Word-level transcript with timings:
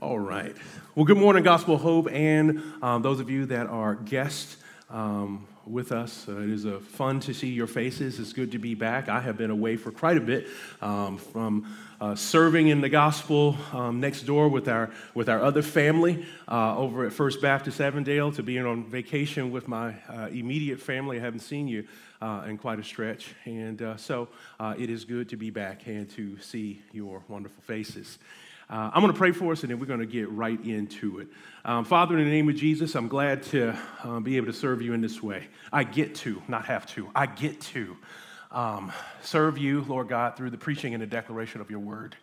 All 0.00 0.18
right. 0.18 0.56
Well, 0.94 1.04
good 1.04 1.18
morning, 1.18 1.42
Gospel 1.42 1.76
Hope, 1.76 2.10
and 2.10 2.62
um, 2.80 3.02
those 3.02 3.20
of 3.20 3.28
you 3.28 3.44
that 3.44 3.66
are 3.66 3.96
guests 3.96 4.56
um, 4.88 5.46
with 5.66 5.92
us. 5.92 6.26
Uh, 6.26 6.38
it 6.38 6.48
is 6.48 6.64
uh, 6.64 6.80
fun 6.92 7.20
to 7.20 7.34
see 7.34 7.48
your 7.48 7.66
faces. 7.66 8.18
It's 8.18 8.32
good 8.32 8.52
to 8.52 8.58
be 8.58 8.74
back. 8.74 9.10
I 9.10 9.20
have 9.20 9.36
been 9.36 9.50
away 9.50 9.76
for 9.76 9.90
quite 9.90 10.16
a 10.16 10.20
bit 10.22 10.46
um, 10.80 11.18
from 11.18 11.76
uh, 12.00 12.14
serving 12.14 12.68
in 12.68 12.80
the 12.80 12.88
gospel 12.88 13.58
um, 13.74 14.00
next 14.00 14.22
door 14.22 14.48
with 14.48 14.68
our 14.68 14.90
with 15.12 15.28
our 15.28 15.42
other 15.42 15.60
family 15.60 16.24
uh, 16.48 16.78
over 16.78 17.04
at 17.04 17.12
First 17.12 17.42
Baptist 17.42 17.78
Avondale 17.78 18.32
to 18.32 18.42
being 18.42 18.64
on 18.64 18.84
vacation 18.84 19.50
with 19.50 19.68
my 19.68 19.96
uh, 20.08 20.28
immediate 20.32 20.80
family. 20.80 21.18
I 21.18 21.20
haven't 21.20 21.40
seen 21.40 21.68
you 21.68 21.86
uh, 22.22 22.44
in 22.48 22.56
quite 22.56 22.78
a 22.78 22.84
stretch, 22.84 23.34
and 23.44 23.82
so 23.98 24.28
it 24.78 24.88
is 24.88 25.04
good 25.04 25.28
to 25.28 25.36
be 25.36 25.50
back 25.50 25.86
and 25.86 26.08
to 26.12 26.38
see 26.38 26.80
your 26.90 27.22
wonderful 27.28 27.62
faces. 27.64 28.18
Uh, 28.70 28.88
I'm 28.94 29.02
going 29.02 29.12
to 29.12 29.18
pray 29.18 29.32
for 29.32 29.50
us 29.50 29.62
and 29.62 29.70
then 29.72 29.80
we're 29.80 29.86
going 29.86 29.98
to 29.98 30.06
get 30.06 30.30
right 30.30 30.64
into 30.64 31.18
it. 31.18 31.26
Um, 31.64 31.84
Father, 31.84 32.16
in 32.16 32.24
the 32.24 32.30
name 32.30 32.48
of 32.48 32.54
Jesus, 32.54 32.94
I'm 32.94 33.08
glad 33.08 33.42
to 33.44 33.76
uh, 34.04 34.20
be 34.20 34.36
able 34.36 34.46
to 34.46 34.52
serve 34.52 34.80
you 34.80 34.92
in 34.92 35.00
this 35.00 35.20
way. 35.20 35.48
I 35.72 35.82
get 35.82 36.14
to, 36.16 36.40
not 36.46 36.66
have 36.66 36.86
to, 36.94 37.08
I 37.12 37.26
get 37.26 37.60
to 37.62 37.96
um, 38.52 38.92
serve 39.22 39.58
you, 39.58 39.84
Lord 39.88 40.08
God, 40.08 40.36
through 40.36 40.50
the 40.50 40.56
preaching 40.56 40.94
and 40.94 41.02
the 41.02 41.06
declaration 41.08 41.60
of 41.60 41.68
your 41.68 41.80
word. 41.80 42.14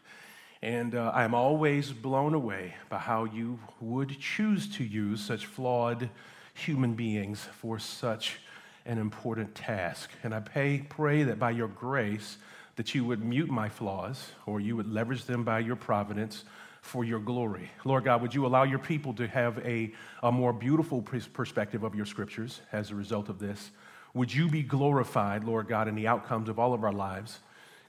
And 0.62 0.96
uh, 0.96 1.12
I 1.14 1.26
am 1.26 1.36
always 1.36 1.92
blown 1.92 2.34
away 2.34 2.76
by 2.88 3.00
how 3.00 3.26
you 3.26 3.60
would 3.82 4.18
choose 4.18 4.74
to 4.78 4.86
use 4.86 5.20
such 5.20 5.46
flawed 5.46 6.10
human 6.54 6.94
beings 6.94 7.46
for 7.60 7.78
such 7.78 8.38
an 8.86 9.00
important 9.00 9.54
task. 9.54 10.12
And 10.24 10.34
I 10.34 10.40
pay, 10.40 10.86
pray 10.88 11.24
that 11.24 11.40
by 11.40 11.52
your 11.52 11.68
grace, 11.68 12.38
that 12.78 12.96
you 12.96 13.04
would 13.04 13.24
mute 13.24 13.50
my 13.50 13.68
flaws 13.68 14.32
or 14.46 14.60
you 14.62 14.76
would 14.76 14.88
leverage 14.88 15.26
them 15.26 15.44
by 15.44 15.60
your 15.60 15.76
providence 15.76 16.46
for 16.82 17.04
your 17.04 17.20
glory. 17.20 17.70
Lord 17.84 18.06
God, 18.06 18.22
would 18.22 18.34
you 18.34 18.46
allow 18.46 18.64
your 18.64 18.80
people 18.80 19.14
to 19.16 19.28
have 19.28 19.58
a, 19.66 19.92
a 20.24 20.32
more 20.32 20.54
beautiful 20.54 21.02
perspective 21.02 21.84
of 21.84 21.96
your 21.96 22.06
scriptures 22.06 22.62
as 22.72 22.92
a 22.92 22.96
result 22.96 23.30
of 23.30 23.40
this? 23.40 23.72
Would 24.14 24.34
you 24.34 24.48
be 24.48 24.64
glorified, 24.64 25.44
Lord 25.44 25.68
God, 25.68 25.88
in 25.88 25.96
the 25.96 26.08
outcomes 26.08 26.50
of 26.50 26.60
all 26.60 26.74
of 26.74 26.84
our 26.84 26.94
lives? 26.94 27.40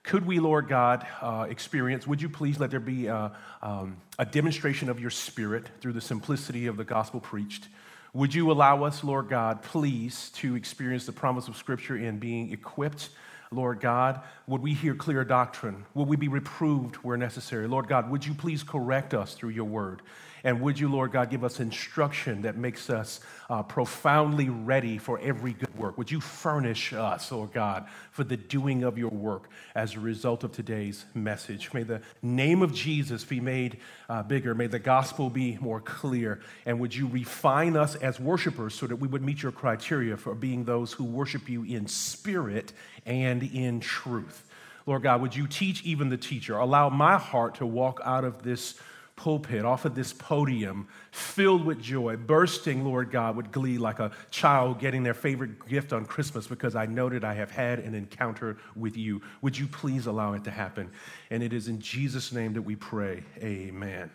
Could 0.02 0.26
we, 0.26 0.40
Lord 0.40 0.68
God, 0.68 1.06
uh, 1.20 1.46
experience, 1.50 2.06
would 2.06 2.22
you 2.22 2.30
please 2.30 2.58
let 2.58 2.70
there 2.70 2.80
be 2.80 3.06
a, 3.06 3.36
um, 3.62 3.98
a 4.18 4.24
demonstration 4.24 4.88
of 4.88 4.98
your 4.98 5.10
spirit 5.10 5.68
through 5.80 5.92
the 5.92 6.00
simplicity 6.00 6.66
of 6.66 6.78
the 6.78 6.84
gospel 6.84 7.20
preached? 7.20 7.68
Would 8.14 8.34
you 8.34 8.50
allow 8.50 8.84
us, 8.84 9.04
Lord 9.04 9.28
God, 9.28 9.62
please, 9.62 10.30
to 10.36 10.56
experience 10.56 11.04
the 11.04 11.12
promise 11.12 11.46
of 11.46 11.56
Scripture 11.56 11.96
in 11.96 12.18
being 12.18 12.52
equipped 12.52 13.10
Lord 13.50 13.80
God, 13.80 14.20
would 14.46 14.60
we 14.60 14.74
hear 14.74 14.94
clear 14.94 15.24
doctrine? 15.24 15.86
Would 15.94 16.08
we 16.08 16.16
be 16.16 16.28
reproved 16.28 16.96
where 16.96 17.16
necessary? 17.16 17.66
Lord 17.66 17.88
God, 17.88 18.10
would 18.10 18.26
you 18.26 18.34
please 18.34 18.62
correct 18.62 19.14
us 19.14 19.34
through 19.34 19.50
your 19.50 19.64
word? 19.64 20.02
And 20.48 20.62
would 20.62 20.80
you, 20.80 20.88
Lord 20.90 21.12
God, 21.12 21.28
give 21.28 21.44
us 21.44 21.60
instruction 21.60 22.40
that 22.40 22.56
makes 22.56 22.88
us 22.88 23.20
uh, 23.50 23.62
profoundly 23.62 24.48
ready 24.48 24.96
for 24.96 25.18
every 25.18 25.52
good 25.52 25.76
work? 25.76 25.98
Would 25.98 26.10
you 26.10 26.22
furnish 26.22 26.94
us, 26.94 27.30
Lord 27.30 27.52
God, 27.52 27.86
for 28.12 28.24
the 28.24 28.38
doing 28.38 28.82
of 28.82 28.96
your 28.96 29.10
work 29.10 29.50
as 29.74 29.94
a 29.94 30.00
result 30.00 30.44
of 30.44 30.52
today's 30.52 31.04
message? 31.12 31.74
May 31.74 31.82
the 31.82 32.00
name 32.22 32.62
of 32.62 32.72
Jesus 32.72 33.24
be 33.24 33.40
made 33.40 33.76
uh, 34.08 34.22
bigger. 34.22 34.54
May 34.54 34.68
the 34.68 34.78
gospel 34.78 35.28
be 35.28 35.58
more 35.60 35.82
clear. 35.82 36.40
And 36.64 36.80
would 36.80 36.96
you 36.96 37.08
refine 37.08 37.76
us 37.76 37.94
as 37.96 38.18
worshipers 38.18 38.74
so 38.74 38.86
that 38.86 38.96
we 38.96 39.06
would 39.06 39.20
meet 39.20 39.42
your 39.42 39.52
criteria 39.52 40.16
for 40.16 40.34
being 40.34 40.64
those 40.64 40.94
who 40.94 41.04
worship 41.04 41.50
you 41.50 41.62
in 41.62 41.86
spirit 41.88 42.72
and 43.04 43.42
in 43.42 43.80
truth? 43.80 44.46
Lord 44.86 45.02
God, 45.02 45.20
would 45.20 45.36
you 45.36 45.46
teach 45.46 45.84
even 45.84 46.08
the 46.08 46.16
teacher? 46.16 46.56
Allow 46.56 46.88
my 46.88 47.18
heart 47.18 47.56
to 47.56 47.66
walk 47.66 48.00
out 48.02 48.24
of 48.24 48.42
this 48.42 48.76
pulpit, 49.18 49.64
off 49.64 49.84
of 49.84 49.94
this 49.94 50.12
podium, 50.12 50.88
filled 51.10 51.64
with 51.64 51.82
joy, 51.82 52.16
bursting, 52.16 52.84
Lord 52.84 53.10
God, 53.10 53.36
with 53.36 53.50
glee 53.50 53.76
like 53.76 53.98
a 53.98 54.12
child 54.30 54.78
getting 54.78 55.02
their 55.02 55.12
favorite 55.12 55.68
gift 55.68 55.92
on 55.92 56.06
Christmas 56.06 56.46
because 56.46 56.76
I 56.76 56.86
know 56.86 57.08
that 57.08 57.24
I 57.24 57.34
have 57.34 57.50
had 57.50 57.80
an 57.80 57.94
encounter 57.94 58.56
with 58.76 58.96
you. 58.96 59.20
Would 59.42 59.58
you 59.58 59.66
please 59.66 60.06
allow 60.06 60.34
it 60.34 60.44
to 60.44 60.50
happen? 60.50 60.90
And 61.30 61.42
it 61.42 61.52
is 61.52 61.66
in 61.66 61.80
Jesus' 61.80 62.32
name 62.32 62.54
that 62.54 62.62
we 62.62 62.76
pray. 62.76 63.24
Amen. 63.42 64.10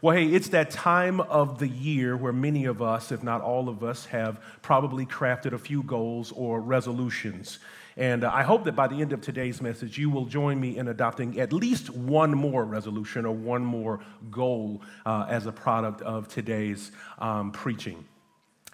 Well, 0.00 0.16
hey, 0.16 0.26
it's 0.26 0.48
that 0.48 0.70
time 0.70 1.20
of 1.20 1.58
the 1.58 1.68
year 1.68 2.16
where 2.16 2.32
many 2.32 2.64
of 2.64 2.80
us, 2.80 3.12
if 3.12 3.22
not 3.22 3.42
all 3.42 3.68
of 3.68 3.84
us, 3.84 4.06
have 4.06 4.40
probably 4.62 5.04
crafted 5.04 5.52
a 5.52 5.58
few 5.58 5.82
goals 5.82 6.32
or 6.32 6.60
resolutions. 6.60 7.58
And 7.96 8.24
uh, 8.24 8.30
I 8.32 8.42
hope 8.42 8.64
that 8.64 8.76
by 8.76 8.88
the 8.88 9.00
end 9.00 9.12
of 9.12 9.22
today's 9.22 9.62
message, 9.62 9.96
you 9.96 10.10
will 10.10 10.26
join 10.26 10.60
me 10.60 10.76
in 10.76 10.88
adopting 10.88 11.40
at 11.40 11.52
least 11.52 11.88
one 11.90 12.32
more 12.32 12.64
resolution 12.64 13.24
or 13.24 13.34
one 13.34 13.64
more 13.64 14.00
goal 14.30 14.82
uh, 15.06 15.26
as 15.28 15.46
a 15.46 15.52
product 15.52 16.02
of 16.02 16.28
today's 16.28 16.92
um, 17.18 17.52
preaching. 17.52 18.04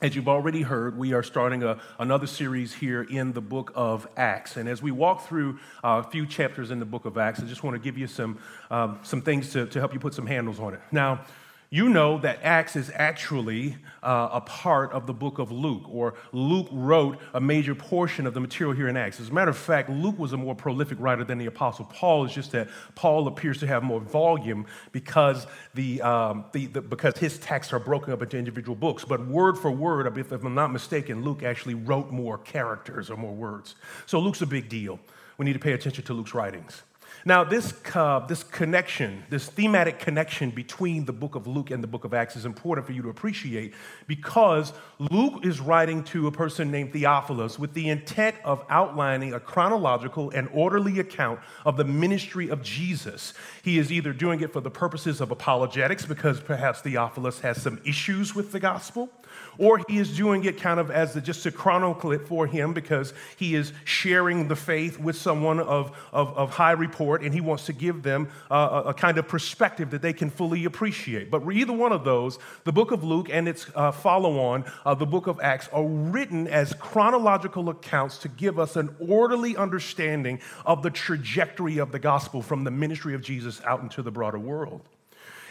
As 0.01 0.17
you've 0.17 0.29
already 0.29 0.63
heard, 0.63 0.99
we 0.99 1.13
are 1.13 1.23
starting 1.23 1.63
a, 1.63 1.79
another 2.01 2.27
series 2.27 2.75
here 2.75 3.05
in 3.05 3.33
the 3.33 3.41
book 3.41 3.71
of 3.77 4.09
Acts. 4.17 4.57
And 4.57 4.69
as 4.69 4.83
we 4.83 4.91
walk 4.91 5.29
through 5.29 5.61
uh, 5.85 6.03
a 6.05 6.11
few 6.11 6.27
chapters 6.27 6.73
in 6.73 6.81
the 6.81 6.85
book 6.85 7.05
of 7.05 7.17
Acts, 7.17 7.39
I 7.39 7.45
just 7.45 7.63
want 7.63 7.77
to 7.77 7.81
give 7.81 7.97
you 7.97 8.09
some, 8.09 8.41
um, 8.73 8.99
some 9.05 9.23
things 9.23 9.53
to, 9.53 9.67
to 9.67 9.79
help 9.79 9.95
you 9.95 10.01
put 10.01 10.15
some 10.15 10.27
handles 10.27 10.59
on 10.59 10.75
it. 10.75 10.81
Now, 10.91 11.25
you 11.73 11.89
know 11.89 12.19
that 12.19 12.39
Acts 12.43 12.77
is 12.77 12.93
actually 12.95 13.77
uh, 14.03 14.29
a 14.31 14.43
part 14.43 14.93
of 14.93 15.07
the 15.07 15.15
book 15.15 15.39
of 15.39 15.51
Luke, 15.51 15.85
or 15.89 16.13
Luke 16.31 16.69
wrote 16.71 17.19
a 17.33 17.41
major 17.41 17.75
portion 17.75 18.27
of 18.27 18.35
the 18.35 18.41
material 18.41 18.77
here 18.77 18.89
in 18.89 18.97
Acts. 18.99 19.19
As 19.21 19.31
a 19.31 19.33
matter 19.33 19.51
of 19.51 19.57
fact, 19.57 19.89
Luke 19.89 20.19
was 20.19 20.35
a 20.35 20.37
more 20.37 20.55
prolific 20.55 20.99
writer 21.01 21.25
than 21.25 21.39
the 21.39 21.47
Apostle 21.47 21.87
Paul. 21.87 22.27
It's 22.27 22.35
just 22.35 22.53
that 22.53 22.69
Paul 22.95 23.27
appears 23.27 23.59
to 23.61 23.67
have 23.67 23.83
more 23.83 24.01
volume 24.01 24.67
because, 24.93 25.47
the, 25.73 26.03
um, 26.03 26.45
the, 26.53 26.67
the 26.67 26.83
because 26.83 27.17
his 27.17 27.39
texts 27.39 27.73
are 27.73 27.81
broken 27.81 28.13
up 28.13 28.21
into 28.21 28.37
individual 28.37 28.77
books. 28.77 29.07
But 29.07 29.27
word 29.27 29.57
for 29.57 29.71
word, 29.71 30.07
if 30.19 30.31
I'm 30.31 30.55
not 30.55 30.73
mistaken, 30.73 31.25
Luke 31.25 31.43
actually 31.43 31.75
wrote 31.75 32.11
more 32.11 32.37
characters 32.37 33.11
or 33.11 33.17
more 33.17 33.33
words. 33.33 33.77
So 34.05 34.19
Luke's 34.19 34.43
a 34.43 34.47
big 34.47 34.69
deal. 34.69 35.01
We 35.39 35.47
need 35.47 35.55
to 35.55 35.59
pay 35.59 35.73
attention 35.73 36.05
to 36.05 36.13
Luke's 36.13 36.35
writings. 36.35 36.83
Now, 37.25 37.45
this, 37.45 37.73
uh, 37.95 38.21
this 38.27 38.43
connection, 38.43 39.23
this 39.31 39.47
thematic 39.47 40.01
connection 40.01 40.51
between 40.51 41.05
the 41.05 41.13
book 41.13 41.37
of 41.37 41.47
Luke 41.47 41.71
and 41.71 41.83
the 41.83 41.87
book 41.87 42.05
of 42.05 42.13
Acts 42.13 42.35
is 42.35 42.45
important 42.45 42.85
for 42.85 42.93
you 42.93 43.03
to 43.03 43.11
appreciate 43.11 43.75
because 44.09 44.73
Luke 44.99 45.47
is 45.47 45.61
writing 45.61 46.03
to 46.05 46.27
a 46.27 46.33
person 46.33 46.73
named 46.73 46.93
Theophilus 46.93 47.61
with 47.61 47.75
the 47.75 47.91
intent 47.91 48.35
of 48.45 48.65
outlining 48.69 49.35
a 49.35 49.41
chronological 49.41 50.31
and 50.31 50.49
orderly 50.53 50.99
account 50.99 51.39
of 51.65 51.77
the 51.77 51.85
ministry 51.85 52.49
of 52.49 52.61
Jesus. 52.63 53.35
He 53.63 53.79
is 53.79 53.93
either 53.93 54.13
doing 54.13 54.41
it 54.41 54.53
for 54.53 54.61
the 54.61 54.71
purposes 54.71 55.21
of 55.21 55.31
apologetics 55.31 56.05
because 56.05 56.41
perhaps 56.41 56.81
Theophilus 56.81 57.39
has 57.41 57.63
some 57.63 57.81
issues 57.85 58.35
with 58.35 58.51
the 58.51 58.59
gospel 58.59 59.11
or 59.59 59.81
he 59.89 59.99
is 59.99 60.17
doing 60.17 60.45
it 60.45 60.61
kind 60.61 60.81
of 60.81 60.91
as 60.91 61.15
just 61.23 61.43
to 61.43 61.51
chronicle 61.51 62.13
it 62.13 62.27
for 62.27 62.47
him 62.47 62.73
because 62.73 63.13
he 63.37 63.55
is 63.55 63.73
sharing 63.85 64.49
the 64.49 64.57
faith 64.57 64.99
with 64.99 65.17
someone 65.17 65.61
of, 65.61 65.97
of, 66.13 66.37
of 66.37 66.51
high 66.51 66.73
report 66.73 67.12
and 67.21 67.35
he 67.35 67.41
wants 67.41 67.67
to 67.67 67.73
give 67.73 68.03
them 68.03 68.29
uh, 68.51 68.83
a, 68.85 68.89
a, 68.91 68.95
kind 68.95 69.19
of 69.19 69.29
perspective 69.29 69.91
that 69.91 70.01
they 70.01 70.13
can 70.13 70.31
fully 70.31 70.65
appreciate. 70.65 71.31
But 71.31 71.43
either 71.53 71.73
one 71.73 71.93
of 71.93 72.05
those, 72.05 72.39
the 72.65 72.73
book 72.73 72.93
of 72.93 73.05
Luke 73.05 73.29
and 73.31 73.49
its 73.49 73.67
uh, 73.75 73.93
follow 73.93 74.39
on, 74.39 74.65
uh, 74.87 74.95
the 74.95 75.07
book 75.07 75.27
of 75.27 75.41
Acts, 75.41 75.69
are 75.73 75.85
written 75.85 76.47
as 76.47 76.73
chronological 76.75 77.69
accounts 77.69 78.19
to 78.19 78.29
give 78.29 78.59
us 78.59 78.77
an 78.77 78.95
orderly 79.01 79.57
understanding 79.57 80.41
of 80.65 80.83
the 80.83 80.91
trajectory 80.91 81.79
of 81.79 81.93
the 81.93 81.99
gospel 81.99 82.41
from 82.41 82.65
the 82.65 82.71
ministry 82.71 83.15
of 83.15 83.23
Jesus 83.23 83.61
out 83.65 83.83
into 83.83 84.03
the 84.03 84.11
broader 84.11 84.39
world. 84.39 84.81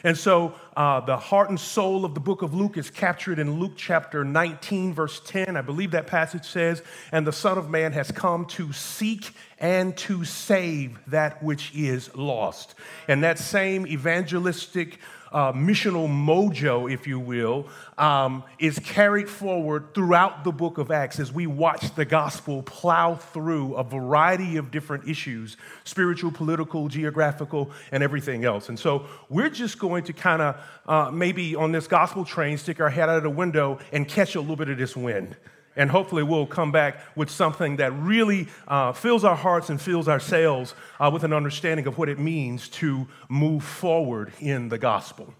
And 0.04 0.18
so 0.18 0.56
uh, 0.76 1.02
the 1.02 1.18
heart 1.18 1.50
and 1.50 1.60
soul 1.60 2.06
of 2.06 2.14
the 2.14 2.20
book 2.20 2.42
of 2.42 2.54
Luke 2.54 2.78
is 2.78 2.90
captured 2.90 3.40
in 3.40 3.60
Luke 3.60 3.74
chapter 3.76 4.24
19, 4.24 4.94
verse 4.94 5.22
10. 5.26 5.56
I 5.56 5.62
believe 5.62 5.92
that 5.92 6.08
passage 6.08 6.46
says, 6.46 6.82
And 7.12 7.26
the 7.26 7.34
Son 7.34 7.58
of 7.58 7.70
Man 7.70 7.92
has 7.92 8.12
come 8.12 8.46
to 8.46 8.74
seek 8.74 9.34
and 9.60 9.96
to 9.98 10.26
save 10.26 11.00
that 11.08 11.44
which 11.44 11.72
is 11.76 12.14
lost. 12.16 12.76
And 13.08 13.24
that 13.24 13.38
same 13.38 13.86
evangelistic 13.86 15.00
uh, 15.32 15.54
missional 15.54 16.08
mojo, 16.08 16.92
if 16.92 17.08
you 17.08 17.20
will, 17.20 17.68
um, 17.98 18.44
is 18.60 18.80
carried 18.80 19.30
forward 19.30 19.94
throughout 19.94 20.44
the 20.44 20.52
book 20.52 20.78
of 20.78 20.92
Acts 20.92 21.20
as 21.20 21.32
we 21.32 21.48
watch 21.48 21.96
the 21.96 22.06
gospel 22.06 22.64
plow 22.64 23.16
through 23.16 23.76
a 23.76 23.84
variety 23.84 24.58
of 24.58 24.72
different 24.72 25.08
issues 25.08 25.58
spiritual, 25.84 26.32
political, 26.32 26.88
geographical, 26.88 27.72
and 27.92 28.04
everything 28.04 28.46
else. 28.46 28.70
And 28.70 28.80
so 28.80 29.06
we're 29.30 29.50
just 29.50 29.80
going 29.80 30.04
to 30.06 30.14
kind 30.14 30.42
of 30.42 30.56
uh, 30.86 31.12
maybe 31.12 31.56
on 31.56 31.72
this 31.72 31.88
gospel 31.88 32.26
train 32.26 32.58
stick 32.58 32.80
our 32.80 32.90
head 32.90 33.10
out 33.10 33.18
of 33.18 33.24
the 33.24 33.30
window 33.30 33.80
and 33.92 34.08
catch 34.08 34.36
a 34.36 34.42
little 34.42 34.56
bit 34.56 34.70
of 34.70 34.78
this 34.78 34.96
wind. 34.96 35.36
And 35.76 35.90
hopefully, 35.90 36.24
we'll 36.24 36.48
come 36.48 36.72
back 36.72 37.00
with 37.16 37.30
something 37.30 37.78
that 37.78 37.92
really 37.94 38.48
uh, 38.68 38.92
fills 38.92 39.24
our 39.24 39.36
hearts 39.36 39.70
and 39.70 39.82
fills 39.82 40.08
our 40.08 40.20
sails 40.20 40.76
uh, 41.00 41.10
with 41.12 41.24
an 41.24 41.32
understanding 41.32 41.88
of 41.88 41.98
what 41.98 42.10
it 42.10 42.20
means 42.20 42.68
to 42.70 43.08
move 43.30 43.64
forward 43.64 44.34
in 44.40 44.70
the 44.70 44.78
gospel. 44.78 45.34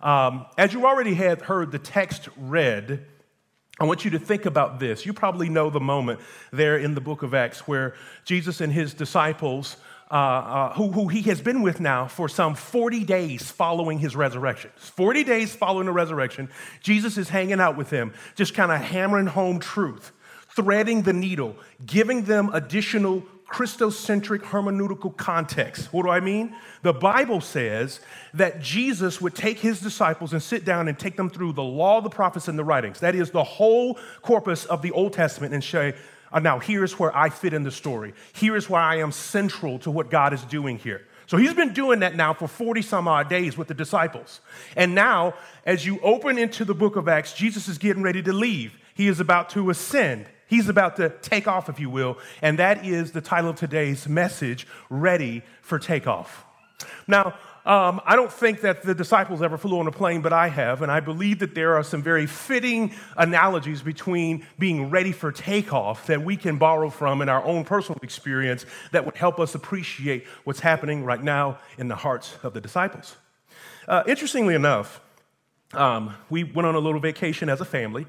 Um, 0.00 0.46
as 0.56 0.72
you 0.72 0.86
already 0.86 1.14
had 1.14 1.42
heard 1.42 1.72
the 1.72 1.78
text 1.78 2.28
read, 2.38 3.04
I 3.78 3.84
want 3.84 4.04
you 4.04 4.10
to 4.12 4.18
think 4.18 4.46
about 4.46 4.78
this. 4.78 5.06
You 5.06 5.12
probably 5.12 5.48
know 5.48 5.70
the 5.70 5.80
moment 5.80 6.20
there 6.52 6.76
in 6.76 6.94
the 6.94 7.00
book 7.00 7.22
of 7.22 7.32
Acts 7.32 7.66
where 7.66 7.94
Jesus 8.24 8.60
and 8.60 8.72
his 8.72 8.92
disciples 8.92 9.76
uh, 10.10 10.14
uh, 10.14 10.72
who, 10.74 10.90
who 10.90 11.08
he 11.08 11.22
has 11.22 11.40
been 11.40 11.62
with 11.62 11.78
now 11.80 12.06
for 12.06 12.28
some 12.28 12.54
40 12.54 13.04
days 13.04 13.50
following 13.50 13.98
his 13.98 14.16
resurrection. 14.16 14.70
40 14.76 15.22
days 15.22 15.54
following 15.54 15.86
the 15.86 15.92
resurrection, 15.92 16.48
Jesus 16.80 17.16
is 17.16 17.28
hanging 17.28 17.60
out 17.60 17.76
with 17.76 17.90
them, 17.90 18.12
just 18.34 18.54
kind 18.54 18.72
of 18.72 18.80
hammering 18.80 19.26
home 19.26 19.60
truth, 19.60 20.10
threading 20.48 21.02
the 21.02 21.12
needle, 21.12 21.54
giving 21.86 22.24
them 22.24 22.50
additional 22.52 23.22
Christocentric 23.50 24.40
hermeneutical 24.40 25.16
context. 25.16 25.92
What 25.92 26.04
do 26.04 26.10
I 26.10 26.20
mean? 26.20 26.54
The 26.82 26.92
Bible 26.92 27.40
says 27.40 28.00
that 28.34 28.60
Jesus 28.60 29.20
would 29.20 29.34
take 29.34 29.58
his 29.58 29.80
disciples 29.80 30.32
and 30.32 30.42
sit 30.42 30.64
down 30.64 30.86
and 30.86 30.98
take 30.98 31.16
them 31.16 31.28
through 31.28 31.54
the 31.54 31.62
law, 31.62 32.00
the 32.00 32.10
prophets, 32.10 32.46
and 32.46 32.58
the 32.58 32.64
writings. 32.64 33.00
That 33.00 33.16
is 33.16 33.30
the 33.30 33.42
whole 33.42 33.98
corpus 34.22 34.64
of 34.66 34.82
the 34.82 34.92
Old 34.92 35.12
Testament 35.12 35.52
and 35.52 35.62
say, 35.62 35.94
Uh, 36.32 36.40
now, 36.40 36.58
here's 36.58 36.98
where 36.98 37.16
I 37.16 37.28
fit 37.30 37.52
in 37.52 37.62
the 37.62 37.70
story. 37.70 38.14
Here 38.32 38.56
is 38.56 38.68
where 38.70 38.80
I 38.80 38.96
am 38.96 39.12
central 39.12 39.78
to 39.80 39.90
what 39.90 40.10
God 40.10 40.32
is 40.32 40.42
doing 40.42 40.78
here. 40.78 41.06
So 41.26 41.36
he's 41.36 41.54
been 41.54 41.72
doing 41.72 42.00
that 42.00 42.16
now 42.16 42.34
for 42.34 42.48
40 42.48 42.82
some 42.82 43.06
odd 43.06 43.28
days 43.28 43.56
with 43.56 43.68
the 43.68 43.74
disciples. 43.74 44.40
And 44.74 44.94
now, 44.94 45.34
as 45.64 45.86
you 45.86 46.00
open 46.00 46.38
into 46.38 46.64
the 46.64 46.74
book 46.74 46.96
of 46.96 47.06
Acts, 47.08 47.32
Jesus 47.32 47.68
is 47.68 47.78
getting 47.78 48.02
ready 48.02 48.22
to 48.22 48.32
leave. 48.32 48.76
He 48.94 49.06
is 49.06 49.20
about 49.20 49.50
to 49.50 49.70
ascend. 49.70 50.26
He's 50.48 50.68
about 50.68 50.96
to 50.96 51.10
take 51.22 51.46
off, 51.46 51.68
if 51.68 51.78
you 51.78 51.88
will. 51.88 52.18
And 52.42 52.58
that 52.58 52.84
is 52.84 53.12
the 53.12 53.20
title 53.20 53.50
of 53.50 53.56
today's 53.56 54.08
message 54.08 54.66
Ready 54.88 55.42
for 55.62 55.78
Takeoff. 55.78 56.44
Now, 57.06 57.34
um, 57.70 58.00
I 58.04 58.16
don't 58.16 58.32
think 58.32 58.62
that 58.62 58.82
the 58.82 58.96
disciples 58.96 59.42
ever 59.42 59.56
flew 59.56 59.78
on 59.78 59.86
a 59.86 59.92
plane, 59.92 60.22
but 60.22 60.32
I 60.32 60.48
have, 60.48 60.82
and 60.82 60.90
I 60.90 60.98
believe 60.98 61.38
that 61.38 61.54
there 61.54 61.76
are 61.76 61.84
some 61.84 62.02
very 62.02 62.26
fitting 62.26 62.92
analogies 63.16 63.80
between 63.80 64.44
being 64.58 64.90
ready 64.90 65.12
for 65.12 65.30
takeoff 65.30 66.08
that 66.08 66.20
we 66.20 66.36
can 66.36 66.58
borrow 66.58 66.90
from 66.90 67.22
in 67.22 67.28
our 67.28 67.44
own 67.44 67.62
personal 67.62 68.00
experience 68.02 68.66
that 68.90 69.04
would 69.04 69.16
help 69.16 69.38
us 69.38 69.54
appreciate 69.54 70.26
what's 70.42 70.58
happening 70.58 71.04
right 71.04 71.22
now 71.22 71.60
in 71.78 71.86
the 71.86 71.94
hearts 71.94 72.36
of 72.42 72.54
the 72.54 72.60
disciples. 72.60 73.16
Uh, 73.86 74.02
interestingly 74.04 74.56
enough, 74.56 75.00
um, 75.72 76.12
we 76.28 76.42
went 76.42 76.66
on 76.66 76.74
a 76.74 76.80
little 76.80 76.98
vacation 76.98 77.48
as 77.48 77.60
a 77.60 77.64
family, 77.64 78.04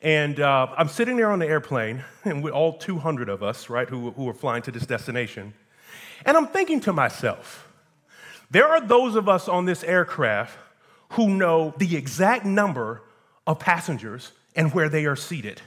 and 0.00 0.40
uh, 0.40 0.68
I'm 0.74 0.88
sitting 0.88 1.18
there 1.18 1.30
on 1.30 1.38
the 1.38 1.46
airplane, 1.46 2.02
and 2.24 2.42
we're 2.42 2.52
all 2.52 2.78
200 2.78 3.28
of 3.28 3.42
us, 3.42 3.68
right, 3.68 3.90
who, 3.90 4.12
who 4.12 4.26
are 4.30 4.34
flying 4.34 4.62
to 4.62 4.70
this 4.70 4.86
destination. 4.86 5.52
And 6.24 6.34
I'm 6.34 6.46
thinking 6.46 6.80
to 6.80 6.94
myself, 6.94 7.68
there 8.52 8.68
are 8.68 8.80
those 8.80 9.16
of 9.16 9.28
us 9.28 9.48
on 9.48 9.64
this 9.64 9.82
aircraft 9.82 10.56
who 11.12 11.28
know 11.28 11.74
the 11.78 11.96
exact 11.96 12.44
number 12.44 13.02
of 13.46 13.58
passengers 13.58 14.32
and 14.54 14.72
where 14.74 14.90
they 14.90 15.06
are 15.06 15.16
seated, 15.16 15.60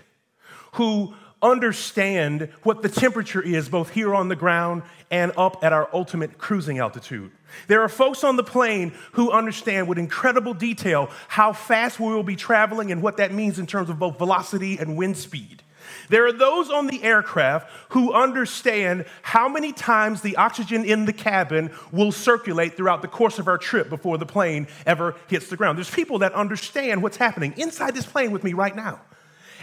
who 0.73 1.13
understand 1.41 2.49
what 2.63 2.81
the 2.81 2.89
temperature 2.89 3.41
is 3.41 3.69
both 3.69 3.89
here 3.89 4.13
on 4.15 4.29
the 4.29 4.35
ground 4.35 4.83
and 5.11 5.31
up 5.35 5.63
at 5.63 5.73
our 5.73 5.89
ultimate 5.93 6.37
cruising 6.37 6.77
altitude. 6.77 7.31
There 7.67 7.81
are 7.81 7.89
folks 7.89 8.23
on 8.23 8.35
the 8.35 8.43
plane 8.43 8.93
who 9.13 9.31
understand 9.31 9.87
with 9.87 9.97
incredible 9.97 10.53
detail 10.53 11.09
how 11.27 11.53
fast 11.53 11.99
we 11.99 12.13
will 12.13 12.23
be 12.23 12.35
traveling 12.35 12.91
and 12.91 13.01
what 13.01 13.17
that 13.17 13.33
means 13.33 13.59
in 13.59 13.65
terms 13.65 13.89
of 13.89 13.99
both 13.99 14.17
velocity 14.17 14.77
and 14.77 14.95
wind 14.95 15.17
speed. 15.17 15.63
There 16.09 16.25
are 16.27 16.31
those 16.31 16.69
on 16.69 16.87
the 16.87 17.03
aircraft 17.03 17.69
who 17.89 18.13
understand 18.13 19.05
how 19.21 19.47
many 19.49 19.71
times 19.71 20.21
the 20.21 20.35
oxygen 20.37 20.85
in 20.85 21.05
the 21.05 21.13
cabin 21.13 21.71
will 21.91 22.11
circulate 22.11 22.75
throughout 22.75 23.01
the 23.01 23.07
course 23.07 23.39
of 23.39 23.47
our 23.47 23.57
trip 23.57 23.89
before 23.89 24.17
the 24.17 24.25
plane 24.25 24.67
ever 24.85 25.15
hits 25.27 25.49
the 25.49 25.57
ground. 25.57 25.77
There's 25.77 25.89
people 25.89 26.19
that 26.19 26.33
understand 26.33 27.01
what's 27.01 27.17
happening 27.17 27.53
inside 27.57 27.95
this 27.95 28.05
plane 28.05 28.31
with 28.31 28.43
me 28.43 28.53
right 28.53 28.75
now. 28.75 29.01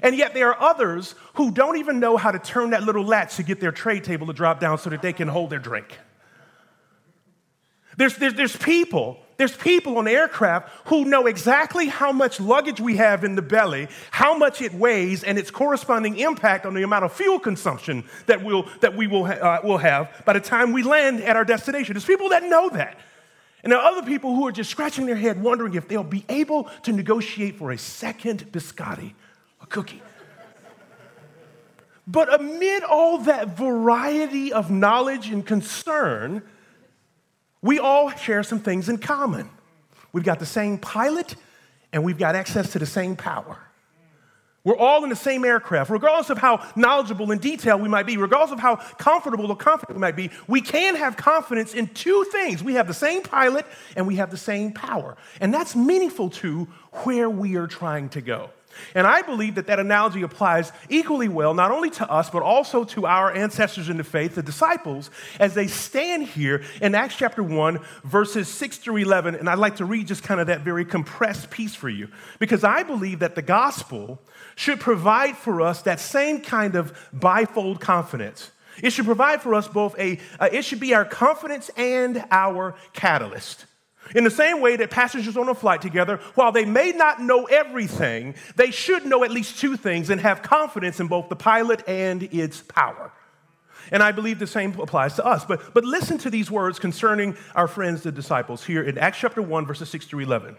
And 0.02 0.16
yet 0.16 0.34
there 0.34 0.52
are 0.52 0.60
others 0.60 1.14
who 1.34 1.50
don't 1.50 1.76
even 1.76 2.00
know 2.00 2.16
how 2.16 2.32
to 2.32 2.38
turn 2.38 2.70
that 2.70 2.82
little 2.82 3.04
latch 3.04 3.36
to 3.36 3.42
get 3.42 3.60
their 3.60 3.72
tray 3.72 4.00
table 4.00 4.26
to 4.26 4.32
drop 4.32 4.58
down 4.58 4.78
so 4.78 4.90
that 4.90 5.02
they 5.02 5.12
can 5.12 5.28
hold 5.28 5.50
their 5.50 5.58
drink. 5.58 5.98
There's, 7.96 8.16
there's, 8.16 8.34
there's 8.34 8.56
people 8.56 9.21
there's 9.36 9.56
people 9.56 9.98
on 9.98 10.04
the 10.04 10.12
aircraft 10.12 10.70
who 10.88 11.04
know 11.04 11.26
exactly 11.26 11.86
how 11.86 12.12
much 12.12 12.38
luggage 12.38 12.80
we 12.80 12.96
have 12.96 13.24
in 13.24 13.34
the 13.34 13.42
belly, 13.42 13.88
how 14.10 14.36
much 14.36 14.60
it 14.60 14.74
weighs, 14.74 15.24
and 15.24 15.38
its 15.38 15.50
corresponding 15.50 16.18
impact 16.18 16.66
on 16.66 16.74
the 16.74 16.82
amount 16.82 17.04
of 17.04 17.12
fuel 17.12 17.38
consumption 17.38 18.04
that, 18.26 18.44
we'll, 18.44 18.68
that 18.80 18.96
we 18.96 19.06
will, 19.06 19.24
uh, 19.24 19.60
will 19.64 19.78
have 19.78 20.22
by 20.24 20.32
the 20.32 20.40
time 20.40 20.72
we 20.72 20.82
land 20.82 21.20
at 21.20 21.36
our 21.36 21.44
destination. 21.44 21.94
There's 21.94 22.04
people 22.04 22.28
that 22.30 22.44
know 22.44 22.68
that. 22.70 22.98
And 23.62 23.72
there 23.72 23.78
are 23.78 23.92
other 23.92 24.06
people 24.06 24.34
who 24.34 24.46
are 24.46 24.52
just 24.52 24.70
scratching 24.70 25.06
their 25.06 25.16
head 25.16 25.40
wondering 25.40 25.74
if 25.74 25.88
they'll 25.88 26.02
be 26.02 26.24
able 26.28 26.64
to 26.82 26.92
negotiate 26.92 27.56
for 27.56 27.70
a 27.70 27.78
second 27.78 28.50
biscotti, 28.50 29.14
a 29.60 29.66
cookie. 29.66 30.02
But 32.06 32.40
amid 32.40 32.82
all 32.82 33.18
that 33.18 33.56
variety 33.56 34.52
of 34.52 34.70
knowledge 34.70 35.28
and 35.28 35.46
concern, 35.46 36.42
we 37.62 37.78
all 37.78 38.10
share 38.10 38.42
some 38.42 38.60
things 38.60 38.88
in 38.88 38.98
common. 38.98 39.48
We've 40.12 40.24
got 40.24 40.38
the 40.38 40.46
same 40.46 40.78
pilot 40.78 41.36
and 41.92 42.04
we've 42.04 42.18
got 42.18 42.34
access 42.34 42.72
to 42.72 42.78
the 42.78 42.86
same 42.86 43.16
power. 43.16 43.58
We're 44.64 44.76
all 44.76 45.02
in 45.02 45.10
the 45.10 45.16
same 45.16 45.44
aircraft. 45.44 45.90
Regardless 45.90 46.30
of 46.30 46.38
how 46.38 46.64
knowledgeable 46.76 47.32
and 47.32 47.40
detailed 47.40 47.82
we 47.82 47.88
might 47.88 48.06
be, 48.06 48.16
regardless 48.16 48.52
of 48.52 48.60
how 48.60 48.76
comfortable 48.76 49.50
or 49.50 49.56
confident 49.56 49.96
we 49.96 50.00
might 50.00 50.14
be, 50.14 50.30
we 50.46 50.60
can 50.60 50.94
have 50.94 51.16
confidence 51.16 51.74
in 51.74 51.88
two 51.88 52.24
things. 52.30 52.62
We 52.62 52.74
have 52.74 52.86
the 52.86 52.94
same 52.94 53.22
pilot 53.22 53.66
and 53.96 54.06
we 54.06 54.16
have 54.16 54.30
the 54.30 54.36
same 54.36 54.72
power. 54.72 55.16
And 55.40 55.52
that's 55.52 55.74
meaningful 55.74 56.30
to 56.30 56.68
where 57.02 57.28
we 57.28 57.56
are 57.56 57.66
trying 57.66 58.08
to 58.10 58.20
go. 58.20 58.50
And 58.94 59.06
I 59.06 59.22
believe 59.22 59.56
that 59.56 59.66
that 59.66 59.78
analogy 59.78 60.22
applies 60.22 60.72
equally 60.88 61.28
well, 61.28 61.54
not 61.54 61.70
only 61.70 61.90
to 61.90 62.10
us, 62.10 62.30
but 62.30 62.42
also 62.42 62.84
to 62.84 63.06
our 63.06 63.32
ancestors 63.32 63.88
in 63.88 63.96
the 63.96 64.04
faith, 64.04 64.34
the 64.34 64.42
disciples, 64.42 65.10
as 65.38 65.54
they 65.54 65.66
stand 65.66 66.24
here 66.24 66.62
in 66.80 66.94
Acts 66.94 67.16
chapter 67.16 67.42
1, 67.42 67.80
verses 68.04 68.48
6 68.48 68.78
through 68.78 68.96
11. 68.96 69.34
And 69.34 69.48
I'd 69.48 69.58
like 69.58 69.76
to 69.76 69.84
read 69.84 70.06
just 70.06 70.22
kind 70.22 70.40
of 70.40 70.46
that 70.48 70.60
very 70.60 70.84
compressed 70.84 71.50
piece 71.50 71.74
for 71.74 71.88
you, 71.88 72.08
because 72.38 72.64
I 72.64 72.82
believe 72.82 73.20
that 73.20 73.34
the 73.34 73.42
gospel 73.42 74.20
should 74.54 74.80
provide 74.80 75.36
for 75.36 75.60
us 75.60 75.82
that 75.82 76.00
same 76.00 76.40
kind 76.40 76.74
of 76.74 76.96
bifold 77.14 77.80
confidence. 77.80 78.50
It 78.82 78.90
should 78.90 79.04
provide 79.04 79.42
for 79.42 79.54
us 79.54 79.68
both 79.68 79.98
a, 79.98 80.18
uh, 80.40 80.48
it 80.50 80.62
should 80.62 80.80
be 80.80 80.94
our 80.94 81.04
confidence 81.04 81.70
and 81.76 82.24
our 82.30 82.74
catalyst. 82.92 83.66
In 84.14 84.24
the 84.24 84.30
same 84.30 84.60
way 84.60 84.76
that 84.76 84.90
passengers 84.90 85.36
on 85.36 85.48
a 85.48 85.54
flight 85.54 85.82
together, 85.82 86.18
while 86.34 86.52
they 86.52 86.64
may 86.64 86.92
not 86.92 87.20
know 87.20 87.44
everything, 87.44 88.34
they 88.56 88.70
should 88.70 89.06
know 89.06 89.24
at 89.24 89.30
least 89.30 89.58
two 89.58 89.76
things 89.76 90.10
and 90.10 90.20
have 90.20 90.42
confidence 90.42 91.00
in 91.00 91.08
both 91.08 91.28
the 91.28 91.36
pilot 91.36 91.82
and 91.88 92.22
its 92.24 92.60
power. 92.62 93.12
And 93.90 94.02
I 94.02 94.12
believe 94.12 94.38
the 94.38 94.46
same 94.46 94.78
applies 94.78 95.14
to 95.16 95.24
us. 95.24 95.44
But, 95.44 95.74
but 95.74 95.84
listen 95.84 96.18
to 96.18 96.30
these 96.30 96.50
words 96.50 96.78
concerning 96.78 97.36
our 97.54 97.68
friends, 97.68 98.02
the 98.02 98.12
disciples, 98.12 98.64
here 98.64 98.82
in 98.82 98.98
Acts 98.98 99.18
chapter 99.18 99.42
1, 99.42 99.66
verses 99.66 99.88
6 99.88 100.06
through 100.06 100.20
11. 100.20 100.56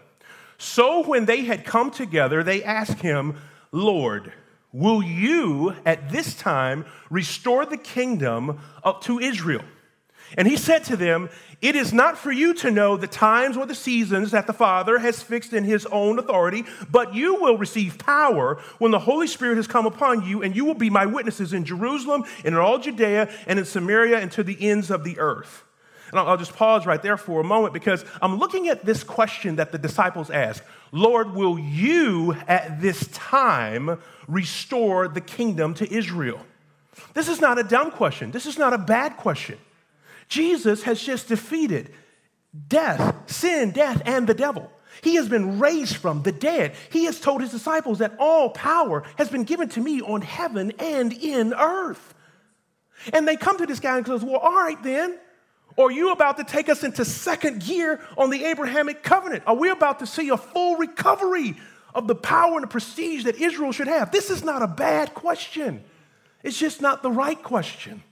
So 0.58 1.04
when 1.06 1.24
they 1.24 1.44
had 1.44 1.64
come 1.64 1.90
together, 1.90 2.42
they 2.42 2.62
asked 2.62 3.00
him, 3.00 3.36
Lord, 3.72 4.32
will 4.72 5.02
you 5.02 5.74
at 5.84 6.10
this 6.10 6.34
time 6.34 6.84
restore 7.10 7.66
the 7.66 7.76
kingdom 7.76 8.60
up 8.82 9.02
to 9.02 9.18
Israel? 9.18 9.64
And 10.36 10.48
he 10.48 10.56
said 10.56 10.84
to 10.84 10.96
them, 10.96 11.30
It 11.60 11.76
is 11.76 11.92
not 11.92 12.18
for 12.18 12.32
you 12.32 12.54
to 12.54 12.70
know 12.70 12.96
the 12.96 13.06
times 13.06 13.56
or 13.56 13.66
the 13.66 13.74
seasons 13.74 14.32
that 14.32 14.46
the 14.46 14.52
Father 14.52 14.98
has 14.98 15.22
fixed 15.22 15.52
in 15.52 15.64
his 15.64 15.86
own 15.86 16.18
authority, 16.18 16.64
but 16.90 17.14
you 17.14 17.36
will 17.36 17.56
receive 17.56 17.98
power 17.98 18.56
when 18.78 18.90
the 18.90 18.98
Holy 18.98 19.26
Spirit 19.26 19.56
has 19.56 19.66
come 19.66 19.86
upon 19.86 20.26
you, 20.26 20.42
and 20.42 20.56
you 20.56 20.64
will 20.64 20.74
be 20.74 20.90
my 20.90 21.06
witnesses 21.06 21.52
in 21.52 21.64
Jerusalem, 21.64 22.24
and 22.44 22.54
in 22.54 22.56
all 22.56 22.78
Judea, 22.78 23.30
and 23.46 23.58
in 23.58 23.64
Samaria, 23.64 24.18
and 24.18 24.32
to 24.32 24.42
the 24.42 24.56
ends 24.60 24.90
of 24.90 25.04
the 25.04 25.18
earth. 25.18 25.64
And 26.10 26.20
I'll 26.20 26.36
just 26.36 26.54
pause 26.54 26.86
right 26.86 27.02
there 27.02 27.16
for 27.16 27.40
a 27.40 27.44
moment 27.44 27.74
because 27.74 28.04
I'm 28.22 28.38
looking 28.38 28.68
at 28.68 28.84
this 28.84 29.02
question 29.02 29.56
that 29.56 29.72
the 29.72 29.78
disciples 29.78 30.30
ask 30.30 30.62
Lord, 30.92 31.34
will 31.34 31.58
you 31.58 32.36
at 32.46 32.80
this 32.80 33.08
time 33.08 33.98
restore 34.28 35.08
the 35.08 35.20
kingdom 35.20 35.74
to 35.74 35.92
Israel? 35.92 36.40
This 37.14 37.28
is 37.28 37.40
not 37.40 37.58
a 37.58 37.64
dumb 37.64 37.90
question. 37.90 38.30
This 38.30 38.46
is 38.46 38.58
not 38.58 38.72
a 38.72 38.78
bad 38.78 39.16
question. 39.16 39.58
Jesus 40.28 40.82
has 40.84 41.00
just 41.00 41.28
defeated 41.28 41.92
death, 42.68 43.30
sin, 43.30 43.72
death, 43.72 44.02
and 44.04 44.26
the 44.26 44.34
devil. 44.34 44.70
He 45.02 45.16
has 45.16 45.28
been 45.28 45.58
raised 45.58 45.96
from 45.96 46.22
the 46.22 46.32
dead. 46.32 46.74
He 46.90 47.04
has 47.04 47.20
told 47.20 47.40
his 47.40 47.50
disciples 47.50 47.98
that 47.98 48.14
all 48.18 48.50
power 48.50 49.02
has 49.16 49.28
been 49.28 49.44
given 49.44 49.68
to 49.70 49.80
me 49.80 50.00
on 50.00 50.22
heaven 50.22 50.72
and 50.78 51.12
in 51.12 51.52
earth. 51.52 52.14
And 53.12 53.26
they 53.26 53.36
come 53.36 53.58
to 53.58 53.66
this 53.66 53.80
guy 53.80 53.96
and 53.96 54.06
goes, 54.06 54.24
Well, 54.24 54.36
all 54.36 54.54
right 54.54 54.82
then. 54.82 55.18
Are 55.76 55.90
you 55.90 56.12
about 56.12 56.36
to 56.36 56.44
take 56.44 56.68
us 56.68 56.84
into 56.84 57.04
second 57.04 57.60
gear 57.64 58.00
on 58.16 58.30
the 58.30 58.44
Abrahamic 58.44 59.02
covenant? 59.02 59.42
Are 59.46 59.56
we 59.56 59.70
about 59.70 59.98
to 59.98 60.06
see 60.06 60.28
a 60.28 60.36
full 60.36 60.76
recovery 60.76 61.56
of 61.94 62.06
the 62.06 62.14
power 62.14 62.54
and 62.54 62.62
the 62.62 62.68
prestige 62.68 63.24
that 63.24 63.36
Israel 63.36 63.72
should 63.72 63.88
have? 63.88 64.12
This 64.12 64.30
is 64.30 64.44
not 64.44 64.62
a 64.62 64.68
bad 64.68 65.14
question. 65.14 65.82
It's 66.44 66.58
just 66.58 66.80
not 66.80 67.02
the 67.02 67.10
right 67.10 67.42
question. 67.42 68.04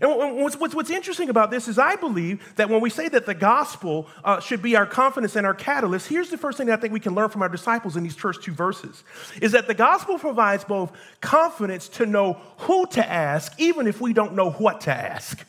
And 0.00 0.10
what's, 0.42 0.56
what's, 0.56 0.74
what's, 0.74 0.90
interesting 0.90 1.28
about 1.28 1.50
this 1.50 1.68
is 1.68 1.78
I 1.78 1.96
believe 1.96 2.54
that 2.56 2.68
when 2.68 2.80
we 2.80 2.90
say 2.90 3.08
that 3.08 3.26
the 3.26 3.34
gospel 3.34 4.06
uh, 4.24 4.40
should 4.40 4.62
be 4.62 4.76
our 4.76 4.86
confidence 4.86 5.36
and 5.36 5.46
our 5.46 5.54
catalyst, 5.54 6.08
here's 6.08 6.30
the 6.30 6.38
first 6.38 6.58
thing 6.58 6.66
that 6.66 6.78
I 6.78 6.80
think 6.80 6.92
we 6.92 7.00
can 7.00 7.14
learn 7.14 7.30
from 7.30 7.42
our 7.42 7.48
disciples 7.48 7.96
in 7.96 8.02
these 8.02 8.14
first 8.14 8.42
two 8.42 8.52
verses 8.52 9.04
is 9.40 9.52
that 9.52 9.66
the 9.66 9.74
gospel 9.74 10.18
provides 10.18 10.64
both 10.64 10.92
confidence 11.20 11.88
to 11.88 12.06
know 12.06 12.34
who 12.58 12.86
to 12.88 13.06
ask, 13.06 13.52
even 13.58 13.86
if 13.86 14.00
we 14.00 14.12
don't 14.12 14.34
know 14.34 14.50
what 14.50 14.82
to 14.82 14.92
ask. 14.92 15.44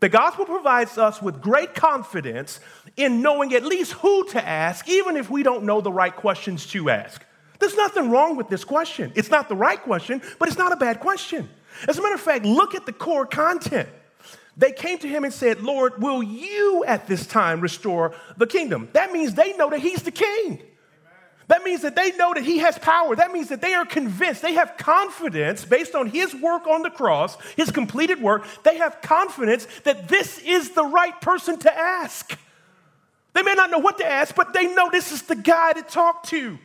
The 0.00 0.08
gospel 0.08 0.44
provides 0.44 0.98
us 0.98 1.22
with 1.22 1.40
great 1.40 1.74
confidence 1.74 2.60
in 2.96 3.22
knowing 3.22 3.54
at 3.54 3.64
least 3.64 3.92
who 3.92 4.26
to 4.28 4.46
ask, 4.46 4.88
even 4.88 5.16
if 5.16 5.30
we 5.30 5.42
don't 5.42 5.64
know 5.64 5.80
the 5.80 5.92
right 5.92 6.14
questions 6.14 6.66
to 6.68 6.90
ask. 6.90 7.24
There's 7.58 7.76
nothing 7.76 8.10
wrong 8.10 8.36
with 8.36 8.48
this 8.48 8.64
question. 8.64 9.12
It's 9.14 9.30
not 9.30 9.48
the 9.48 9.56
right 9.56 9.80
question, 9.80 10.20
but 10.38 10.48
it's 10.48 10.58
not 10.58 10.72
a 10.72 10.76
bad 10.76 11.00
question. 11.00 11.48
As 11.88 11.98
a 11.98 12.02
matter 12.02 12.14
of 12.14 12.20
fact, 12.20 12.44
look 12.44 12.74
at 12.74 12.86
the 12.86 12.92
core 12.92 13.26
content. 13.26 13.88
They 14.56 14.72
came 14.72 14.98
to 14.98 15.08
him 15.08 15.24
and 15.24 15.32
said, 15.32 15.62
Lord, 15.62 16.00
will 16.00 16.22
you 16.22 16.84
at 16.86 17.06
this 17.06 17.26
time 17.26 17.60
restore 17.60 18.14
the 18.36 18.46
kingdom? 18.46 18.88
That 18.92 19.12
means 19.12 19.34
they 19.34 19.52
know 19.56 19.68
that 19.70 19.80
he's 19.80 20.02
the 20.02 20.10
king. 20.10 20.62
That 21.48 21.62
means 21.62 21.82
that 21.82 21.94
they 21.94 22.10
know 22.12 22.34
that 22.34 22.42
he 22.42 22.58
has 22.58 22.78
power. 22.78 23.14
That 23.14 23.30
means 23.30 23.50
that 23.50 23.60
they 23.60 23.74
are 23.74 23.84
convinced, 23.84 24.42
they 24.42 24.54
have 24.54 24.76
confidence 24.76 25.64
based 25.64 25.94
on 25.94 26.08
his 26.08 26.34
work 26.34 26.66
on 26.66 26.82
the 26.82 26.90
cross, 26.90 27.36
his 27.56 27.70
completed 27.70 28.20
work. 28.20 28.44
They 28.64 28.78
have 28.78 29.00
confidence 29.00 29.68
that 29.84 30.08
this 30.08 30.38
is 30.38 30.70
the 30.70 30.84
right 30.84 31.18
person 31.20 31.58
to 31.60 31.78
ask. 31.78 32.36
They 33.32 33.42
may 33.42 33.54
not 33.54 33.70
know 33.70 33.78
what 33.78 33.98
to 33.98 34.06
ask, 34.06 34.34
but 34.34 34.54
they 34.54 34.66
know 34.74 34.88
this 34.90 35.12
is 35.12 35.22
the 35.22 35.36
guy 35.36 35.74
to 35.74 35.82
talk 35.82 36.24
to. 36.24 36.58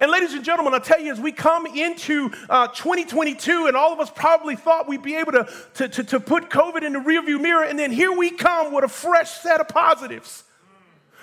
And, 0.00 0.10
ladies 0.10 0.34
and 0.34 0.44
gentlemen, 0.44 0.74
I 0.74 0.80
tell 0.80 1.00
you, 1.00 1.12
as 1.12 1.20
we 1.20 1.32
come 1.32 1.64
into 1.66 2.30
uh, 2.50 2.68
2022, 2.68 3.66
and 3.66 3.76
all 3.76 3.92
of 3.92 4.00
us 4.00 4.10
probably 4.10 4.56
thought 4.56 4.88
we'd 4.88 5.02
be 5.02 5.14
able 5.14 5.32
to, 5.32 5.48
to, 5.74 5.88
to, 5.88 6.04
to 6.04 6.20
put 6.20 6.50
COVID 6.50 6.82
in 6.82 6.92
the 6.92 6.98
rearview 6.98 7.40
mirror, 7.40 7.64
and 7.64 7.78
then 7.78 7.92
here 7.92 8.12
we 8.12 8.30
come 8.30 8.74
with 8.74 8.84
a 8.84 8.88
fresh 8.88 9.30
set 9.30 9.60
of 9.60 9.68
positives. 9.68 10.42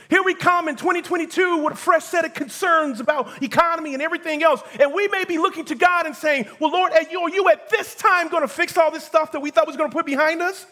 Here 0.10 0.24
we 0.24 0.34
come 0.34 0.67
in 0.67 0.75
2022 0.75 1.63
with 1.63 1.74
a 1.74 1.77
fresh 1.77 2.03
set 2.03 2.24
of 2.24 2.34
concerns 2.34 3.00
about 3.00 3.41
economy 3.41 3.93
and 3.93 4.01
everything 4.01 4.43
else. 4.43 4.62
And 4.79 4.93
we 4.93 5.08
may 5.08 5.25
be 5.25 5.38
looking 5.38 5.65
to 5.65 5.75
God 5.75 6.05
and 6.05 6.15
saying, 6.15 6.48
Well, 6.60 6.72
Lord, 6.72 6.91
are 6.93 7.03
you, 7.03 7.22
are 7.22 7.29
you 7.29 7.50
at 7.50 7.70
this 7.70 7.96
time 7.96 8.29
going 8.29 8.43
to 8.43 8.48
fix 8.48 8.77
all 8.77 8.91
this 8.91 9.03
stuff 9.03 9.32
that 9.32 9.39
we 9.39 9.50
thought 9.50 9.65
was 9.65 9.77
going 9.77 9.89
to 9.89 9.96
put 9.96 10.05
behind 10.05 10.41
us? 10.41 10.67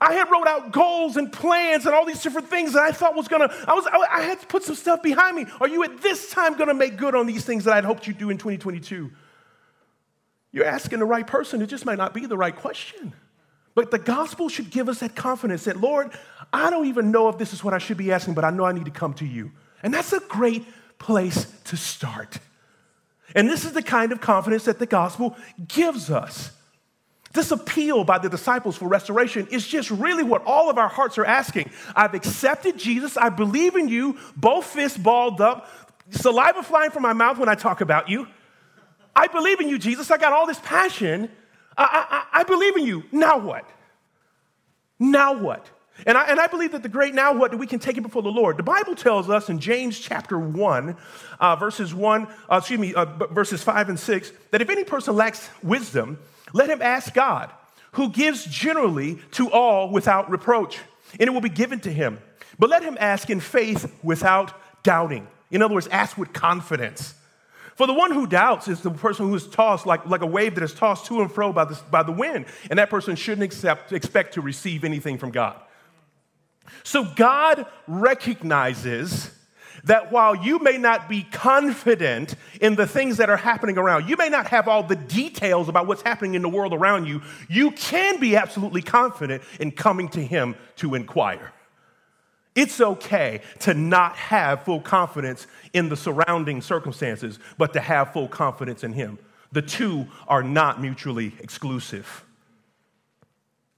I 0.00 0.12
had 0.12 0.30
wrote 0.30 0.46
out 0.46 0.72
goals 0.72 1.16
and 1.16 1.32
plans 1.32 1.86
and 1.86 1.94
all 1.94 2.04
these 2.04 2.22
different 2.22 2.48
things 2.48 2.74
that 2.74 2.82
I 2.82 2.92
thought 2.92 3.16
was 3.16 3.28
gonna, 3.28 3.52
I 3.66 3.74
was, 3.74 3.86
I 3.86 4.22
had 4.22 4.40
to 4.40 4.46
put 4.46 4.62
some 4.62 4.76
stuff 4.76 5.02
behind 5.02 5.36
me. 5.36 5.46
Are 5.60 5.68
you 5.68 5.82
at 5.82 6.00
this 6.00 6.30
time 6.30 6.56
gonna 6.56 6.74
make 6.74 6.96
good 6.96 7.14
on 7.14 7.26
these 7.26 7.44
things 7.44 7.64
that 7.64 7.74
I'd 7.74 7.84
hoped 7.84 8.06
you'd 8.06 8.18
do 8.18 8.30
in 8.30 8.38
2022? 8.38 9.10
You're 10.52 10.64
asking 10.64 10.98
the 10.98 11.04
right 11.04 11.26
person. 11.26 11.62
It 11.62 11.66
just 11.66 11.86
might 11.86 11.98
not 11.98 12.14
be 12.14 12.26
the 12.26 12.36
right 12.36 12.54
question. 12.54 13.14
But 13.74 13.90
the 13.90 13.98
gospel 13.98 14.48
should 14.48 14.70
give 14.70 14.88
us 14.88 14.98
that 15.00 15.14
confidence 15.14 15.64
that, 15.64 15.80
Lord, 15.80 16.10
I 16.52 16.70
don't 16.70 16.86
even 16.86 17.10
know 17.10 17.28
if 17.28 17.38
this 17.38 17.52
is 17.52 17.62
what 17.62 17.72
I 17.72 17.78
should 17.78 17.96
be 17.96 18.12
asking, 18.12 18.34
but 18.34 18.44
I 18.44 18.50
know 18.50 18.64
I 18.64 18.72
need 18.72 18.86
to 18.86 18.90
come 18.90 19.14
to 19.14 19.26
you. 19.26 19.52
And 19.82 19.94
that's 19.94 20.12
a 20.12 20.20
great 20.20 20.64
place 20.98 21.52
to 21.64 21.76
start. 21.76 22.38
And 23.34 23.48
this 23.48 23.64
is 23.64 23.72
the 23.72 23.82
kind 23.82 24.12
of 24.12 24.20
confidence 24.20 24.64
that 24.64 24.78
the 24.78 24.86
gospel 24.86 25.36
gives 25.68 26.10
us. 26.10 26.50
This 27.32 27.52
appeal 27.52 28.02
by 28.02 28.18
the 28.18 28.28
disciples 28.28 28.76
for 28.76 28.88
restoration 28.88 29.46
is 29.50 29.66
just 29.66 29.90
really 29.90 30.24
what 30.24 30.44
all 30.44 30.68
of 30.68 30.78
our 30.78 30.88
hearts 30.88 31.16
are 31.16 31.24
asking. 31.24 31.70
I've 31.94 32.14
accepted 32.14 32.76
Jesus. 32.76 33.16
I 33.16 33.28
believe 33.28 33.76
in 33.76 33.88
you, 33.88 34.18
both 34.36 34.66
fists 34.66 34.98
balled 34.98 35.40
up, 35.40 35.70
saliva 36.10 36.62
flying 36.62 36.90
from 36.90 37.02
my 37.02 37.12
mouth 37.12 37.38
when 37.38 37.48
I 37.48 37.54
talk 37.54 37.80
about 37.80 38.08
you. 38.08 38.26
I 39.14 39.28
believe 39.28 39.60
in 39.60 39.68
you, 39.68 39.78
Jesus. 39.78 40.10
I 40.10 40.18
got 40.18 40.32
all 40.32 40.46
this 40.46 40.58
passion. 40.60 41.30
I, 41.76 42.24
I, 42.32 42.40
I 42.40 42.44
believe 42.44 42.76
in 42.76 42.84
you. 42.84 43.04
Now 43.12 43.38
what? 43.38 43.68
Now 44.98 45.32
what? 45.32 45.70
And 46.06 46.16
I, 46.16 46.24
and 46.30 46.40
I 46.40 46.46
believe 46.46 46.72
that 46.72 46.82
the 46.82 46.88
great 46.88 47.14
now 47.14 47.32
what 47.32 47.52
that 47.52 47.58
we 47.58 47.66
can 47.66 47.78
take 47.78 47.96
it 47.96 48.00
before 48.00 48.22
the 48.22 48.30
Lord. 48.30 48.56
The 48.56 48.62
Bible 48.62 48.94
tells 48.94 49.28
us 49.28 49.48
in 49.48 49.58
James 49.58 49.98
chapter 49.98 50.38
1, 50.38 50.96
uh, 51.38 51.56
verses 51.56 51.94
1, 51.94 52.26
uh, 52.50 52.56
excuse 52.56 52.80
me, 52.80 52.94
uh, 52.94 53.04
verses 53.28 53.62
5 53.62 53.90
and 53.90 54.00
6, 54.00 54.32
that 54.50 54.62
if 54.62 54.70
any 54.70 54.84
person 54.84 55.14
lacks 55.14 55.48
wisdom, 55.62 56.18
let 56.52 56.70
him 56.70 56.82
ask 56.82 57.14
God, 57.14 57.50
who 57.92 58.10
gives 58.10 58.44
generally 58.44 59.18
to 59.32 59.50
all 59.50 59.90
without 59.90 60.30
reproach, 60.30 60.78
and 61.12 61.22
it 61.22 61.30
will 61.30 61.40
be 61.40 61.48
given 61.48 61.80
to 61.80 61.92
him. 61.92 62.18
But 62.58 62.70
let 62.70 62.82
him 62.82 62.96
ask 63.00 63.30
in 63.30 63.40
faith 63.40 63.92
without 64.02 64.52
doubting. 64.82 65.26
In 65.50 65.62
other 65.62 65.74
words, 65.74 65.88
ask 65.88 66.16
with 66.16 66.32
confidence. 66.32 67.14
For 67.74 67.86
the 67.86 67.94
one 67.94 68.12
who 68.12 68.26
doubts 68.26 68.68
is 68.68 68.82
the 68.82 68.90
person 68.90 69.26
who 69.28 69.34
is 69.34 69.46
tossed 69.48 69.86
like, 69.86 70.04
like 70.06 70.20
a 70.20 70.26
wave 70.26 70.54
that 70.56 70.62
is 70.62 70.74
tossed 70.74 71.06
to 71.06 71.22
and 71.22 71.32
fro 71.32 71.52
by 71.52 71.64
the, 71.64 71.80
by 71.90 72.02
the 72.02 72.12
wind, 72.12 72.44
and 72.68 72.78
that 72.78 72.90
person 72.90 73.16
shouldn't 73.16 73.42
accept, 73.42 73.92
expect 73.92 74.34
to 74.34 74.42
receive 74.42 74.84
anything 74.84 75.16
from 75.16 75.30
God. 75.30 75.56
So 76.84 77.04
God 77.16 77.66
recognizes 77.86 79.30
that 79.84 80.12
while 80.12 80.34
you 80.34 80.58
may 80.58 80.76
not 80.78 81.08
be 81.08 81.22
confident 81.22 82.34
in 82.60 82.74
the 82.74 82.86
things 82.86 83.16
that 83.16 83.30
are 83.30 83.36
happening 83.36 83.78
around, 83.78 84.08
you 84.08 84.16
may 84.16 84.28
not 84.28 84.46
have 84.48 84.68
all 84.68 84.82
the 84.82 84.96
details 84.96 85.68
about 85.68 85.86
what's 85.86 86.02
happening 86.02 86.34
in 86.34 86.42
the 86.42 86.48
world 86.48 86.72
around 86.72 87.06
you, 87.06 87.22
you 87.48 87.70
can 87.72 88.20
be 88.20 88.36
absolutely 88.36 88.82
confident 88.82 89.42
in 89.58 89.70
coming 89.70 90.08
to 90.10 90.24
Him 90.24 90.54
to 90.76 90.94
inquire. 90.94 91.52
It's 92.54 92.80
okay 92.80 93.42
to 93.60 93.74
not 93.74 94.16
have 94.16 94.64
full 94.64 94.80
confidence 94.80 95.46
in 95.72 95.88
the 95.88 95.96
surrounding 95.96 96.60
circumstances, 96.62 97.38
but 97.56 97.72
to 97.74 97.80
have 97.80 98.12
full 98.12 98.28
confidence 98.28 98.82
in 98.84 98.92
Him. 98.92 99.18
The 99.52 99.62
two 99.62 100.06
are 100.28 100.42
not 100.42 100.80
mutually 100.80 101.34
exclusive. 101.40 102.24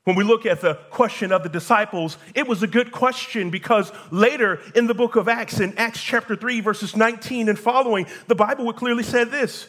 When 0.04 0.16
we 0.16 0.24
look 0.24 0.46
at 0.46 0.60
the 0.60 0.74
question 0.90 1.30
of 1.30 1.44
the 1.44 1.48
disciples, 1.48 2.18
it 2.34 2.48
was 2.48 2.62
a 2.62 2.66
good 2.66 2.90
question 2.90 3.50
because 3.50 3.92
later 4.10 4.60
in 4.74 4.88
the 4.88 4.94
book 4.94 5.14
of 5.14 5.28
Acts, 5.28 5.60
in 5.60 5.78
Acts 5.78 6.02
chapter 6.02 6.34
3, 6.34 6.60
verses 6.60 6.96
19 6.96 7.48
and 7.48 7.58
following, 7.58 8.06
the 8.26 8.34
Bible 8.34 8.66
would 8.66 8.76
clearly 8.76 9.04
say 9.04 9.22
this 9.22 9.68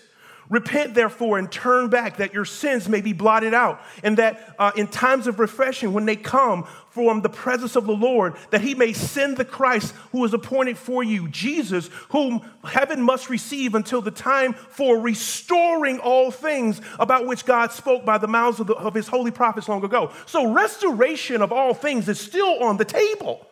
Repent, 0.53 0.93
therefore, 0.93 1.39
and 1.39 1.51
turn 1.51 1.89
back 1.89 2.17
that 2.17 2.31
your 2.31 2.45
sins 2.45 2.87
may 2.87 3.01
be 3.01 3.11
blotted 3.11 3.55
out, 3.55 3.81
and 4.03 4.17
that 4.19 4.53
uh, 4.59 4.71
in 4.75 4.85
times 4.85 5.25
of 5.25 5.39
refreshing, 5.39 5.93
when 5.93 6.05
they 6.05 6.15
come 6.15 6.67
from 6.91 7.21
the 7.21 7.29
presence 7.29 7.75
of 7.75 7.87
the 7.87 7.95
Lord, 7.95 8.35
that 8.51 8.61
he 8.61 8.75
may 8.75 8.93
send 8.93 9.37
the 9.37 9.45
Christ 9.45 9.95
who 10.11 10.23
is 10.25 10.31
appointed 10.31 10.77
for 10.77 11.03
you, 11.03 11.27
Jesus, 11.27 11.89
whom 12.09 12.47
heaven 12.63 13.01
must 13.01 13.31
receive 13.31 13.73
until 13.73 13.99
the 13.99 14.11
time 14.11 14.53
for 14.53 14.99
restoring 14.99 15.97
all 15.97 16.29
things 16.29 16.79
about 16.99 17.25
which 17.25 17.45
God 17.45 17.71
spoke 17.71 18.05
by 18.05 18.19
the 18.19 18.27
mouths 18.27 18.59
of, 18.59 18.67
the, 18.67 18.75
of 18.75 18.93
his 18.93 19.07
holy 19.07 19.31
prophets 19.31 19.67
long 19.67 19.83
ago. 19.83 20.11
So, 20.27 20.53
restoration 20.53 21.41
of 21.41 21.51
all 21.51 21.73
things 21.73 22.07
is 22.07 22.19
still 22.19 22.61
on 22.61 22.77
the 22.77 22.85
table. 22.85 23.47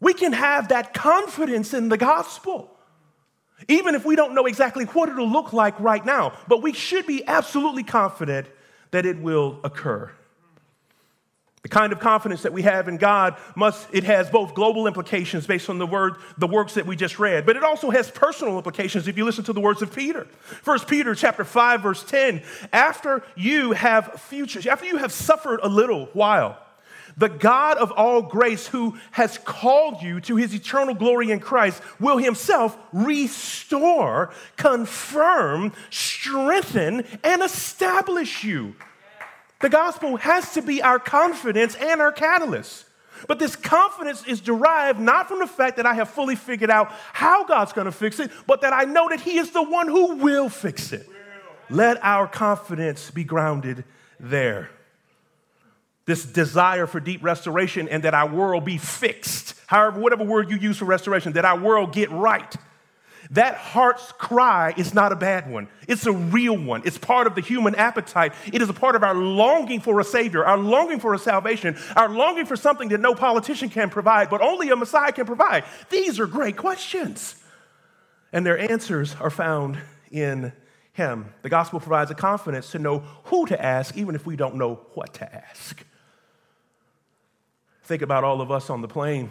We 0.00 0.12
can 0.12 0.32
have 0.32 0.70
that 0.70 0.92
confidence 0.92 1.72
in 1.72 1.88
the 1.88 1.96
gospel. 1.96 2.75
Even 3.68 3.94
if 3.94 4.04
we 4.04 4.16
don't 4.16 4.34
know 4.34 4.46
exactly 4.46 4.84
what 4.84 5.08
it'll 5.08 5.28
look 5.28 5.52
like 5.52 5.78
right 5.80 6.04
now, 6.04 6.32
but 6.46 6.62
we 6.62 6.72
should 6.72 7.06
be 7.06 7.26
absolutely 7.26 7.82
confident 7.82 8.48
that 8.90 9.06
it 9.06 9.18
will 9.18 9.60
occur. 9.64 10.10
The 11.62 11.70
kind 11.70 11.92
of 11.92 11.98
confidence 11.98 12.42
that 12.42 12.52
we 12.52 12.62
have 12.62 12.86
in 12.86 12.96
God 12.96 13.36
must 13.56 13.88
it 13.92 14.04
has 14.04 14.30
both 14.30 14.54
global 14.54 14.86
implications 14.86 15.48
based 15.48 15.68
on 15.68 15.78
the 15.78 15.86
word 15.86 16.14
the 16.38 16.46
works 16.46 16.74
that 16.74 16.86
we 16.86 16.94
just 16.94 17.18
read, 17.18 17.44
but 17.44 17.56
it 17.56 17.64
also 17.64 17.90
has 17.90 18.08
personal 18.08 18.56
implications 18.56 19.08
if 19.08 19.16
you 19.16 19.24
listen 19.24 19.42
to 19.44 19.52
the 19.52 19.60
words 19.60 19.82
of 19.82 19.92
Peter. 19.92 20.26
First 20.62 20.86
Peter 20.86 21.12
chapter 21.16 21.42
5 21.42 21.80
verse 21.80 22.04
10, 22.04 22.42
after 22.72 23.24
you 23.34 23.72
have 23.72 24.20
future 24.20 24.70
after 24.70 24.86
you 24.86 24.98
have 24.98 25.10
suffered 25.10 25.58
a 25.60 25.68
little 25.68 26.06
while, 26.12 26.56
the 27.16 27.28
God 27.28 27.78
of 27.78 27.90
all 27.92 28.20
grace, 28.20 28.66
who 28.66 28.98
has 29.12 29.38
called 29.38 30.02
you 30.02 30.20
to 30.22 30.36
his 30.36 30.54
eternal 30.54 30.94
glory 30.94 31.30
in 31.30 31.40
Christ, 31.40 31.82
will 31.98 32.18
himself 32.18 32.76
restore, 32.92 34.30
confirm, 34.56 35.72
strengthen, 35.88 37.04
and 37.24 37.42
establish 37.42 38.44
you. 38.44 38.76
The 39.60 39.70
gospel 39.70 40.18
has 40.18 40.52
to 40.52 40.62
be 40.62 40.82
our 40.82 40.98
confidence 40.98 41.74
and 41.76 42.02
our 42.02 42.12
catalyst. 42.12 42.84
But 43.26 43.38
this 43.38 43.56
confidence 43.56 44.26
is 44.26 44.42
derived 44.42 45.00
not 45.00 45.26
from 45.26 45.38
the 45.38 45.46
fact 45.46 45.78
that 45.78 45.86
I 45.86 45.94
have 45.94 46.10
fully 46.10 46.36
figured 46.36 46.68
out 46.68 46.92
how 47.14 47.44
God's 47.44 47.72
going 47.72 47.86
to 47.86 47.92
fix 47.92 48.20
it, 48.20 48.30
but 48.46 48.60
that 48.60 48.74
I 48.74 48.84
know 48.84 49.08
that 49.08 49.22
He 49.22 49.38
is 49.38 49.52
the 49.52 49.62
one 49.62 49.88
who 49.88 50.16
will 50.16 50.50
fix 50.50 50.92
it. 50.92 51.08
Let 51.70 51.96
our 52.04 52.28
confidence 52.28 53.10
be 53.10 53.24
grounded 53.24 53.84
there 54.20 54.68
this 56.06 56.24
desire 56.24 56.86
for 56.86 57.00
deep 57.00 57.22
restoration 57.22 57.88
and 57.88 58.04
that 58.04 58.14
our 58.14 58.28
world 58.28 58.64
be 58.64 58.78
fixed. 58.78 59.54
However, 59.66 60.00
whatever 60.00 60.24
word 60.24 60.50
you 60.50 60.56
use 60.56 60.78
for 60.78 60.84
restoration, 60.84 61.32
that 61.34 61.44
our 61.44 61.58
world 61.58 61.92
get 61.92 62.10
right. 62.10 62.54
That 63.30 63.56
heart's 63.56 64.12
cry 64.12 64.72
is 64.76 64.94
not 64.94 65.10
a 65.10 65.16
bad 65.16 65.50
one. 65.50 65.66
It's 65.88 66.06
a 66.06 66.12
real 66.12 66.56
one. 66.56 66.82
It's 66.84 66.96
part 66.96 67.26
of 67.26 67.34
the 67.34 67.40
human 67.40 67.74
appetite. 67.74 68.34
It 68.52 68.62
is 68.62 68.68
a 68.68 68.72
part 68.72 68.94
of 68.94 69.02
our 69.02 69.16
longing 69.16 69.80
for 69.80 69.98
a 69.98 70.04
Savior, 70.04 70.44
our 70.44 70.56
longing 70.56 71.00
for 71.00 71.12
a 71.12 71.18
salvation, 71.18 71.76
our 71.96 72.08
longing 72.08 72.46
for 72.46 72.54
something 72.54 72.88
that 72.90 73.00
no 73.00 73.16
politician 73.16 73.68
can 73.68 73.90
provide, 73.90 74.30
but 74.30 74.40
only 74.40 74.70
a 74.70 74.76
Messiah 74.76 75.10
can 75.10 75.26
provide. 75.26 75.64
These 75.90 76.20
are 76.20 76.28
great 76.28 76.56
questions. 76.56 77.34
And 78.32 78.46
their 78.46 78.58
answers 78.70 79.16
are 79.16 79.30
found 79.30 79.78
in 80.12 80.52
Him. 80.92 81.34
The 81.42 81.48
gospel 81.48 81.80
provides 81.80 82.12
a 82.12 82.14
confidence 82.14 82.70
to 82.70 82.78
know 82.78 83.00
who 83.24 83.46
to 83.46 83.60
ask, 83.60 83.96
even 83.96 84.14
if 84.14 84.24
we 84.24 84.36
don't 84.36 84.54
know 84.54 84.86
what 84.94 85.14
to 85.14 85.34
ask. 85.34 85.84
Think 87.86 88.02
about 88.02 88.24
all 88.24 88.40
of 88.40 88.50
us 88.50 88.68
on 88.68 88.80
the 88.82 88.88
plane. 88.88 89.30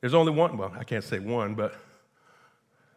There's 0.00 0.12
only 0.12 0.32
one, 0.32 0.58
well, 0.58 0.74
I 0.76 0.82
can't 0.82 1.04
say 1.04 1.20
one, 1.20 1.54
but 1.54 1.76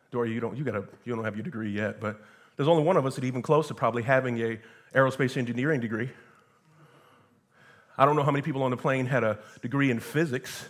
Dory, 0.10 0.34
you 0.34 0.40
don't, 0.40 0.58
you, 0.58 0.64
gotta, 0.64 0.84
you 1.06 1.16
don't 1.16 1.24
have 1.24 1.36
your 1.36 1.44
degree 1.44 1.70
yet, 1.70 2.02
but 2.02 2.20
there's 2.56 2.68
only 2.68 2.82
one 2.82 2.98
of 2.98 3.06
us 3.06 3.14
that 3.14 3.24
even 3.24 3.44
close 3.44 3.68
to 3.68 3.76
probably 3.76 4.02
having 4.02 4.42
a 4.42 4.60
aerospace 4.96 5.38
engineering 5.38 5.80
degree. 5.80 6.10
I 8.00 8.06
don't 8.06 8.16
know 8.16 8.24
how 8.24 8.32
many 8.32 8.42
people 8.42 8.64
on 8.64 8.72
the 8.72 8.78
plane 8.78 9.06
had 9.06 9.24
a 9.24 9.38
degree 9.62 9.92
in 9.92 10.00
physics. 10.00 10.68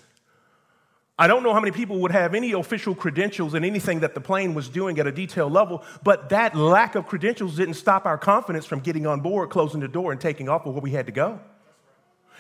I 1.18 1.28
don't 1.28 1.44
know 1.44 1.54
how 1.54 1.62
many 1.62 1.72
people 1.72 2.00
would 2.00 2.12
have 2.12 2.36
any 2.36 2.52
official 2.52 2.94
credentials 2.94 3.54
in 3.54 3.64
anything 3.64 4.02
that 4.02 4.16
the 4.16 4.22
plane 4.22 4.54
was 4.54 4.68
doing 4.68 5.00
at 5.00 5.08
a 5.08 5.14
detailed 5.14 5.54
level, 5.54 5.82
but 6.04 6.28
that 6.30 6.58
lack 6.58 6.96
of 6.96 7.08
credentials 7.08 7.56
didn't 7.56 7.76
stop 7.76 8.06
our 8.06 8.18
confidence 8.18 8.66
from 8.66 8.82
getting 8.82 9.08
on 9.08 9.22
board, 9.22 9.50
closing 9.50 9.80
the 9.80 9.88
door, 9.88 10.12
and 10.12 10.20
taking 10.20 10.50
off 10.50 10.66
with 10.66 10.76
where 10.76 10.82
we 10.82 10.92
had 10.92 11.06
to 11.06 11.14
go. 11.14 11.40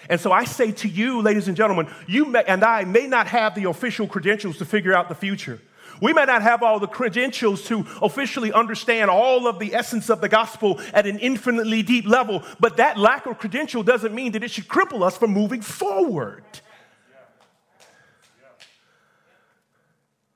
And 0.09 0.19
so 0.19 0.31
I 0.31 0.45
say 0.45 0.71
to 0.71 0.87
you, 0.87 1.21
ladies 1.21 1.47
and 1.47 1.57
gentlemen, 1.57 1.87
you 2.07 2.25
may, 2.25 2.43
and 2.45 2.63
I 2.63 2.83
may 2.85 3.07
not 3.07 3.27
have 3.27 3.55
the 3.55 3.65
official 3.65 4.07
credentials 4.07 4.57
to 4.57 4.65
figure 4.65 4.93
out 4.93 5.09
the 5.09 5.15
future. 5.15 5.59
We 6.01 6.13
may 6.13 6.25
not 6.25 6.41
have 6.43 6.61
all 6.61 6.79
the 6.79 6.87
credentials 6.87 7.63
to 7.65 7.85
officially 8.01 8.53
understand 8.53 9.09
all 9.09 9.47
of 9.47 9.59
the 9.59 9.73
essence 9.73 10.09
of 10.09 10.21
the 10.21 10.29
gospel 10.29 10.79
at 10.93 11.07
an 11.07 11.19
infinitely 11.19 11.81
deep 11.81 12.05
level, 12.05 12.43
but 12.59 12.77
that 12.77 12.97
lack 12.97 13.25
of 13.25 13.39
credential 13.39 13.83
doesn't 13.83 14.13
mean 14.13 14.33
that 14.33 14.43
it 14.43 14.51
should 14.51 14.67
cripple 14.67 15.01
us 15.01 15.17
from 15.17 15.31
moving 15.31 15.61
forward. 15.61 16.43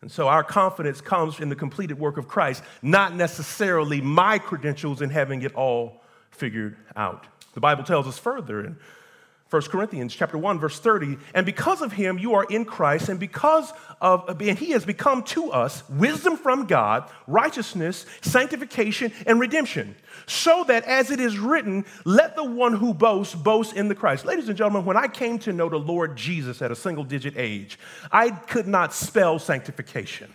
And 0.02 0.12
so 0.12 0.28
our 0.28 0.44
confidence 0.44 1.00
comes 1.00 1.40
in 1.40 1.50
the 1.50 1.56
completed 1.56 2.00
work 2.00 2.18
of 2.18 2.28
Christ, 2.28 2.64
not 2.82 3.16
necessarily 3.16 4.02
my 4.02 4.40
credentials 4.40 5.04
in 5.04 5.12
having 5.12 5.44
it 5.44 5.54
all 5.54 6.02
figured 6.32 6.76
out. 6.96 7.28
The 7.54 7.60
Bible 7.60 7.84
tells 7.84 8.08
us 8.08 8.18
further 8.18 8.66
in 8.66 8.78
1 9.52 9.64
Corinthians 9.64 10.16
chapter 10.16 10.38
1 10.38 10.60
verse 10.60 10.80
30 10.80 11.18
and 11.34 11.46
because 11.46 11.82
of 11.82 11.92
him 11.92 12.18
you 12.18 12.34
are 12.36 12.46
in 12.46 12.64
Christ 12.64 13.10
and 13.10 13.20
because 13.20 13.74
of 14.00 14.42
and 14.42 14.58
he 14.58 14.72
has 14.72 14.86
become 14.86 15.24
to 15.24 15.52
us 15.52 15.84
wisdom 15.90 16.38
from 16.38 16.68
God 16.68 17.10
righteousness 17.28 18.06
sanctification 18.22 19.12
and 19.28 19.42
redemption 19.42 19.94
so 20.26 20.64
that 20.70 20.86
as 20.86 21.12
it 21.12 21.20
is 21.20 21.38
written 21.38 21.84
let 22.06 22.38
the 22.38 22.46
one 22.46 22.74
who 22.74 22.94
boasts 22.94 23.36
boast 23.36 23.76
in 23.76 23.90
the 23.90 23.96
Christ. 23.96 24.24
Ladies 24.24 24.48
and 24.48 24.58
gentlemen 24.58 24.86
when 24.86 24.96
I 24.96 25.10
came 25.10 25.38
to 25.40 25.52
know 25.52 25.68
the 25.68 25.78
Lord 25.78 26.16
Jesus 26.16 26.62
at 26.62 26.72
a 26.72 26.76
single 26.76 27.04
digit 27.04 27.34
age 27.36 27.78
I 28.10 28.30
could 28.30 28.68
not 28.68 28.94
spell 28.94 29.38
sanctification 29.38 30.34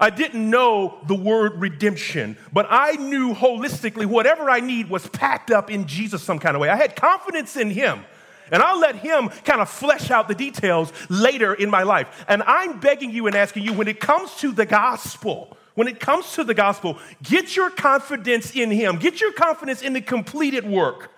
I 0.00 0.10
didn't 0.10 0.48
know 0.48 0.98
the 1.06 1.14
word 1.14 1.60
redemption, 1.60 2.36
but 2.52 2.66
I 2.70 2.92
knew 2.92 3.34
holistically 3.34 4.06
whatever 4.06 4.50
I 4.50 4.60
need 4.60 4.90
was 4.90 5.06
packed 5.08 5.50
up 5.50 5.70
in 5.70 5.86
Jesus 5.86 6.22
some 6.22 6.38
kind 6.38 6.56
of 6.56 6.60
way. 6.60 6.68
I 6.68 6.76
had 6.76 6.96
confidence 6.96 7.56
in 7.56 7.70
Him. 7.70 8.04
And 8.52 8.62
I'll 8.62 8.78
let 8.78 8.96
him 8.96 9.30
kind 9.44 9.60
of 9.60 9.70
flesh 9.70 10.10
out 10.10 10.28
the 10.28 10.34
details 10.34 10.92
later 11.08 11.54
in 11.54 11.70
my 11.70 11.82
life. 11.82 12.26
And 12.28 12.42
I'm 12.42 12.78
begging 12.78 13.10
you 13.10 13.26
and 13.26 13.34
asking 13.34 13.64
you 13.64 13.72
when 13.72 13.88
it 13.88 14.00
comes 14.00 14.34
to 14.36 14.52
the 14.52 14.66
gospel, 14.66 15.56
when 15.74 15.88
it 15.88 15.98
comes 15.98 16.34
to 16.34 16.44
the 16.44 16.54
gospel, 16.54 16.98
get 17.22 17.56
your 17.56 17.70
confidence 17.70 18.54
in 18.54 18.70
him, 18.70 18.98
get 18.98 19.20
your 19.20 19.32
confidence 19.32 19.82
in 19.82 19.92
the 19.92 20.00
completed 20.00 20.66
work, 20.66 21.10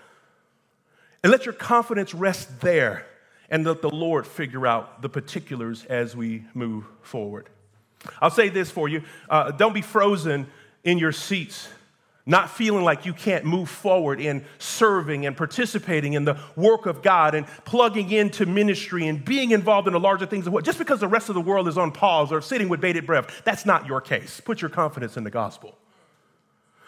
and 1.23 1.33
let 1.33 1.45
your 1.45 1.53
confidence 1.53 2.15
rest 2.15 2.61
there 2.61 3.07
and 3.51 3.65
let 3.65 3.83
the 3.83 3.91
Lord 3.91 4.27
figure 4.27 4.67
out 4.67 5.03
the 5.03 5.09
particulars 5.09 5.85
as 5.87 6.17
we 6.17 6.45
move 6.55 6.85
forward. 7.03 7.49
I'll 8.21 8.31
say 8.31 8.49
this 8.49 8.71
for 8.71 8.89
you 8.89 9.03
uh, 9.29 9.51
don't 9.53 9.75
be 9.75 9.83
frozen 9.83 10.47
in 10.85 10.99
your 10.99 11.13
seats, 11.13 11.69
not 12.25 12.51
feeling 12.51 12.85
like 12.85 13.07
you 13.07 13.13
can't 13.13 13.45
move 13.45 13.69
forward 13.69 14.21
in 14.21 14.45
serving 14.59 15.27
and 15.27 15.37
participating 15.37 16.15
in 16.15 16.25
the 16.25 16.39
work 16.55 16.87
of 16.87 17.03
God 17.03 17.35
and 17.35 17.47
plugging 17.65 18.11
into 18.11 18.47
ministry 18.47 19.07
and 19.07 19.25
being 19.25 19.51
involved 19.51 19.87
in 19.87 19.93
the 19.93 20.01
larger 20.01 20.27
things 20.27 20.47
of 20.47 20.53
what. 20.53 20.65
Just 20.65 20.79
because 20.79 21.01
the 21.01 21.09
rest 21.09 21.29
of 21.29 21.35
the 21.35 21.41
world 21.41 21.69
is 21.69 21.77
on 21.79 21.93
pause 21.93 22.33
or 22.33 22.41
sitting 22.41 22.69
with 22.69 22.81
bated 22.81 23.07
breath, 23.07 23.43
that's 23.45 23.67
not 23.67 23.87
your 23.87 24.01
case. 24.01 24.41
Put 24.41 24.61
your 24.61 24.71
confidence 24.71 25.17
in 25.17 25.25
the 25.25 25.31
gospel. 25.31 25.77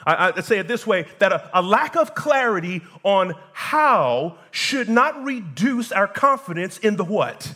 I, 0.07 0.33
I 0.37 0.41
say 0.41 0.59
it 0.59 0.69
this 0.69 0.87
way 0.87 1.07
that 1.19 1.33
a, 1.33 1.51
a 1.53 1.63
lack 1.63 1.97
of 1.97 2.15
clarity 2.15 2.83
on 3.03 3.35
how 3.53 4.39
should 4.51 4.89
not 4.89 5.23
reduce 5.25 5.93
our 5.93 6.09
confidence 6.09 6.79
in 6.79 6.97
the 6.97 7.05
what? 7.05 7.55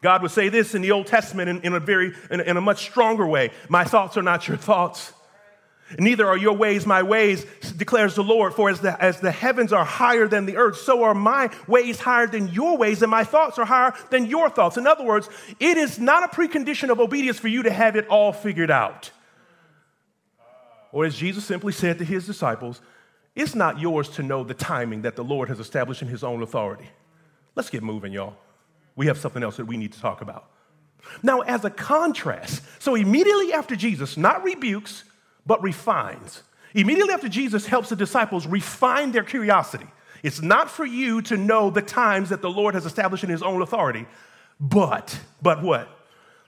God 0.00 0.22
would 0.22 0.30
say 0.30 0.48
this 0.48 0.74
in 0.74 0.82
the 0.82 0.92
Old 0.92 1.06
Testament 1.06 1.48
in, 1.48 1.60
in 1.62 1.74
a 1.74 1.80
very, 1.80 2.12
in, 2.30 2.40
in 2.40 2.56
a 2.56 2.60
much 2.60 2.84
stronger 2.84 3.26
way. 3.26 3.50
My 3.68 3.84
thoughts 3.84 4.16
are 4.16 4.22
not 4.22 4.46
your 4.46 4.56
thoughts. 4.56 5.12
Neither 5.98 6.26
are 6.26 6.36
your 6.36 6.54
ways 6.54 6.84
my 6.84 7.02
ways, 7.02 7.46
declares 7.76 8.14
the 8.14 8.22
Lord. 8.22 8.52
For 8.54 8.68
as 8.68 8.80
the, 8.80 9.02
as 9.02 9.20
the 9.20 9.30
heavens 9.30 9.72
are 9.72 9.86
higher 9.86 10.28
than 10.28 10.44
the 10.44 10.58
earth, 10.58 10.76
so 10.76 11.02
are 11.02 11.14
my 11.14 11.50
ways 11.66 11.98
higher 11.98 12.26
than 12.26 12.48
your 12.48 12.76
ways, 12.76 13.00
and 13.00 13.10
my 13.10 13.24
thoughts 13.24 13.58
are 13.58 13.64
higher 13.64 13.94
than 14.10 14.26
your 14.26 14.50
thoughts. 14.50 14.76
In 14.76 14.86
other 14.86 15.04
words, 15.04 15.30
it 15.58 15.78
is 15.78 15.98
not 15.98 16.22
a 16.22 16.28
precondition 16.28 16.90
of 16.90 17.00
obedience 17.00 17.38
for 17.38 17.48
you 17.48 17.62
to 17.62 17.70
have 17.70 17.96
it 17.96 18.06
all 18.08 18.32
figured 18.32 18.70
out. 18.70 19.10
Or 20.92 21.06
as 21.06 21.16
Jesus 21.16 21.44
simply 21.44 21.72
said 21.72 21.98
to 21.98 22.04
his 22.04 22.26
disciples, 22.26 22.82
it's 23.34 23.54
not 23.54 23.80
yours 23.80 24.10
to 24.10 24.22
know 24.22 24.44
the 24.44 24.54
timing 24.54 25.02
that 25.02 25.16
the 25.16 25.24
Lord 25.24 25.48
has 25.48 25.58
established 25.58 26.02
in 26.02 26.08
his 26.08 26.22
own 26.22 26.42
authority. 26.42 26.88
Let's 27.54 27.70
get 27.70 27.82
moving, 27.82 28.12
y'all 28.12 28.36
we 28.98 29.06
have 29.06 29.16
something 29.16 29.44
else 29.44 29.56
that 29.56 29.66
we 29.66 29.76
need 29.76 29.92
to 29.92 30.00
talk 30.00 30.20
about. 30.20 30.50
Now, 31.22 31.40
as 31.42 31.64
a 31.64 31.70
contrast, 31.70 32.62
so 32.80 32.96
immediately 32.96 33.52
after 33.52 33.76
Jesus 33.76 34.16
not 34.16 34.42
rebukes, 34.42 35.04
but 35.46 35.62
refines, 35.62 36.42
immediately 36.74 37.14
after 37.14 37.28
Jesus 37.28 37.64
helps 37.64 37.90
the 37.90 37.96
disciples 37.96 38.44
refine 38.44 39.12
their 39.12 39.22
curiosity. 39.22 39.86
It's 40.24 40.42
not 40.42 40.68
for 40.68 40.84
you 40.84 41.22
to 41.22 41.36
know 41.36 41.70
the 41.70 41.80
times 41.80 42.30
that 42.30 42.42
the 42.42 42.50
Lord 42.50 42.74
has 42.74 42.84
established 42.84 43.22
in 43.22 43.30
his 43.30 43.40
own 43.40 43.62
authority, 43.62 44.04
but, 44.58 45.18
but 45.40 45.62
what? 45.62 45.88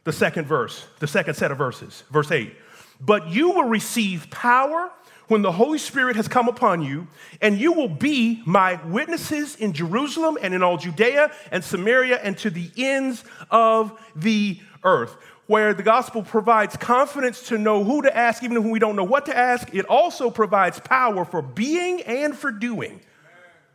The 0.02 0.12
second 0.12 0.46
verse, 0.46 0.84
the 0.98 1.06
second 1.06 1.34
set 1.34 1.52
of 1.52 1.58
verses, 1.58 2.02
verse 2.10 2.32
8. 2.32 2.52
But 3.00 3.28
you 3.28 3.50
will 3.52 3.68
receive 3.68 4.28
power 4.28 4.90
when 5.30 5.42
the 5.42 5.52
Holy 5.52 5.78
Spirit 5.78 6.16
has 6.16 6.26
come 6.26 6.48
upon 6.48 6.82
you, 6.82 7.06
and 7.40 7.56
you 7.56 7.72
will 7.72 7.88
be 7.88 8.42
my 8.44 8.84
witnesses 8.84 9.54
in 9.54 9.72
Jerusalem 9.72 10.36
and 10.42 10.52
in 10.52 10.60
all 10.60 10.76
Judea 10.76 11.30
and 11.52 11.62
Samaria 11.62 12.16
and 12.16 12.36
to 12.38 12.50
the 12.50 12.68
ends 12.76 13.22
of 13.48 13.96
the 14.16 14.58
earth. 14.82 15.16
Where 15.46 15.72
the 15.72 15.84
gospel 15.84 16.24
provides 16.24 16.76
confidence 16.76 17.46
to 17.46 17.58
know 17.58 17.84
who 17.84 18.02
to 18.02 18.16
ask, 18.16 18.42
even 18.42 18.60
when 18.60 18.72
we 18.72 18.80
don't 18.80 18.96
know 18.96 19.04
what 19.04 19.26
to 19.26 19.36
ask, 19.36 19.72
it 19.72 19.86
also 19.86 20.30
provides 20.30 20.80
power 20.80 21.24
for 21.24 21.42
being 21.42 22.02
and 22.02 22.36
for 22.36 22.50
doing. 22.50 23.00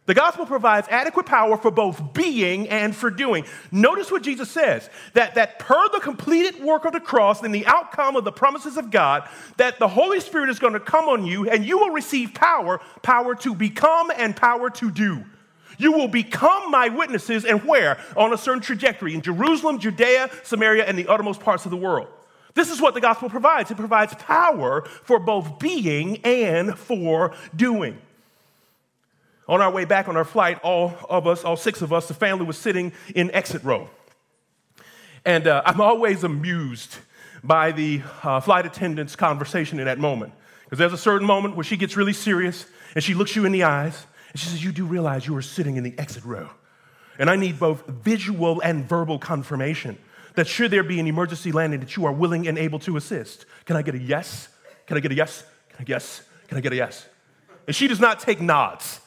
The 0.06 0.14
gospel 0.14 0.46
provides 0.46 0.88
adequate 0.90 1.26
power 1.26 1.58
for 1.58 1.72
both 1.72 2.14
being 2.14 2.70
and 2.70 2.96
for 2.96 3.10
doing. 3.10 3.46
Notice 3.72 4.12
what 4.12 4.22
Jesus 4.22 4.52
says 4.52 4.90
that, 5.14 5.34
that 5.34 5.58
per 5.58 5.90
the 5.90 6.00
completed 6.00 6.64
work 6.64 6.86
of 6.86 6.94
the 6.94 7.00
cross 7.00 7.42
and 7.42 7.54
the 7.54 7.66
outcome 7.66 8.16
of 8.16 8.24
the 8.24 8.32
promises 8.32 8.78
of 8.78 8.92
God, 8.92 9.28
that 9.58 9.80
the 9.80 9.88
Holy 9.88 10.20
Spirit 10.20 10.50
is 10.50 10.60
going 10.60 10.74
to 10.74 10.80
come 10.80 11.06
on 11.06 11.26
you 11.26 11.50
and 11.50 11.66
you 11.66 11.80
will 11.80 11.90
receive 11.90 12.36
power, 12.36 12.80
power 13.02 13.34
to 13.36 13.56
become 13.56 14.12
and 14.16 14.36
power 14.36 14.70
to 14.70 14.92
do. 14.92 15.26
You 15.80 15.92
will 15.92 16.08
become 16.08 16.70
my 16.70 16.90
witnesses 16.90 17.44
and 17.44 17.64
where? 17.64 18.00
On 18.16 18.32
a 18.32 18.38
certain 18.38 18.62
trajectory 18.62 19.16
in 19.16 19.22
Jerusalem, 19.22 19.80
Judea, 19.80 20.30
Samaria, 20.44 20.86
and 20.86 20.98
the 20.98 21.08
uttermost 21.08 21.42
parts 21.42 21.66
of 21.66 21.72
the 21.72 21.78
world. 21.78 22.08
This 22.54 22.72
is 22.72 22.80
what 22.80 22.94
the 22.94 23.02
gospel 23.02 23.30
provides 23.30 23.72
it 23.72 23.78
provides 23.78 24.14
power 24.16 24.86
for 25.04 25.20
both 25.20 25.58
being 25.60 26.18
and 26.24 26.78
for 26.78 27.34
doing. 27.56 27.98
On 29.48 29.62
our 29.62 29.72
way 29.72 29.86
back 29.86 30.08
on 30.08 30.18
our 30.18 30.26
flight, 30.26 30.60
all 30.64 30.96
of 31.10 31.28
us, 31.28 31.44
all 31.44 31.58
six 31.58 31.82
of 31.82 31.94
us, 31.94 32.08
the 32.08 32.14
family 32.14 32.46
was 32.46 32.58
sitting 32.58 32.94
in 33.14 33.30
exit 33.32 33.64
row. 33.64 33.90
And 35.24 35.48
uh, 35.48 35.62
I'm 35.66 35.82
always 35.82 36.24
amused 36.24 36.98
by 37.44 37.72
the 37.72 38.02
uh, 38.24 38.40
flight 38.40 38.66
attendant's 38.66 39.16
conversation 39.16 39.80
in 39.80 39.86
that 39.86 40.00
moment. 40.00 40.34
Because 40.64 40.80
there's 40.80 40.94
a 40.94 40.98
certain 40.98 41.28
moment 41.28 41.56
where 41.56 41.64
she 41.64 41.78
gets 41.78 41.96
really 41.96 42.14
serious 42.14 42.66
and 42.96 43.04
she 43.04 43.14
looks 43.14 43.36
you 43.36 43.46
in 43.46 43.52
the 43.52 43.64
eyes 43.64 44.06
and 44.32 44.40
she 44.40 44.48
says, 44.50 44.64
You 44.64 44.72
do 44.72 44.86
realize 44.86 45.28
you 45.28 45.36
are 45.36 45.44
sitting 45.44 45.76
in 45.76 45.84
the 45.84 45.98
exit 46.00 46.26
row. 46.26 46.50
And 47.20 47.30
I 47.30 47.36
need 47.36 47.60
both 47.60 47.86
visual 47.88 48.62
and 48.62 48.88
verbal 48.88 49.20
confirmation 49.20 49.98
that 50.36 50.48
should 50.48 50.72
there 50.72 50.84
be 50.84 51.00
an 51.00 51.08
emergency 51.08 51.52
landing, 51.52 51.80
that 51.80 51.96
you 51.96 52.06
are 52.06 52.12
willing 52.12 52.48
and 52.48 52.58
able 52.58 52.80
to 52.80 52.98
assist. 52.98 53.46
Can 53.66 53.76
I 53.76 53.84
get 53.84 53.96
a 53.96 54.00
yes? 54.00 54.50
Can 54.86 54.98
I 54.98 55.00
get 55.00 55.12
a 55.12 55.16
yes? 55.16 55.44
Can 55.70 55.78
I 55.82 55.84
guess? 55.84 56.24
Can 56.48 56.58
I 56.58 56.62
get 56.62 56.74
a 56.74 56.76
yes? 56.76 57.08
And 57.68 57.76
she 57.76 57.88
does 57.88 58.00
not 58.00 58.20
take 58.20 58.42
nods 58.42 59.02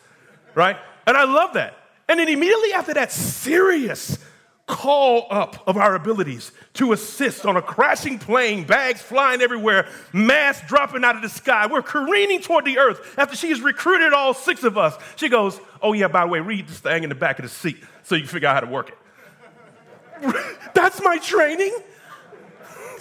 right? 0.58 0.76
And 1.06 1.16
I 1.16 1.24
love 1.24 1.54
that. 1.54 1.74
And 2.08 2.18
then 2.18 2.28
immediately 2.28 2.72
after 2.72 2.92
that 2.94 3.12
serious 3.12 4.18
call 4.66 5.26
up 5.30 5.66
of 5.66 5.78
our 5.78 5.94
abilities 5.94 6.52
to 6.74 6.92
assist 6.92 7.46
on 7.46 7.56
a 7.56 7.62
crashing 7.62 8.18
plane, 8.18 8.64
bags 8.64 9.00
flying 9.00 9.40
everywhere, 9.40 9.88
mass 10.12 10.60
dropping 10.68 11.04
out 11.04 11.16
of 11.16 11.22
the 11.22 11.28
sky. 11.28 11.66
We're 11.66 11.80
careening 11.80 12.42
toward 12.42 12.66
the 12.66 12.78
earth 12.78 13.14
after 13.16 13.34
she 13.36 13.48
has 13.48 13.62
recruited 13.62 14.12
all 14.12 14.34
six 14.34 14.64
of 14.64 14.76
us. 14.76 14.98
She 15.16 15.28
goes, 15.28 15.58
Oh, 15.80 15.94
yeah, 15.94 16.08
by 16.08 16.22
the 16.22 16.26
way, 16.26 16.40
read 16.40 16.66
this 16.66 16.80
thing 16.80 17.04
in 17.04 17.08
the 17.08 17.14
back 17.14 17.38
of 17.38 17.44
the 17.44 17.48
seat 17.48 17.78
so 18.02 18.16
you 18.16 18.22
can 18.22 18.28
figure 18.28 18.48
out 18.48 18.54
how 18.54 18.60
to 18.60 18.66
work 18.66 18.90
it. 18.90 20.34
That's 20.74 21.00
my 21.02 21.18
training. 21.18 21.74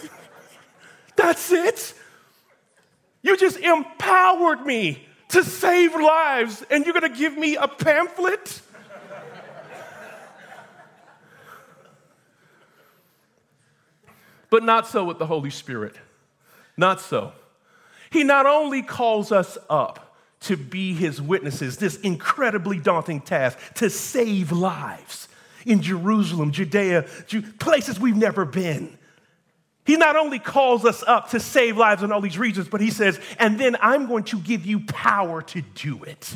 That's 1.16 1.52
it. 1.52 1.94
You 3.24 3.36
just 3.36 3.58
empowered 3.58 4.66
me 4.66 5.07
to 5.30 5.44
save 5.44 5.94
lives, 5.94 6.64
and 6.70 6.86
you're 6.86 6.94
gonna 6.94 7.10
give 7.10 7.38
me 7.38 7.56
a 7.56 7.68
pamphlet? 7.68 8.62
but 14.50 14.64
not 14.64 14.88
so 14.88 15.04
with 15.04 15.20
the 15.20 15.26
Holy 15.26 15.50
Spirit. 15.50 15.96
Not 16.78 17.02
so. 17.02 17.34
He 18.10 18.24
not 18.24 18.46
only 18.46 18.82
calls 18.82 19.32
us 19.32 19.58
up 19.70 20.16
to 20.42 20.56
be 20.56 20.94
his 20.94 21.22
witnesses, 21.22 21.78
this 21.78 21.98
incredibly 21.98 22.80
daunting 22.80 23.22
task 23.22 23.58
to 23.76 23.90
save 23.90 24.52
lives 24.52 25.28
in 25.66 25.82
Jerusalem, 25.82 26.52
Judea, 26.52 27.06
places 27.60 28.00
we've 28.00 28.16
never 28.16 28.46
been. 28.46 28.98
He 29.88 29.96
not 29.96 30.18
only 30.18 30.38
calls 30.38 30.84
us 30.84 31.02
up 31.08 31.30
to 31.30 31.40
save 31.40 31.78
lives 31.78 32.04
in 32.04 32.12
all 32.12 32.20
these 32.20 32.38
regions, 32.38 32.68
but 32.68 32.82
he 32.82 32.92
says, 32.92 33.20
and 33.40 33.58
then 33.58 33.78
I'm 33.80 34.06
going 34.08 34.26
to 34.26 34.38
give 34.38 34.66
you 34.66 34.82
power 34.82 35.42
to 35.44 35.62
do 35.62 36.04
it. 36.04 36.36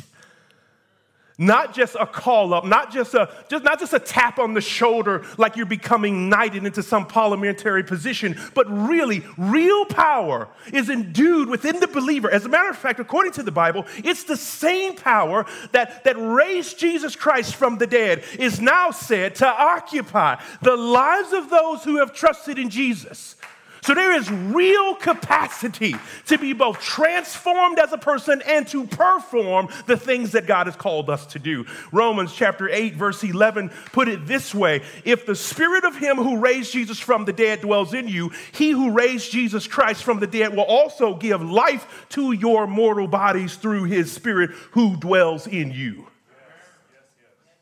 Not 1.38 1.74
just 1.74 1.96
a 1.98 2.06
call 2.06 2.52
up, 2.52 2.64
not 2.64 2.92
just 2.92 3.14
a, 3.14 3.30
just, 3.48 3.64
not 3.64 3.80
just 3.80 3.92
a 3.94 3.98
tap 3.98 4.38
on 4.38 4.54
the 4.54 4.60
shoulder 4.60 5.24
like 5.38 5.56
you're 5.56 5.66
becoming 5.66 6.28
knighted 6.28 6.64
into 6.64 6.82
some 6.82 7.06
parliamentary 7.06 7.82
position, 7.82 8.38
but 8.54 8.66
really, 8.70 9.24
real 9.38 9.84
power 9.86 10.48
is 10.72 10.90
endued 10.90 11.48
within 11.48 11.80
the 11.80 11.88
believer. 11.88 12.30
As 12.30 12.44
a 12.44 12.48
matter 12.48 12.68
of 12.68 12.76
fact, 12.76 13.00
according 13.00 13.32
to 13.32 13.42
the 13.42 13.50
Bible, 13.50 13.86
it's 13.98 14.24
the 14.24 14.36
same 14.36 14.94
power 14.94 15.46
that, 15.72 16.04
that 16.04 16.16
raised 16.16 16.78
Jesus 16.78 17.16
Christ 17.16 17.54
from 17.54 17.78
the 17.78 17.86
dead 17.86 18.24
is 18.38 18.60
now 18.60 18.90
said 18.90 19.34
to 19.36 19.46
occupy 19.46 20.40
the 20.60 20.76
lives 20.76 21.32
of 21.32 21.48
those 21.48 21.82
who 21.82 21.96
have 21.98 22.12
trusted 22.12 22.58
in 22.58 22.68
Jesus. 22.68 23.36
So 23.82 23.94
there 23.94 24.14
is 24.14 24.30
real 24.30 24.94
capacity 24.94 25.96
to 26.26 26.38
be 26.38 26.52
both 26.52 26.80
transformed 26.80 27.80
as 27.80 27.92
a 27.92 27.98
person 27.98 28.40
and 28.46 28.66
to 28.68 28.86
perform 28.86 29.68
the 29.86 29.96
things 29.96 30.32
that 30.32 30.46
God 30.46 30.68
has 30.68 30.76
called 30.76 31.10
us 31.10 31.26
to 31.26 31.40
do. 31.40 31.66
Romans 31.90 32.32
chapter 32.32 32.68
8, 32.68 32.94
verse 32.94 33.24
11 33.24 33.70
put 33.92 34.06
it 34.06 34.24
this 34.24 34.54
way 34.54 34.82
If 35.04 35.26
the 35.26 35.34
spirit 35.34 35.84
of 35.84 35.96
him 35.96 36.16
who 36.16 36.38
raised 36.38 36.72
Jesus 36.72 37.00
from 37.00 37.24
the 37.24 37.32
dead 37.32 37.62
dwells 37.62 37.92
in 37.92 38.06
you, 38.06 38.30
he 38.52 38.70
who 38.70 38.92
raised 38.92 39.32
Jesus 39.32 39.66
Christ 39.66 40.04
from 40.04 40.20
the 40.20 40.28
dead 40.28 40.52
will 40.52 40.62
also 40.62 41.16
give 41.16 41.42
life 41.42 42.06
to 42.10 42.30
your 42.30 42.68
mortal 42.68 43.08
bodies 43.08 43.56
through 43.56 43.84
his 43.84 44.12
spirit 44.12 44.50
who 44.70 44.96
dwells 44.96 45.48
in 45.48 45.72
you. 45.72 46.06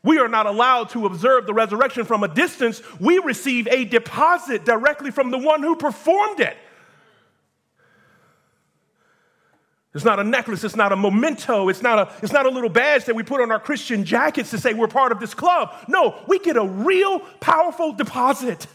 We 0.03 0.17
are 0.17 0.27
not 0.27 0.47
allowed 0.47 0.89
to 0.91 1.05
observe 1.05 1.45
the 1.45 1.53
resurrection 1.53 2.05
from 2.05 2.23
a 2.23 2.27
distance. 2.27 2.81
We 2.99 3.19
receive 3.19 3.67
a 3.67 3.85
deposit 3.85 4.65
directly 4.65 5.11
from 5.11 5.29
the 5.29 5.37
one 5.37 5.61
who 5.61 5.75
performed 5.75 6.39
it. 6.39 6.57
It's 9.93 10.05
not 10.05 10.19
a 10.19 10.23
necklace, 10.23 10.63
it's 10.63 10.77
not 10.77 10.93
a 10.93 10.95
memento, 10.95 11.67
it's 11.67 11.81
not 11.81 11.99
a, 11.99 12.13
it's 12.23 12.31
not 12.31 12.45
a 12.45 12.49
little 12.49 12.69
badge 12.69 13.05
that 13.05 13.15
we 13.15 13.23
put 13.23 13.41
on 13.41 13.51
our 13.51 13.59
Christian 13.59 14.05
jackets 14.05 14.49
to 14.51 14.57
say 14.57 14.73
we're 14.73 14.87
part 14.87 15.11
of 15.11 15.19
this 15.19 15.33
club. 15.33 15.73
No, 15.89 16.17
we 16.27 16.39
get 16.39 16.55
a 16.55 16.63
real 16.63 17.19
powerful 17.41 17.91
deposit 17.91 18.67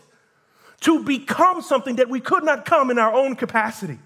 to 0.80 1.02
become 1.02 1.62
something 1.62 1.96
that 1.96 2.10
we 2.10 2.20
could 2.20 2.44
not 2.44 2.66
come 2.66 2.90
in 2.90 2.98
our 2.98 3.14
own 3.14 3.34
capacity. 3.34 3.98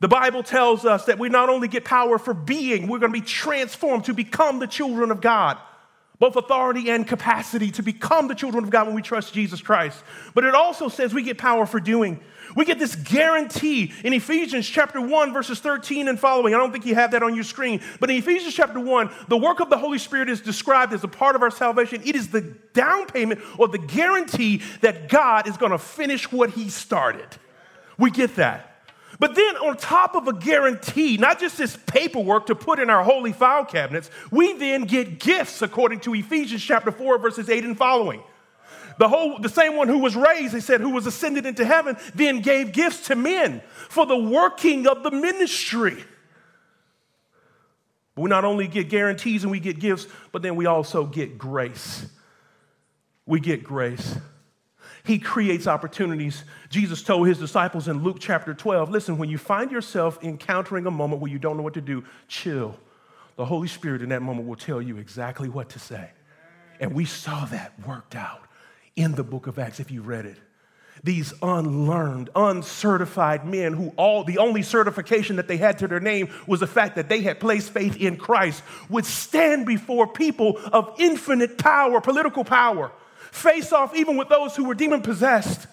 The 0.00 0.08
Bible 0.08 0.42
tells 0.42 0.86
us 0.86 1.04
that 1.04 1.18
we 1.18 1.28
not 1.28 1.50
only 1.50 1.68
get 1.68 1.84
power 1.84 2.18
for 2.18 2.32
being, 2.32 2.88
we're 2.88 2.98
going 2.98 3.12
to 3.12 3.20
be 3.20 3.24
transformed 3.24 4.06
to 4.06 4.14
become 4.14 4.60
the 4.60 4.66
children 4.66 5.10
of 5.10 5.20
God 5.20 5.58
both 6.22 6.36
authority 6.36 6.88
and 6.88 7.04
capacity 7.04 7.72
to 7.72 7.82
become 7.82 8.28
the 8.28 8.34
children 8.36 8.62
of 8.62 8.70
God 8.70 8.86
when 8.86 8.94
we 8.94 9.02
trust 9.02 9.34
Jesus 9.34 9.60
Christ. 9.60 10.00
But 10.34 10.44
it 10.44 10.54
also 10.54 10.88
says 10.88 11.12
we 11.12 11.24
get 11.24 11.36
power 11.36 11.66
for 11.66 11.80
doing. 11.80 12.20
We 12.54 12.64
get 12.64 12.78
this 12.78 12.94
guarantee 12.94 13.92
in 14.04 14.12
Ephesians 14.12 14.68
chapter 14.68 15.00
1, 15.00 15.32
verses 15.32 15.58
13 15.58 16.06
and 16.06 16.20
following. 16.20 16.54
I 16.54 16.58
don't 16.58 16.70
think 16.70 16.86
you 16.86 16.94
have 16.94 17.10
that 17.10 17.24
on 17.24 17.34
your 17.34 17.42
screen, 17.42 17.80
but 17.98 18.08
in 18.08 18.18
Ephesians 18.18 18.54
chapter 18.54 18.78
1, 18.78 19.10
the 19.26 19.36
work 19.36 19.58
of 19.58 19.68
the 19.68 19.76
Holy 19.76 19.98
Spirit 19.98 20.28
is 20.28 20.40
described 20.40 20.92
as 20.92 21.02
a 21.02 21.08
part 21.08 21.34
of 21.34 21.42
our 21.42 21.50
salvation. 21.50 22.00
It 22.04 22.14
is 22.14 22.28
the 22.28 22.42
down 22.72 23.08
payment 23.08 23.40
or 23.58 23.66
the 23.66 23.78
guarantee 23.78 24.62
that 24.80 25.08
God 25.08 25.48
is 25.48 25.56
going 25.56 25.72
to 25.72 25.78
finish 25.78 26.30
what 26.30 26.50
He 26.50 26.68
started. 26.68 27.26
We 27.98 28.12
get 28.12 28.36
that. 28.36 28.71
But 29.22 29.36
then, 29.36 29.56
on 29.58 29.76
top 29.76 30.16
of 30.16 30.26
a 30.26 30.32
guarantee, 30.32 31.16
not 31.16 31.38
just 31.38 31.56
this 31.56 31.76
paperwork 31.86 32.46
to 32.46 32.56
put 32.56 32.80
in 32.80 32.90
our 32.90 33.04
holy 33.04 33.32
file 33.32 33.64
cabinets, 33.64 34.10
we 34.32 34.54
then 34.54 34.82
get 34.82 35.20
gifts 35.20 35.62
according 35.62 36.00
to 36.00 36.14
Ephesians 36.14 36.60
chapter 36.60 36.90
4, 36.90 37.18
verses 37.18 37.48
8 37.48 37.62
and 37.62 37.78
following. 37.78 38.20
The, 38.98 39.08
whole, 39.08 39.38
the 39.38 39.48
same 39.48 39.76
one 39.76 39.86
who 39.86 39.98
was 39.98 40.16
raised, 40.16 40.54
they 40.54 40.58
said, 40.58 40.80
who 40.80 40.90
was 40.90 41.06
ascended 41.06 41.46
into 41.46 41.64
heaven, 41.64 41.96
then 42.16 42.40
gave 42.40 42.72
gifts 42.72 43.06
to 43.06 43.14
men 43.14 43.62
for 43.88 44.06
the 44.06 44.18
working 44.18 44.88
of 44.88 45.04
the 45.04 45.12
ministry. 45.12 46.02
We 48.16 48.28
not 48.28 48.44
only 48.44 48.66
get 48.66 48.88
guarantees 48.88 49.44
and 49.44 49.52
we 49.52 49.60
get 49.60 49.78
gifts, 49.78 50.08
but 50.32 50.42
then 50.42 50.56
we 50.56 50.66
also 50.66 51.06
get 51.06 51.38
grace. 51.38 52.06
We 53.24 53.38
get 53.38 53.62
grace. 53.62 54.16
He 55.04 55.18
creates 55.18 55.66
opportunities. 55.66 56.44
Jesus 56.68 57.02
told 57.02 57.26
his 57.26 57.38
disciples 57.38 57.88
in 57.88 58.02
Luke 58.02 58.18
chapter 58.20 58.54
12 58.54 58.90
listen, 58.90 59.18
when 59.18 59.28
you 59.28 59.38
find 59.38 59.70
yourself 59.70 60.22
encountering 60.22 60.86
a 60.86 60.90
moment 60.90 61.20
where 61.20 61.30
you 61.30 61.38
don't 61.38 61.56
know 61.56 61.62
what 61.62 61.74
to 61.74 61.80
do, 61.80 62.04
chill. 62.28 62.76
The 63.36 63.44
Holy 63.44 63.68
Spirit 63.68 64.02
in 64.02 64.10
that 64.10 64.22
moment 64.22 64.46
will 64.46 64.56
tell 64.56 64.80
you 64.80 64.98
exactly 64.98 65.48
what 65.48 65.70
to 65.70 65.78
say. 65.78 66.10
And 66.78 66.94
we 66.94 67.04
saw 67.04 67.44
that 67.46 67.72
worked 67.86 68.14
out 68.14 68.42
in 68.94 69.12
the 69.12 69.24
book 69.24 69.46
of 69.46 69.58
Acts 69.58 69.80
if 69.80 69.90
you 69.90 70.02
read 70.02 70.26
it. 70.26 70.36
These 71.04 71.32
unlearned, 71.42 72.30
uncertified 72.36 73.44
men 73.44 73.72
who 73.72 73.92
all 73.96 74.22
the 74.22 74.38
only 74.38 74.62
certification 74.62 75.36
that 75.36 75.48
they 75.48 75.56
had 75.56 75.78
to 75.78 75.88
their 75.88 75.98
name 75.98 76.28
was 76.46 76.60
the 76.60 76.66
fact 76.66 76.94
that 76.94 77.08
they 77.08 77.22
had 77.22 77.40
placed 77.40 77.70
faith 77.70 77.96
in 77.96 78.16
Christ 78.16 78.62
would 78.88 79.06
stand 79.06 79.66
before 79.66 80.06
people 80.06 80.60
of 80.72 80.94
infinite 80.98 81.58
power, 81.58 82.00
political 82.00 82.44
power, 82.44 82.92
face 83.32 83.72
off 83.72 83.96
even 83.96 84.16
with 84.16 84.28
those 84.28 84.54
who 84.54 84.64
were 84.64 84.74
demon 84.74 85.02
possessed. 85.02 85.66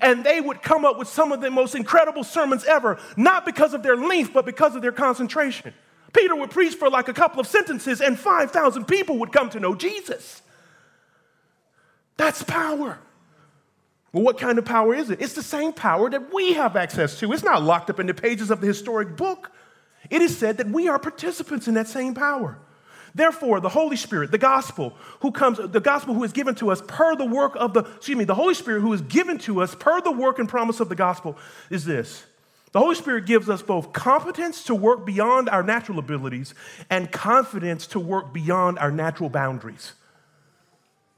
And 0.00 0.22
they 0.22 0.40
would 0.40 0.62
come 0.62 0.84
up 0.84 0.98
with 0.98 1.08
some 1.08 1.32
of 1.32 1.40
the 1.40 1.50
most 1.50 1.74
incredible 1.74 2.22
sermons 2.22 2.64
ever, 2.64 3.00
not 3.16 3.46
because 3.46 3.72
of 3.72 3.82
their 3.82 3.96
length, 3.96 4.32
but 4.34 4.44
because 4.44 4.76
of 4.76 4.82
their 4.82 4.92
concentration. 4.92 5.72
Peter 6.12 6.36
would 6.36 6.50
preach 6.50 6.74
for 6.74 6.90
like 6.90 7.08
a 7.08 7.14
couple 7.14 7.40
of 7.40 7.46
sentences, 7.46 8.00
and 8.00 8.18
5,000 8.18 8.84
people 8.84 9.18
would 9.18 9.32
come 9.32 9.48
to 9.50 9.60
know 9.60 9.74
Jesus. 9.74 10.42
That's 12.18 12.42
power. 12.42 12.98
Well, 14.12 14.22
what 14.22 14.38
kind 14.38 14.58
of 14.58 14.64
power 14.64 14.94
is 14.94 15.10
it? 15.10 15.22
It's 15.22 15.34
the 15.34 15.42
same 15.42 15.72
power 15.72 16.10
that 16.10 16.32
we 16.32 16.52
have 16.54 16.76
access 16.76 17.18
to. 17.20 17.32
It's 17.32 17.42
not 17.42 17.62
locked 17.62 17.88
up 17.88 18.00
in 18.00 18.06
the 18.06 18.14
pages 18.14 18.50
of 18.50 18.60
the 18.60 18.66
historic 18.66 19.16
book. 19.16 19.50
It 20.10 20.20
is 20.22 20.36
said 20.36 20.58
that 20.58 20.68
we 20.68 20.88
are 20.88 20.98
participants 20.98 21.68
in 21.68 21.74
that 21.74 21.88
same 21.88 22.14
power. 22.14 22.58
Therefore, 23.18 23.58
the 23.58 23.68
Holy 23.68 23.96
Spirit, 23.96 24.30
the 24.30 24.38
gospel, 24.38 24.94
who 25.22 25.32
comes, 25.32 25.58
the 25.58 25.80
gospel 25.80 26.14
who 26.14 26.22
is 26.22 26.30
given 26.30 26.54
to 26.54 26.70
us 26.70 26.80
per 26.86 27.16
the 27.16 27.24
work 27.24 27.56
of 27.56 27.74
the, 27.74 27.80
excuse 27.80 28.16
me, 28.16 28.22
the 28.22 28.36
Holy 28.36 28.54
Spirit 28.54 28.80
who 28.80 28.92
is 28.92 29.00
given 29.00 29.38
to 29.38 29.60
us 29.60 29.74
per 29.74 30.00
the 30.00 30.12
work 30.12 30.38
and 30.38 30.48
promise 30.48 30.78
of 30.78 30.88
the 30.88 30.94
gospel 30.94 31.36
is 31.68 31.84
this. 31.84 32.24
The 32.70 32.78
Holy 32.78 32.94
Spirit 32.94 33.26
gives 33.26 33.50
us 33.50 33.60
both 33.60 33.92
competence 33.92 34.62
to 34.64 34.74
work 34.76 35.04
beyond 35.04 35.48
our 35.48 35.64
natural 35.64 35.98
abilities 35.98 36.54
and 36.90 37.10
confidence 37.10 37.88
to 37.88 37.98
work 37.98 38.32
beyond 38.32 38.78
our 38.78 38.92
natural 38.92 39.28
boundaries. 39.28 39.94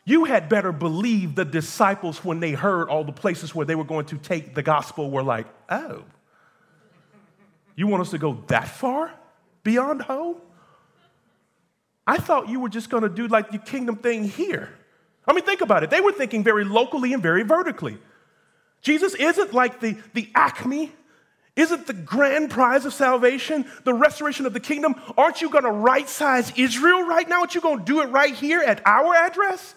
You 0.06 0.24
had 0.24 0.48
better 0.48 0.72
believe 0.72 1.34
the 1.34 1.44
disciples, 1.44 2.24
when 2.24 2.40
they 2.40 2.52
heard 2.52 2.88
all 2.88 3.04
the 3.04 3.12
places 3.12 3.54
where 3.54 3.66
they 3.66 3.74
were 3.74 3.84
going 3.84 4.06
to 4.06 4.16
take 4.16 4.54
the 4.54 4.62
gospel, 4.62 5.10
were 5.10 5.22
like, 5.22 5.46
oh, 5.68 6.04
you 7.76 7.88
want 7.88 8.00
us 8.00 8.10
to 8.12 8.18
go 8.18 8.42
that 8.46 8.68
far 8.68 9.12
beyond 9.62 10.00
home? 10.00 10.36
I 12.10 12.16
thought 12.16 12.48
you 12.48 12.58
were 12.58 12.68
just 12.68 12.90
going 12.90 13.04
to 13.04 13.08
do 13.08 13.28
like 13.28 13.52
the 13.52 13.58
kingdom 13.58 13.94
thing 13.94 14.24
here. 14.24 14.68
I 15.28 15.32
mean, 15.32 15.44
think 15.44 15.60
about 15.60 15.84
it. 15.84 15.90
They 15.90 16.00
were 16.00 16.10
thinking 16.10 16.42
very 16.42 16.64
locally 16.64 17.12
and 17.12 17.22
very 17.22 17.44
vertically. 17.44 17.98
Jesus 18.82 19.14
isn't 19.14 19.54
like 19.54 19.78
the, 19.78 19.96
the 20.12 20.28
acme, 20.34 20.90
isn't 21.54 21.86
the 21.86 21.92
grand 21.92 22.50
prize 22.50 22.84
of 22.84 22.92
salvation, 22.92 23.64
the 23.84 23.94
restoration 23.94 24.44
of 24.44 24.52
the 24.52 24.58
kingdom. 24.58 24.96
Aren't 25.16 25.40
you 25.40 25.50
going 25.50 25.62
to 25.62 25.70
right 25.70 26.08
size 26.08 26.52
Israel 26.56 27.06
right 27.06 27.28
now? 27.28 27.42
Aren't 27.42 27.54
you 27.54 27.60
going 27.60 27.78
to 27.78 27.84
do 27.84 28.00
it 28.00 28.06
right 28.06 28.34
here 28.34 28.60
at 28.60 28.84
our 28.84 29.14
address? 29.14 29.76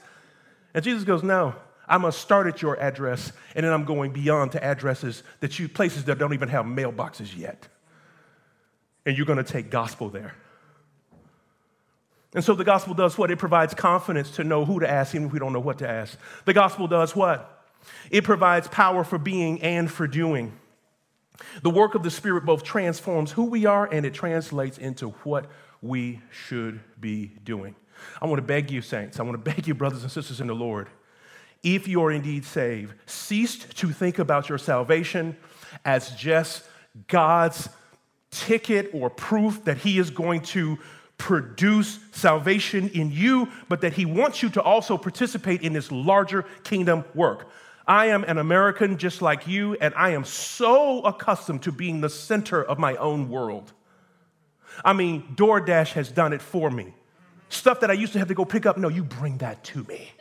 And 0.73 0.83
Jesus 0.83 1.03
goes, 1.03 1.21
No, 1.21 1.53
I 1.87 1.99
must 1.99 2.19
start 2.19 2.47
at 2.47 2.63
your 2.63 2.79
address, 2.79 3.31
and 3.53 3.63
then 3.63 3.71
I'm 3.71 3.85
going 3.85 4.11
beyond 4.11 4.53
to 4.53 4.63
addresses 4.63 5.21
that 5.41 5.59
you, 5.59 5.69
places 5.69 6.05
that 6.05 6.17
don't 6.17 6.33
even 6.33 6.49
have 6.49 6.65
mailboxes 6.65 7.37
yet. 7.37 7.67
And 9.05 9.15
you're 9.15 9.27
going 9.27 9.37
to 9.37 9.43
take 9.43 9.69
gospel 9.69 10.09
there. 10.09 10.33
And 12.35 12.43
so 12.43 12.55
the 12.55 12.63
gospel 12.63 12.93
does 12.93 13.17
what? 13.17 13.29
It 13.31 13.39
provides 13.39 13.73
confidence 13.73 14.31
to 14.31 14.43
know 14.43 14.65
who 14.65 14.79
to 14.79 14.89
ask, 14.89 15.13
even 15.13 15.27
if 15.27 15.33
we 15.33 15.39
don't 15.39 15.53
know 15.53 15.59
what 15.59 15.79
to 15.79 15.89
ask. 15.89 16.17
The 16.45 16.53
gospel 16.53 16.87
does 16.87 17.15
what? 17.15 17.65
It 18.09 18.23
provides 18.23 18.67
power 18.67 19.03
for 19.03 19.17
being 19.17 19.61
and 19.61 19.91
for 19.91 20.07
doing. 20.07 20.53
The 21.61 21.69
work 21.69 21.95
of 21.95 22.03
the 22.03 22.11
Spirit 22.11 22.45
both 22.45 22.63
transforms 22.63 23.31
who 23.31 23.45
we 23.45 23.65
are 23.65 23.85
and 23.85 24.05
it 24.05 24.13
translates 24.13 24.77
into 24.77 25.09
what 25.23 25.47
we 25.81 26.21
should 26.31 26.79
be 26.99 27.31
doing. 27.43 27.75
I 28.21 28.25
want 28.25 28.39
to 28.39 28.45
beg 28.45 28.71
you, 28.71 28.81
saints, 28.81 29.19
I 29.19 29.23
want 29.23 29.43
to 29.43 29.51
beg 29.55 29.67
you, 29.67 29.73
brothers 29.73 30.03
and 30.03 30.11
sisters 30.11 30.41
in 30.41 30.47
the 30.47 30.55
Lord, 30.55 30.89
if 31.61 31.87
you 31.87 32.03
are 32.03 32.11
indeed 32.11 32.45
saved, 32.45 32.93
cease 33.05 33.57
to 33.57 33.89
think 33.89 34.19
about 34.19 34.49
your 34.49 34.57
salvation 34.57 35.37
as 35.85 36.11
just 36.11 36.63
God's 37.07 37.69
ticket 38.31 38.89
or 38.93 39.09
proof 39.09 39.63
that 39.63 39.77
He 39.77 39.97
is 39.97 40.09
going 40.09 40.41
to 40.41 40.77
produce 41.23 41.99
salvation 42.11 42.89
in 42.89 43.09
you, 43.09 43.47
but 43.69 43.79
that 43.79 43.93
He 43.93 44.03
wants 44.03 44.43
you 44.43 44.49
to 44.49 44.61
also 44.61 44.97
participate 44.97 45.61
in 45.61 45.71
this 45.71 45.89
larger 45.89 46.43
kingdom 46.65 47.05
work. 47.15 47.47
I 47.87 48.07
am 48.07 48.25
an 48.25 48.39
American 48.39 48.97
just 48.97 49.21
like 49.21 49.47
you, 49.47 49.75
and 49.75 49.93
I 49.95 50.09
am 50.09 50.25
so 50.25 50.99
accustomed 51.03 51.63
to 51.63 51.71
being 51.71 52.01
the 52.01 52.09
center 52.09 52.61
of 52.61 52.77
my 52.77 52.97
own 52.97 53.29
world. 53.29 53.71
I 54.83 54.91
mean, 54.91 55.23
DoorDash 55.35 55.93
has 55.93 56.11
done 56.11 56.33
it 56.33 56.41
for 56.41 56.69
me. 56.69 56.93
Stuff 57.47 57.79
that 57.79 57.89
I 57.89 57.93
used 57.93 58.11
to 58.13 58.19
have 58.19 58.27
to 58.27 58.33
go 58.33 58.43
pick 58.43 58.65
up, 58.65 58.77
no, 58.77 58.89
you 58.89 59.05
bring 59.05 59.37
that 59.37 59.63
to 59.65 59.85
me. 59.85 60.11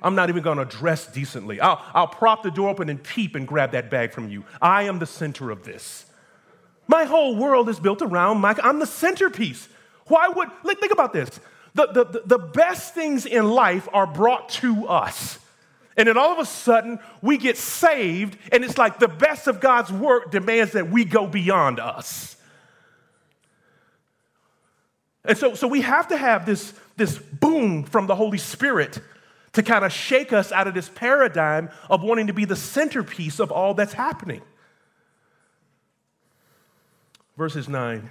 I'm 0.00 0.14
not 0.14 0.30
even 0.30 0.42
gonna 0.42 0.64
dress 0.64 1.06
decently. 1.06 1.60
I'll, 1.60 1.82
I'll 1.92 2.08
prop 2.08 2.42
the 2.42 2.50
door 2.50 2.70
open 2.70 2.88
and 2.88 3.02
peep 3.02 3.34
and 3.34 3.46
grab 3.46 3.72
that 3.72 3.90
bag 3.90 4.10
from 4.10 4.30
you. 4.30 4.42
I 4.62 4.84
am 4.84 5.00
the 5.00 5.06
center 5.06 5.50
of 5.50 5.64
this. 5.64 6.06
My 6.88 7.04
whole 7.04 7.36
world 7.36 7.68
is 7.68 7.78
built 7.78 8.00
around 8.00 8.38
my, 8.38 8.56
I'm 8.62 8.78
the 8.78 8.86
centerpiece. 8.86 9.68
Why 10.06 10.28
would, 10.28 10.50
think 10.78 10.92
about 10.92 11.12
this. 11.12 11.28
The, 11.74 11.86
the, 11.86 12.22
the 12.24 12.38
best 12.38 12.94
things 12.94 13.26
in 13.26 13.50
life 13.50 13.88
are 13.92 14.06
brought 14.06 14.48
to 14.50 14.86
us. 14.86 15.38
And 15.96 16.08
then 16.08 16.16
all 16.18 16.32
of 16.32 16.38
a 16.38 16.44
sudden, 16.44 16.98
we 17.22 17.38
get 17.38 17.56
saved, 17.56 18.38
and 18.52 18.64
it's 18.64 18.76
like 18.78 18.98
the 18.98 19.08
best 19.08 19.46
of 19.46 19.60
God's 19.60 19.90
work 19.90 20.30
demands 20.30 20.72
that 20.72 20.90
we 20.90 21.04
go 21.04 21.26
beyond 21.26 21.80
us. 21.80 22.36
And 25.24 25.36
so, 25.36 25.54
so 25.54 25.66
we 25.66 25.80
have 25.80 26.08
to 26.08 26.16
have 26.16 26.46
this, 26.46 26.72
this 26.96 27.18
boom 27.18 27.82
from 27.82 28.06
the 28.06 28.14
Holy 28.14 28.38
Spirit 28.38 29.00
to 29.54 29.62
kind 29.62 29.84
of 29.84 29.92
shake 29.92 30.32
us 30.32 30.52
out 30.52 30.66
of 30.66 30.74
this 30.74 30.88
paradigm 30.88 31.70
of 31.88 32.02
wanting 32.02 32.26
to 32.26 32.34
be 32.34 32.44
the 32.44 32.56
centerpiece 32.56 33.40
of 33.40 33.50
all 33.50 33.74
that's 33.74 33.94
happening. 33.94 34.42
Verses 37.36 37.68
9 37.68 38.10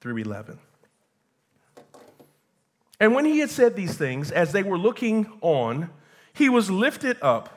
through 0.00 0.16
11. 0.18 0.58
And 3.00 3.14
when 3.14 3.24
he 3.24 3.38
had 3.38 3.50
said 3.50 3.76
these 3.76 3.96
things, 3.96 4.30
as 4.30 4.52
they 4.52 4.62
were 4.62 4.78
looking 4.78 5.32
on, 5.40 5.90
he 6.32 6.48
was 6.48 6.70
lifted 6.70 7.16
up, 7.22 7.50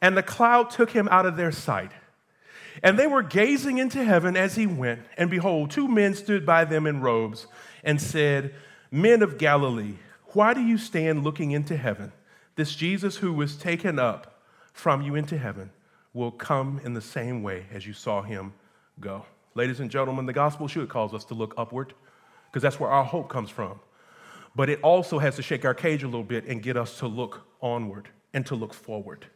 and 0.00 0.16
the 0.16 0.22
cloud 0.22 0.70
took 0.70 0.90
him 0.90 1.08
out 1.10 1.26
of 1.26 1.36
their 1.36 1.52
sight. 1.52 1.92
And 2.82 2.98
they 2.98 3.06
were 3.06 3.22
gazing 3.22 3.78
into 3.78 4.04
heaven 4.04 4.36
as 4.36 4.56
he 4.56 4.66
went, 4.66 5.00
and 5.16 5.30
behold, 5.30 5.70
two 5.70 5.88
men 5.88 6.14
stood 6.14 6.44
by 6.44 6.64
them 6.64 6.86
in 6.86 7.00
robes 7.00 7.46
and 7.84 8.00
said, 8.00 8.54
Men 8.90 9.22
of 9.22 9.38
Galilee, 9.38 9.94
why 10.32 10.52
do 10.52 10.60
you 10.60 10.76
stand 10.76 11.24
looking 11.24 11.52
into 11.52 11.76
heaven? 11.76 12.12
This 12.56 12.74
Jesus 12.74 13.16
who 13.16 13.32
was 13.32 13.56
taken 13.56 13.98
up 13.98 14.42
from 14.72 15.00
you 15.00 15.14
into 15.14 15.38
heaven 15.38 15.70
will 16.12 16.30
come 16.30 16.80
in 16.84 16.94
the 16.94 17.00
same 17.00 17.42
way 17.42 17.66
as 17.72 17.86
you 17.86 17.92
saw 17.92 18.22
him 18.22 18.52
go. 19.00 19.24
Ladies 19.54 19.80
and 19.80 19.90
gentlemen, 19.90 20.26
the 20.26 20.32
gospel 20.32 20.68
should 20.68 20.88
cause 20.88 21.14
us 21.14 21.24
to 21.26 21.34
look 21.34 21.54
upward 21.56 21.94
because 22.50 22.62
that's 22.62 22.78
where 22.78 22.90
our 22.90 23.04
hope 23.04 23.28
comes 23.28 23.50
from. 23.50 23.80
But 24.56 24.70
it 24.70 24.80
also 24.82 25.18
has 25.18 25.36
to 25.36 25.42
shake 25.42 25.66
our 25.66 25.74
cage 25.74 26.02
a 26.02 26.06
little 26.06 26.24
bit 26.24 26.46
and 26.46 26.62
get 26.62 26.78
us 26.78 26.98
to 26.98 27.06
look 27.06 27.46
onward 27.60 28.08
and 28.32 28.44
to 28.46 28.54
look 28.54 28.72
forward. 28.72 29.26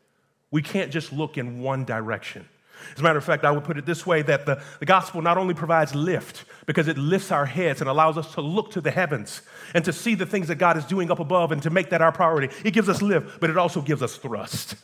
We 0.51 0.63
can't 0.63 0.91
just 0.91 1.13
look 1.13 1.37
in 1.37 1.61
one 1.61 1.85
direction. 1.85 2.49
As 2.95 3.01
a 3.01 3.03
matter 3.03 3.19
of 3.19 3.25
fact, 3.25 3.45
I 3.45 3.51
would 3.51 3.65
put 3.65 3.77
it 3.77 3.85
this 3.85 4.07
way 4.07 4.23
that 4.23 4.47
the, 4.47 4.63
the 4.79 4.87
gospel 4.87 5.21
not 5.21 5.37
only 5.37 5.53
provides 5.53 5.95
lift 5.95 6.47
because 6.65 6.89
it 6.89 6.97
lifts 6.97 7.31
our 7.31 7.45
heads 7.45 7.83
and 7.83 7.91
allows 7.91 8.17
us 8.17 8.33
to 8.35 8.41
look 8.41 8.71
to 8.73 8.81
the 8.81 8.91
heavens 8.91 9.43
and 9.75 9.85
to 9.85 9.93
see 9.93 10.15
the 10.15 10.25
things 10.25 10.49
that 10.49 10.57
God 10.57 10.79
is 10.79 10.87
doing 10.87 11.11
up 11.11 11.21
above 11.21 11.53
and 11.53 11.63
to 11.63 11.71
make 11.71 11.91
that 11.91 12.01
our 12.01 12.11
priority. 12.11 12.49
It 12.65 12.73
gives 12.73 12.89
us 12.89 13.03
lift, 13.03 13.39
but 13.41 13.51
it 13.51 13.59
also 13.59 13.83
gives 13.83 14.03
us 14.03 14.17
thrust. 14.17 14.77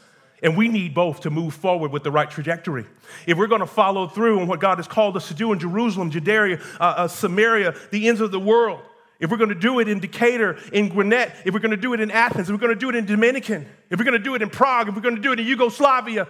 And 0.42 0.54
we 0.58 0.68
need 0.68 0.94
both 0.94 1.20
to 1.20 1.30
move 1.30 1.54
forward 1.54 1.90
with 1.90 2.02
the 2.02 2.10
right 2.10 2.30
trajectory. 2.30 2.84
If 3.26 3.38
we're 3.38 3.46
going 3.46 3.62
to 3.62 3.66
follow 3.66 4.06
through 4.06 4.40
on 4.40 4.46
what 4.46 4.60
God 4.60 4.76
has 4.76 4.86
called 4.86 5.16
us 5.16 5.28
to 5.28 5.34
do 5.34 5.52
in 5.52 5.58
Jerusalem, 5.58 6.10
Judea, 6.10 6.60
uh, 6.78 6.82
uh, 6.82 7.08
Samaria, 7.08 7.74
the 7.90 8.08
ends 8.08 8.20
of 8.20 8.30
the 8.30 8.38
world, 8.38 8.82
if 9.18 9.30
we're 9.30 9.38
going 9.38 9.48
to 9.48 9.54
do 9.54 9.78
it 9.78 9.88
in 9.88 9.98
Decatur, 9.98 10.58
in 10.72 10.88
Gwinnett, 10.88 11.34
if 11.44 11.54
we're 11.54 11.60
going 11.60 11.70
to 11.70 11.76
do 11.76 11.94
it 11.94 12.00
in 12.00 12.10
Athens, 12.10 12.48
if 12.48 12.52
we're 12.52 12.60
going 12.60 12.74
to 12.74 12.78
do 12.78 12.90
it 12.90 12.96
in 12.96 13.06
Dominican, 13.06 13.66
if 13.90 13.98
we're 13.98 14.04
going 14.04 14.18
to 14.18 14.22
do 14.22 14.34
it 14.34 14.42
in 14.42 14.50
Prague, 14.50 14.88
if 14.88 14.94
we're 14.94 15.00
going 15.00 15.16
to 15.16 15.22
do 15.22 15.32
it 15.32 15.40
in 15.40 15.46
Yugoslavia, 15.46 16.28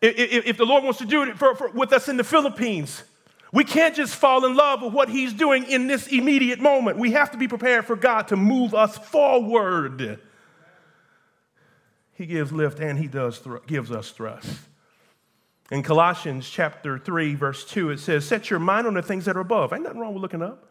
if, 0.00 0.46
if 0.46 0.56
the 0.56 0.64
Lord 0.64 0.84
wants 0.84 0.98
to 1.00 1.06
do 1.06 1.22
it 1.22 1.36
for, 1.36 1.54
for, 1.56 1.70
with 1.70 1.92
us 1.92 2.08
in 2.08 2.16
the 2.16 2.24
Philippines, 2.24 3.02
we 3.52 3.64
can't 3.64 3.94
just 3.94 4.14
fall 4.14 4.44
in 4.44 4.54
love 4.54 4.82
with 4.82 4.92
what 4.92 5.08
He's 5.08 5.32
doing 5.32 5.64
in 5.64 5.86
this 5.86 6.06
immediate 6.06 6.60
moment. 6.60 6.98
We 6.98 7.12
have 7.12 7.32
to 7.32 7.38
be 7.38 7.48
prepared 7.48 7.84
for 7.84 7.96
God 7.96 8.28
to 8.28 8.36
move 8.36 8.74
us 8.74 8.96
forward. 8.96 10.20
He 12.12 12.26
gives 12.26 12.52
lift 12.52 12.78
and 12.78 12.98
He 12.98 13.08
does 13.08 13.38
thr- 13.38 13.58
gives 13.66 13.90
us 13.90 14.10
thrust. 14.10 14.48
In 15.70 15.82
Colossians 15.82 16.48
chapter 16.48 16.98
3, 16.98 17.34
verse 17.34 17.64
2, 17.64 17.90
it 17.90 17.98
says, 17.98 18.24
Set 18.24 18.50
your 18.50 18.60
mind 18.60 18.86
on 18.86 18.94
the 18.94 19.02
things 19.02 19.24
that 19.24 19.36
are 19.36 19.40
above. 19.40 19.72
Ain't 19.72 19.82
nothing 19.82 19.98
wrong 19.98 20.14
with 20.14 20.22
looking 20.22 20.42
up 20.42 20.68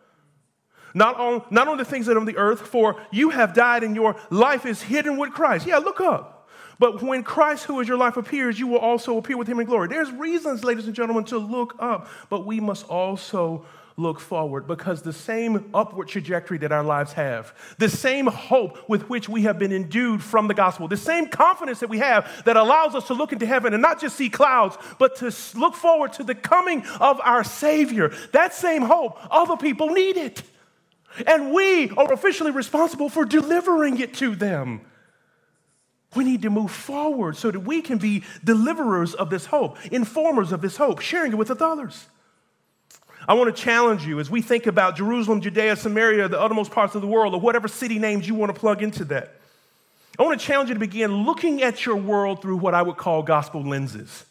not 0.94 1.18
on, 1.18 1.44
not 1.50 1.68
on 1.68 1.78
the 1.78 1.86
things 1.86 2.06
that 2.06 2.16
are 2.16 2.20
on 2.20 2.26
the 2.26 2.38
earth, 2.38 2.62
for 2.62 3.02
you 3.12 3.30
have 3.32 3.54
died 3.54 3.84
and 3.84 3.96
your 3.96 4.16
life 4.30 4.66
is 4.66 4.82
hidden 4.82 5.18
with 5.18 5.32
Christ. 5.32 5.66
Yeah, 5.66 5.78
look 5.78 6.02
up. 6.02 6.50
But 6.80 7.02
when 7.02 7.24
Christ, 7.24 7.66
who 7.66 7.80
is 7.80 7.88
your 7.88 7.98
life, 7.98 8.18
appears, 8.18 8.60
you 8.60 8.68
will 8.68 8.80
also 8.80 9.18
appear 9.18 9.38
with 9.38 9.48
him 9.48 9.60
in 9.60 9.66
glory. 9.66 9.88
There's 9.88 10.12
reasons, 10.12 10.64
ladies 10.64 10.86
and 10.86 10.96
gentlemen, 10.96 11.24
to 11.26 11.38
look 11.38 11.76
up, 11.80 12.08
but 12.30 12.46
we 12.46 12.60
must 12.60 12.88
also 12.88 13.66
look 13.96 14.20
forward 14.20 14.68
because 14.68 15.04
the 15.04 15.14
same 15.14 15.70
upward 15.74 16.08
trajectory 16.08 16.58
that 16.58 16.72
our 16.72 16.84
lives 16.84 17.14
have, 17.14 17.54
the 17.78 17.90
same 17.90 18.26
hope 18.26 18.90
with 18.90 19.08
which 19.08 19.30
we 19.30 19.44
have 19.44 19.60
been 19.60 19.72
endued 19.72 20.22
from 20.22 20.48
the 20.48 20.54
gospel, 20.54 20.88
the 20.88 20.98
same 20.98 21.28
confidence 21.28 21.80
that 21.80 21.90
we 21.90 22.00
have 22.00 22.44
that 22.46 22.58
allows 22.58 22.96
us 22.96 23.08
to 23.08 23.14
look 23.14 23.32
into 23.34 23.46
heaven 23.46 23.74
and 23.74 23.82
not 23.82 24.02
just 24.02 24.16
see 24.16 24.30
clouds, 24.30 24.78
but 24.98 25.16
to 25.18 25.34
look 25.58 25.76
forward 25.76 26.12
to 26.14 26.24
the 26.24 26.36
coming 26.36 26.84
of 27.00 27.22
our 27.22 27.44
Savior, 27.44 28.12
that 28.32 28.54
same 28.54 28.82
hope, 28.82 29.18
other 29.30 29.58
people 29.58 29.90
need 29.90 30.18
it. 30.18 30.42
And 31.28 31.52
we 31.54 31.90
are 31.92 32.12
officially 32.12 32.52
responsible 32.52 33.10
for 33.10 33.26
delivering 33.26 34.00
it 34.00 34.16
to 34.16 34.36
them. 34.36 34.82
We 36.16 36.24
need 36.24 36.44
to 36.44 36.50
move 36.50 36.72
forward 36.72 37.38
so 37.38 37.52
that 37.52 37.62
we 37.62 37.82
can 37.82 37.98
be 37.98 38.24
deliverers 38.44 39.14
of 39.14 39.30
this 39.30 39.48
hope, 39.48 39.78
informers 39.92 40.52
of 40.52 40.62
this 40.62 40.78
hope, 40.78 41.00
sharing 41.00 41.32
it 41.32 41.36
with 41.36 41.50
others. 41.62 42.08
I 43.28 43.36
want 43.36 43.56
to 43.56 43.62
challenge 43.62 44.06
you 44.06 44.20
as 44.20 44.30
we 44.30 44.42
think 44.42 44.68
about 44.68 44.98
Jerusalem, 44.98 45.42
Judea, 45.42 45.76
Samaria, 45.76 46.28
the 46.28 46.40
uttermost 46.40 46.72
parts 46.72 46.94
of 46.94 47.02
the 47.02 47.08
world, 47.08 47.34
or 47.34 47.40
whatever 47.40 47.68
city 47.68 47.98
names 47.98 48.28
you 48.28 48.36
want 48.36 48.54
to 48.54 48.60
plug 48.60 48.84
into 48.84 49.06
that. 49.06 49.36
I 50.20 50.24
want 50.24 50.40
to 50.40 50.46
challenge 50.46 50.70
you 50.70 50.76
to 50.76 50.80
begin 50.80 51.24
looking 51.24 51.64
at 51.64 51.86
your 51.86 51.96
world 51.96 52.42
through 52.42 52.58
what 52.58 52.74
I 52.74 52.82
would 52.82 52.98
call 52.98 53.24
gospel 53.24 53.64
lenses. 53.64 54.26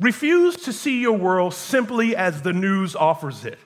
Refuse 0.00 0.56
to 0.56 0.72
see 0.72 1.00
your 1.00 1.16
world 1.16 1.54
simply 1.54 2.16
as 2.16 2.42
the 2.42 2.52
news 2.52 2.96
offers 2.96 3.44
it. 3.44 3.58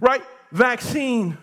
Right? 0.00 0.22
Vaccine. 0.52 1.38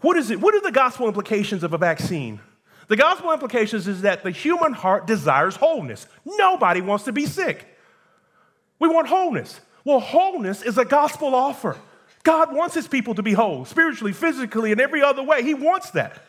What 0.00 0.16
is 0.16 0.30
it? 0.30 0.40
What 0.40 0.54
are 0.54 0.60
the 0.60 0.72
gospel 0.72 1.06
implications 1.06 1.62
of 1.62 1.72
a 1.72 1.78
vaccine? 1.78 2.40
The 2.88 2.96
gospel 2.96 3.32
implications 3.32 3.88
is 3.88 4.02
that 4.02 4.22
the 4.22 4.30
human 4.30 4.72
heart 4.72 5.06
desires 5.06 5.56
wholeness. 5.56 6.06
Nobody 6.24 6.80
wants 6.80 7.04
to 7.04 7.12
be 7.12 7.26
sick. 7.26 7.66
We 8.78 8.88
want 8.88 9.08
wholeness. 9.08 9.60
Well, 9.84 10.00
wholeness 10.00 10.62
is 10.62 10.76
a 10.78 10.84
gospel 10.84 11.34
offer. 11.34 11.76
God 12.22 12.54
wants 12.54 12.74
his 12.74 12.88
people 12.88 13.14
to 13.14 13.22
be 13.22 13.32
whole, 13.32 13.64
spiritually, 13.64 14.12
physically, 14.12 14.72
and 14.72 14.80
every 14.80 15.02
other 15.02 15.22
way. 15.22 15.42
He 15.42 15.54
wants 15.54 15.90
that. 15.90 16.22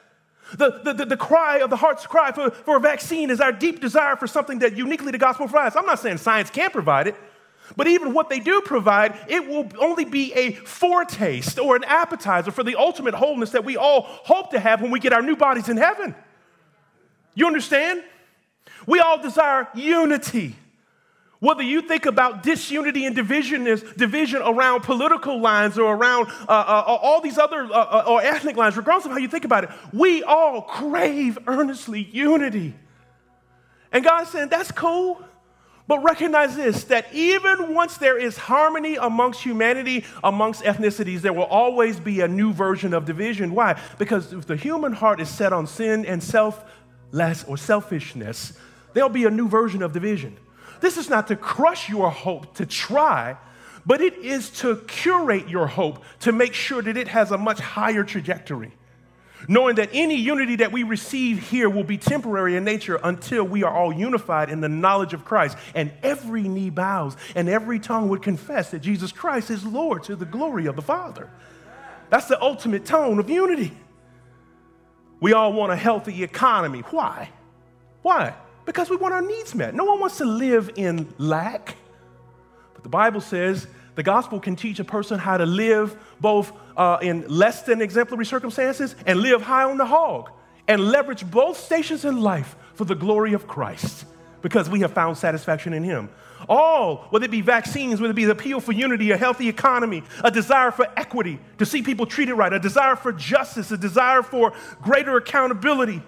The, 0.58 0.82
the, 0.84 0.94
the, 0.94 1.06
the, 1.06 1.18
cry 1.18 1.60
of 1.60 1.70
the 1.70 1.76
heart's 1.76 2.06
cry 2.06 2.32
for, 2.32 2.52
for 2.52 2.78
a 2.78 2.80
vaccine 2.80 3.32
is 3.32 3.42
our 3.42 3.52
deep 3.52 3.82
desire 3.82 4.16
for 4.16 4.28
something 4.28 4.60
that 4.60 4.78
uniquely 4.78 5.12
the 5.12 5.18
gospel 5.18 5.48
provides. 5.48 5.76
I'm 5.76 5.88
not 5.88 6.00
saying 6.00 6.18
science 6.18 6.52
can't 6.52 6.72
provide 6.72 7.08
it, 7.08 7.16
but 7.76 7.88
even 7.88 8.14
what 8.14 8.30
they 8.30 8.40
do 8.40 8.62
provide, 8.62 9.18
it 9.28 9.48
will 9.48 9.68
only 9.80 10.06
be 10.06 10.34
a 10.34 10.52
foretaste 10.52 11.60
or 11.60 11.76
an 11.76 11.84
appetizer 11.84 12.52
for 12.52 12.64
the 12.64 12.76
ultimate 12.76 13.14
wholeness 13.14 13.52
that 13.52 13.66
we 13.66 13.78
all 13.78 14.02
hope 14.04 14.52
to 14.52 14.60
have 14.60 14.82
when 14.82 14.92
we 14.92 15.00
get 15.00 15.14
our 15.14 15.22
new 15.22 15.36
bodies 15.36 15.70
in 15.70 15.78
heaven. 15.78 16.16
You 17.34 17.48
understand? 17.48 18.04
We 18.88 19.00
all 19.00 19.22
desire 19.22 19.68
unity. 19.74 20.56
Whether 21.40 21.64
you 21.64 21.82
think 21.82 22.06
about 22.06 22.44
disunity 22.44 23.06
and 23.06 23.16
division 23.16 23.68
is 23.68 23.84
division 23.84 24.42
around 24.42 24.82
political 24.82 25.40
lines 25.40 25.78
or 25.78 25.94
around 25.94 26.28
uh, 26.48 26.52
uh, 26.52 26.84
all 26.88 27.22
these 27.22 27.38
other 27.38 27.66
uh, 27.66 27.72
uh, 27.72 28.04
or 28.08 28.22
ethnic 28.22 28.56
lines, 28.56 28.78
regardless 28.78 29.06
of 29.06 29.12
how 29.12 29.18
you 29.18 29.28
think 29.28 29.46
about 29.46 29.66
it, 29.66 29.70
we 29.92 30.24
all 30.24 30.62
crave 30.62 31.38
earnestly 31.46 32.02
unity. 32.02 32.74
And 33.92 34.04
God's 34.04 34.30
saying, 34.30 34.50
that's 34.50 34.72
cool. 34.72 35.24
But 35.88 36.04
recognize 36.04 36.56
this 36.56 36.86
that 36.86 37.14
even 37.14 37.74
once 37.74 37.98
there 37.98 38.18
is 38.18 38.38
harmony 38.38 38.96
amongst 38.96 39.44
humanity, 39.44 40.04
amongst 40.24 40.64
ethnicities, 40.64 41.22
there 41.22 41.34
will 41.34 41.44
always 41.44 42.00
be 42.00 42.22
a 42.22 42.28
new 42.28 42.54
version 42.54 42.94
of 42.94 43.06
division. 43.06 43.54
Why? 43.54 43.80
Because 44.00 44.34
if 44.34 44.48
the 44.48 44.56
human 44.56 44.94
heart 44.94 45.20
is 45.20 45.30
set 45.30 45.54
on 45.54 45.68
sin 45.68 46.06
and 46.06 46.24
selfless 46.24 47.44
or 47.48 47.58
selfishness, 47.58 48.54
there'll 48.94 49.10
be 49.10 49.26
a 49.26 49.32
new 49.32 49.48
version 49.48 49.84
of 49.84 49.94
division. 49.94 50.38
This 50.82 50.98
is 50.98 51.10
not 51.10 51.28
to 51.28 51.36
crush 51.36 51.88
your 51.88 52.10
hope, 52.10 52.56
to 52.56 52.66
try, 52.66 53.38
but 53.86 54.02
it 54.02 54.16
is 54.16 54.50
to 54.62 54.78
curate 54.88 55.48
your 55.48 55.68
hope 55.68 56.04
to 56.22 56.32
make 56.32 56.54
sure 56.54 56.82
that 56.82 56.98
it 56.98 57.10
has 57.10 57.32
a 57.32 57.38
much 57.38 57.60
higher 57.60 58.04
trajectory 58.04 58.72
knowing 59.48 59.76
that 59.76 59.90
any 59.94 60.16
unity 60.16 60.58
that 60.58 60.72
we 60.72 60.84
receive 60.84 61.40
here 61.50 61.70
will 61.70 61.84
be 61.84 61.98
temporary 61.98 62.56
in 62.56 62.64
nature 62.64 63.00
until 63.04 63.44
we 63.44 63.64
are 63.64 63.74
all 63.74 63.94
unified 63.94 64.50
in 64.50 64.62
the 64.62 64.70
knowledge 64.70 65.14
of 65.14 65.26
Christ. 65.26 65.58
And 65.74 65.92
every 66.04 66.44
knee 66.44 66.70
bows 66.70 67.18
and 67.36 67.50
every 67.50 67.80
tongue 67.80 68.10
would 68.10 68.22
confess 68.22 68.72
that 68.72 68.80
Jesus 68.80 69.12
Christ 69.12 69.50
is 69.50 69.66
Lord 69.66 70.04
to 70.04 70.16
the 70.16 70.26
glory 70.26 70.66
of 70.66 70.76
the 70.76 70.82
Father. 70.82 71.30
That's 72.10 72.28
the 72.28 72.42
ultimate 72.42 72.86
tone 72.86 73.20
of 73.20 73.30
unity. 73.30 73.72
We 75.20 75.34
all 75.34 75.54
want 75.54 75.72
a 75.72 75.76
healthy 75.76 76.24
economy. 76.24 76.82
Why? 76.82 77.30
Why? 78.02 78.36
Because 78.66 78.90
we 78.90 78.96
want 78.96 79.14
our 79.14 79.22
needs 79.22 79.56
met. 79.56 79.74
No 79.74 79.86
one 79.86 80.00
wants 80.00 80.18
to 80.18 80.26
live 80.26 80.72
in 80.76 81.14
lack. 81.18 81.76
But 82.74 82.84
the 82.84 82.90
Bible 82.90 83.22
says 83.22 83.68
The 83.96 84.04
gospel 84.04 84.40
can 84.40 84.56
teach 84.56 84.80
a 84.80 84.84
person 84.84 85.20
how 85.20 85.38
to 85.38 85.46
live 85.46 85.98
both 86.20 86.52
uh, 86.78 86.98
in 87.02 87.26
less 87.28 87.64
than 87.64 87.82
exemplary 87.82 88.26
circumstances 88.26 88.96
and 89.06 89.20
live 89.20 89.42
high 89.42 89.64
on 89.64 89.78
the 89.78 89.86
hog 89.86 90.30
and 90.68 90.90
leverage 90.90 91.30
both 91.30 91.58
stations 91.58 92.06
in 92.06 92.22
life 92.22 92.56
for 92.74 92.86
the 92.86 92.96
glory 92.96 93.34
of 93.34 93.48
Christ 93.48 94.06
because 94.42 94.70
we 94.70 94.82
have 94.82 94.94
found 94.94 95.18
satisfaction 95.18 95.74
in 95.74 95.84
Him. 95.84 96.10
All, 96.48 97.08
whether 97.10 97.26
it 97.26 97.32
be 97.32 97.42
vaccines, 97.42 98.00
whether 98.00 98.12
it 98.12 98.16
be 98.16 98.26
the 98.26 98.34
appeal 98.34 98.60
for 98.60 98.74
unity, 98.74 99.12
a 99.12 99.18
healthy 99.18 99.48
economy, 99.48 100.04
a 100.24 100.30
desire 100.30 100.72
for 100.72 100.88
equity, 100.98 101.40
to 101.58 101.66
see 101.66 101.82
people 101.82 102.06
treated 102.06 102.36
right, 102.36 102.54
a 102.54 102.60
desire 102.60 102.96
for 102.96 103.12
justice, 103.12 103.72
a 103.72 103.78
desire 103.78 104.22
for 104.22 104.54
greater 104.82 105.18
accountability, 105.18 106.04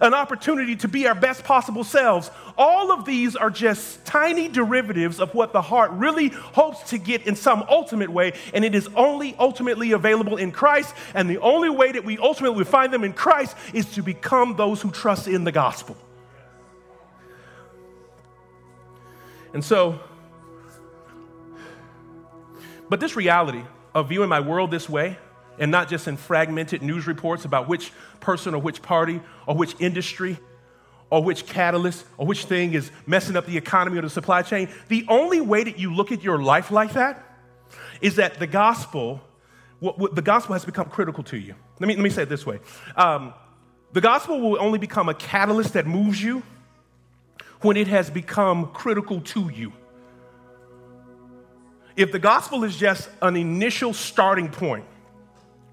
an 0.00 0.14
opportunity 0.14 0.76
to 0.76 0.88
be 0.88 1.06
our 1.06 1.14
best 1.14 1.44
possible 1.44 1.84
selves. 1.84 2.30
All 2.56 2.92
of 2.92 3.04
these 3.04 3.36
are 3.36 3.50
just 3.50 4.04
tiny 4.04 4.48
derivatives 4.48 5.20
of 5.20 5.34
what 5.34 5.52
the 5.52 5.62
heart 5.62 5.90
really 5.92 6.28
hopes 6.28 6.90
to 6.90 6.98
get 6.98 7.26
in 7.26 7.36
some 7.36 7.64
ultimate 7.68 8.10
way, 8.10 8.32
and 8.54 8.64
it 8.64 8.74
is 8.74 8.88
only 8.94 9.34
ultimately 9.38 9.92
available 9.92 10.36
in 10.36 10.52
Christ. 10.52 10.94
And 11.14 11.28
the 11.28 11.38
only 11.38 11.70
way 11.70 11.92
that 11.92 12.04
we 12.04 12.18
ultimately 12.18 12.64
find 12.64 12.92
them 12.92 13.04
in 13.04 13.12
Christ 13.12 13.56
is 13.72 13.86
to 13.94 14.02
become 14.02 14.56
those 14.56 14.80
who 14.82 14.90
trust 14.90 15.26
in 15.28 15.44
the 15.44 15.52
gospel. 15.52 15.96
And 19.52 19.64
so, 19.64 19.98
but 22.88 23.00
this 23.00 23.16
reality 23.16 23.62
of 23.94 24.08
viewing 24.08 24.28
my 24.28 24.40
world 24.40 24.70
this 24.70 24.88
way, 24.88 25.18
and 25.60 25.70
not 25.70 25.88
just 25.88 26.08
in 26.08 26.16
fragmented 26.16 26.82
news 26.82 27.06
reports 27.06 27.44
about 27.44 27.68
which 27.68 27.92
person 28.18 28.54
or 28.54 28.60
which 28.60 28.82
party 28.82 29.20
or 29.46 29.54
which 29.54 29.76
industry 29.78 30.38
or 31.10 31.22
which 31.22 31.46
catalyst 31.46 32.04
or 32.16 32.26
which 32.26 32.46
thing 32.46 32.72
is 32.72 32.90
messing 33.06 33.36
up 33.36 33.46
the 33.46 33.56
economy 33.56 33.98
or 33.98 34.02
the 34.02 34.10
supply 34.10 34.42
chain. 34.42 34.68
The 34.88 35.04
only 35.08 35.40
way 35.40 35.62
that 35.62 35.78
you 35.78 35.94
look 35.94 36.10
at 36.10 36.22
your 36.24 36.42
life 36.42 36.70
like 36.70 36.94
that 36.94 37.22
is 38.00 38.16
that 38.16 38.38
the 38.38 38.46
gospel, 38.46 39.20
what, 39.80 39.98
what, 39.98 40.14
the 40.14 40.22
gospel 40.22 40.54
has 40.54 40.64
become 40.64 40.88
critical 40.88 41.22
to 41.24 41.36
you. 41.36 41.54
Let 41.78 41.88
me, 41.88 41.94
let 41.94 42.02
me 42.02 42.10
say 42.10 42.22
it 42.22 42.28
this 42.28 42.46
way 42.46 42.58
um, 42.96 43.34
the 43.92 44.00
gospel 44.00 44.40
will 44.40 44.60
only 44.60 44.78
become 44.78 45.08
a 45.08 45.14
catalyst 45.14 45.74
that 45.74 45.86
moves 45.86 46.22
you 46.22 46.42
when 47.60 47.76
it 47.76 47.88
has 47.88 48.08
become 48.08 48.68
critical 48.72 49.20
to 49.20 49.50
you. 49.50 49.74
If 51.96 52.12
the 52.12 52.18
gospel 52.18 52.64
is 52.64 52.78
just 52.78 53.10
an 53.20 53.36
initial 53.36 53.92
starting 53.92 54.48
point, 54.48 54.86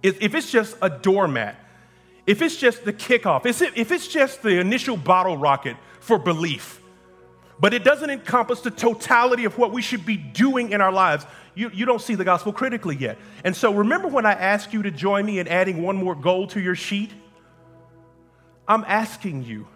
if 0.04 0.36
it's 0.36 0.52
just 0.52 0.78
a 0.82 0.90
doormat, 0.90 1.56
if 2.26 2.42
it's 2.42 2.58
just 2.58 2.84
the 2.84 2.94
kickoff, 2.94 3.46
if 3.46 3.92
it's 3.92 4.08
just 4.08 4.42
the 4.42 4.60
initial 4.60 4.98
bottle 4.98 5.38
rocket 5.38 5.78
for 6.00 6.20
belief, 6.20 6.82
but 7.60 7.74
it 7.74 7.84
doesn't 7.84 8.10
encompass 8.10 8.62
the 8.62 8.72
totality 8.72 9.46
of 9.46 9.58
what 9.58 9.72
we 9.72 9.82
should 9.82 10.06
be 10.06 10.18
doing 10.18 10.72
in 10.72 10.82
our 10.82 10.92
lives, 10.92 11.26
you, 11.56 11.72
you 11.74 11.86
don't 11.86 12.02
see 12.02 12.14
the 12.14 12.24
gospel 12.24 12.54
critically 12.54 12.96
yet. 12.96 13.18
And 13.44 13.56
so 13.56 13.74
remember 13.74 14.08
when 14.08 14.28
I 14.28 14.34
asked 14.34 14.74
you 14.74 14.84
to 14.84 14.92
join 14.92 15.26
me 15.26 15.40
in 15.40 15.48
adding 15.48 15.82
one 15.82 15.96
more 15.96 16.14
goal 16.14 16.46
to 16.48 16.60
your 16.60 16.76
sheet? 16.76 17.12
I'm 18.68 18.84
asking 18.86 19.46
you, 19.46 19.68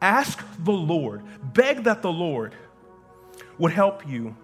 ask 0.00 0.42
the 0.60 0.72
Lord, 0.72 1.22
beg 1.42 1.84
that 1.84 2.00
the 2.00 2.12
Lord 2.12 2.54
would 3.58 3.72
help 3.72 4.08
you 4.08 4.34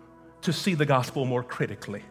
to 0.43 0.53
see 0.53 0.75
the 0.75 0.85
gospel 0.85 1.25
more 1.25 1.43
critically. 1.43 2.03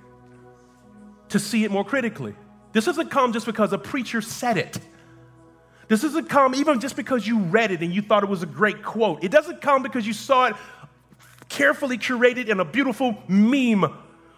To 1.29 1.39
see 1.39 1.63
it 1.63 1.69
more 1.69 1.85
critically. 1.85 2.33
This 2.73 2.85
doesn't 2.85 3.09
come 3.09 3.33
just 3.33 3.45
because 3.45 3.73
a 3.73 3.77
preacher 3.77 4.21
said 4.21 4.57
it. 4.57 4.79
This 5.87 6.01
doesn't 6.01 6.29
come 6.29 6.55
even 6.55 6.79
just 6.79 6.95
because 6.95 7.27
you 7.27 7.39
read 7.39 7.71
it 7.71 7.81
and 7.81 7.93
you 7.93 8.01
thought 8.01 8.23
it 8.23 8.29
was 8.29 8.43
a 8.43 8.47
great 8.47 8.81
quote. 8.81 9.23
It 9.23 9.31
doesn't 9.31 9.61
come 9.61 9.83
because 9.83 10.07
you 10.07 10.13
saw 10.13 10.45
it 10.45 10.55
carefully 11.49 11.97
curated 11.97 12.47
in 12.47 12.61
a 12.61 12.65
beautiful 12.65 13.17
meme. 13.27 13.93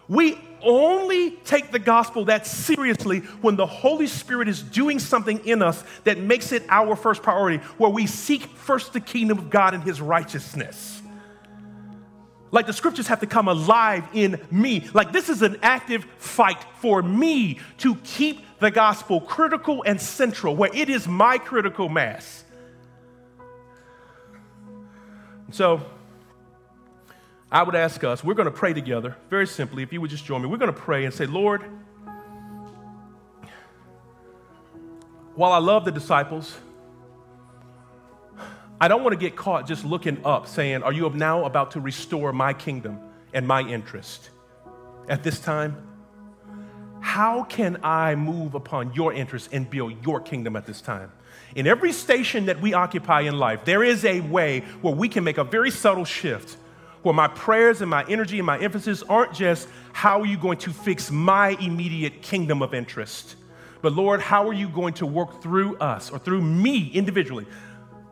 We 0.08 0.36
only 0.62 1.30
take 1.30 1.70
the 1.70 1.78
gospel 1.78 2.24
that 2.24 2.46
seriously 2.46 3.20
when 3.40 3.54
the 3.54 3.66
Holy 3.66 4.06
Spirit 4.06 4.48
is 4.48 4.62
doing 4.62 4.98
something 4.98 5.46
in 5.46 5.62
us 5.62 5.84
that 6.02 6.18
makes 6.18 6.52
it 6.52 6.64
our 6.68 6.96
first 6.96 7.22
priority, 7.22 7.58
where 7.78 7.90
we 7.90 8.06
seek 8.06 8.42
first 8.42 8.92
the 8.92 9.00
kingdom 9.00 9.38
of 9.38 9.50
God 9.50 9.74
and 9.74 9.82
his 9.82 10.00
righteousness. 10.00 10.93
Like 12.54 12.66
the 12.66 12.72
scriptures 12.72 13.08
have 13.08 13.18
to 13.18 13.26
come 13.26 13.48
alive 13.48 14.08
in 14.12 14.40
me. 14.48 14.88
Like 14.94 15.10
this 15.10 15.28
is 15.28 15.42
an 15.42 15.58
active 15.60 16.04
fight 16.18 16.64
for 16.78 17.02
me 17.02 17.58
to 17.78 17.96
keep 17.96 18.46
the 18.60 18.70
gospel 18.70 19.20
critical 19.20 19.82
and 19.84 20.00
central, 20.00 20.54
where 20.54 20.70
it 20.72 20.88
is 20.88 21.08
my 21.08 21.36
critical 21.36 21.88
mass. 21.88 22.44
So, 25.50 25.84
I 27.50 27.64
would 27.64 27.74
ask 27.74 28.04
us, 28.04 28.22
we're 28.22 28.34
going 28.34 28.46
to 28.46 28.52
pray 28.52 28.72
together, 28.72 29.16
very 29.30 29.48
simply, 29.48 29.82
if 29.82 29.92
you 29.92 30.00
would 30.00 30.10
just 30.10 30.24
join 30.24 30.40
me. 30.40 30.48
We're 30.48 30.56
going 30.56 30.72
to 30.72 30.80
pray 30.80 31.04
and 31.04 31.12
say, 31.12 31.26
Lord, 31.26 31.62
while 35.34 35.52
I 35.52 35.58
love 35.58 35.84
the 35.84 35.92
disciples, 35.92 36.56
I 38.84 38.88
don't 38.88 39.02
want 39.02 39.14
to 39.14 39.18
get 39.18 39.34
caught 39.34 39.66
just 39.66 39.82
looking 39.82 40.22
up 40.26 40.46
saying, 40.46 40.82
Are 40.82 40.92
you 40.92 41.08
now 41.08 41.46
about 41.46 41.70
to 41.70 41.80
restore 41.80 42.34
my 42.34 42.52
kingdom 42.52 43.00
and 43.32 43.48
my 43.48 43.62
interest? 43.62 44.28
At 45.08 45.22
this 45.22 45.40
time, 45.40 45.88
how 47.00 47.44
can 47.44 47.78
I 47.82 48.14
move 48.14 48.54
upon 48.54 48.92
your 48.92 49.14
interest 49.14 49.48
and 49.52 49.70
build 49.70 50.04
your 50.04 50.20
kingdom 50.20 50.54
at 50.54 50.66
this 50.66 50.82
time? 50.82 51.12
In 51.54 51.66
every 51.66 51.92
station 51.92 52.44
that 52.44 52.60
we 52.60 52.74
occupy 52.74 53.22
in 53.22 53.38
life, 53.38 53.64
there 53.64 53.82
is 53.82 54.04
a 54.04 54.20
way 54.20 54.60
where 54.82 54.94
we 54.94 55.08
can 55.08 55.24
make 55.24 55.38
a 55.38 55.44
very 55.44 55.70
subtle 55.70 56.04
shift 56.04 56.58
where 57.00 57.14
my 57.14 57.28
prayers 57.28 57.80
and 57.80 57.88
my 57.90 58.04
energy 58.06 58.38
and 58.38 58.44
my 58.44 58.58
emphasis 58.58 59.02
aren't 59.04 59.32
just 59.32 59.66
how 59.94 60.20
are 60.20 60.26
you 60.26 60.36
going 60.36 60.58
to 60.58 60.74
fix 60.74 61.10
my 61.10 61.56
immediate 61.58 62.20
kingdom 62.20 62.60
of 62.60 62.74
interest, 62.74 63.36
but 63.80 63.94
Lord, 63.94 64.20
how 64.20 64.46
are 64.46 64.54
you 64.54 64.68
going 64.68 64.92
to 64.94 65.06
work 65.06 65.42
through 65.42 65.76
us 65.76 66.10
or 66.10 66.18
through 66.18 66.42
me 66.42 66.90
individually? 66.92 67.46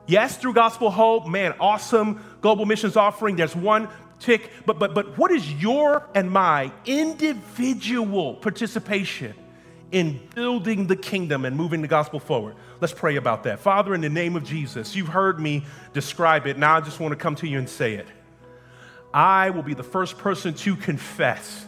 Yes, 0.06 0.36
through 0.36 0.54
Gospel 0.54 0.90
Hope, 0.90 1.28
man, 1.28 1.54
awesome 1.60 2.22
global 2.40 2.66
missions 2.66 2.96
offering. 2.96 3.36
There's 3.36 3.54
one 3.54 3.88
tick, 4.18 4.50
but 4.66 4.78
but 4.78 4.94
but 4.94 5.16
what 5.18 5.30
is 5.30 5.52
your 5.54 6.06
and 6.14 6.30
my 6.30 6.72
individual 6.86 8.34
participation 8.34 9.34
in 9.92 10.20
building 10.34 10.86
the 10.86 10.96
kingdom 10.96 11.44
and 11.44 11.56
moving 11.56 11.82
the 11.82 11.88
gospel 11.88 12.18
forward? 12.18 12.56
Let's 12.80 12.92
pray 12.92 13.16
about 13.16 13.44
that. 13.44 13.60
Father, 13.60 13.94
in 13.94 14.00
the 14.00 14.08
name 14.08 14.36
of 14.36 14.44
Jesus, 14.44 14.96
you've 14.96 15.08
heard 15.08 15.38
me 15.38 15.64
describe 15.92 16.46
it. 16.46 16.58
Now 16.58 16.76
I 16.76 16.80
just 16.80 16.98
want 16.98 17.12
to 17.12 17.16
come 17.16 17.36
to 17.36 17.46
you 17.46 17.58
and 17.58 17.68
say 17.68 17.94
it. 17.94 18.08
I 19.14 19.50
will 19.50 19.62
be 19.62 19.74
the 19.74 19.82
first 19.82 20.18
person 20.18 20.54
to 20.54 20.74
confess 20.76 21.66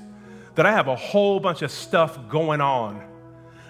that 0.55 0.67
I 0.67 0.73
have 0.73 0.89
a 0.89 0.97
whole 0.97 1.41
bunch 1.41 1.63
of 1.63 1.71
stuff 1.71 2.29
going 2.29 2.61
on 2.61 3.03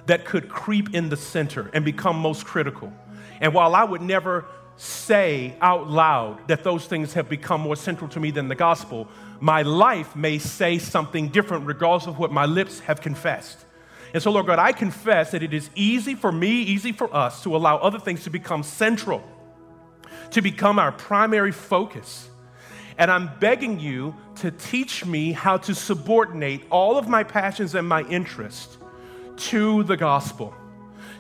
that 0.07 0.25
could 0.25 0.49
creep 0.49 0.95
in 0.95 1.09
the 1.09 1.17
center 1.17 1.71
and 1.73 1.85
become 1.85 2.17
most 2.17 2.45
critical. 2.45 2.93
And 3.41 3.53
while 3.55 3.75
I 3.75 3.85
would 3.85 4.03
never 4.03 4.47
say 4.77 5.55
out 5.61 5.89
loud 5.89 6.49
that 6.49 6.65
those 6.65 6.87
things 6.87 7.15
have 7.15 7.29
become 7.29 7.61
more 7.61 7.77
central 7.77 8.09
to 8.11 8.21
me 8.21 8.31
than 8.31 8.49
the 8.49 8.55
gospel, 8.55 9.09
my 9.41 9.63
life 9.63 10.17
may 10.17 10.39
say 10.39 10.79
something 10.79 11.29
different 11.29 11.67
regardless 11.67 12.07
of 12.07 12.19
what 12.19 12.33
my 12.33 12.47
lips 12.47 12.81
have 12.81 13.01
confessed. 13.01 13.65
And 14.13 14.23
so, 14.23 14.31
Lord 14.31 14.47
God, 14.47 14.59
I 14.59 14.73
confess 14.73 15.33
that 15.33 15.43
it 15.43 15.53
is 15.53 15.71
easy 15.75 16.15
for 16.15 16.31
me, 16.31 16.63
easy 16.63 16.93
for 16.93 17.13
us 17.15 17.43
to 17.43 17.57
allow 17.57 17.79
other 17.79 17.99
things 17.99 18.25
to 18.25 18.31
become 18.31 18.63
central, 18.63 19.23
to 20.31 20.41
become 20.41 20.79
our 20.79 20.93
primary 20.93 21.53
focus. 21.53 22.29
And 22.97 23.11
I'm 23.11 23.31
begging 23.41 23.81
you 23.81 24.15
to 24.37 24.53
teach 24.53 25.05
me 25.05 25.33
how 25.33 25.57
to 25.59 25.75
subordinate 25.75 26.65
all 26.71 26.97
of 26.97 27.09
my 27.09 27.25
passions 27.25 27.75
and 27.75 27.89
my 27.89 28.03
interests 28.03 28.79
to 29.37 29.83
the 29.83 29.97
gospel. 29.97 30.55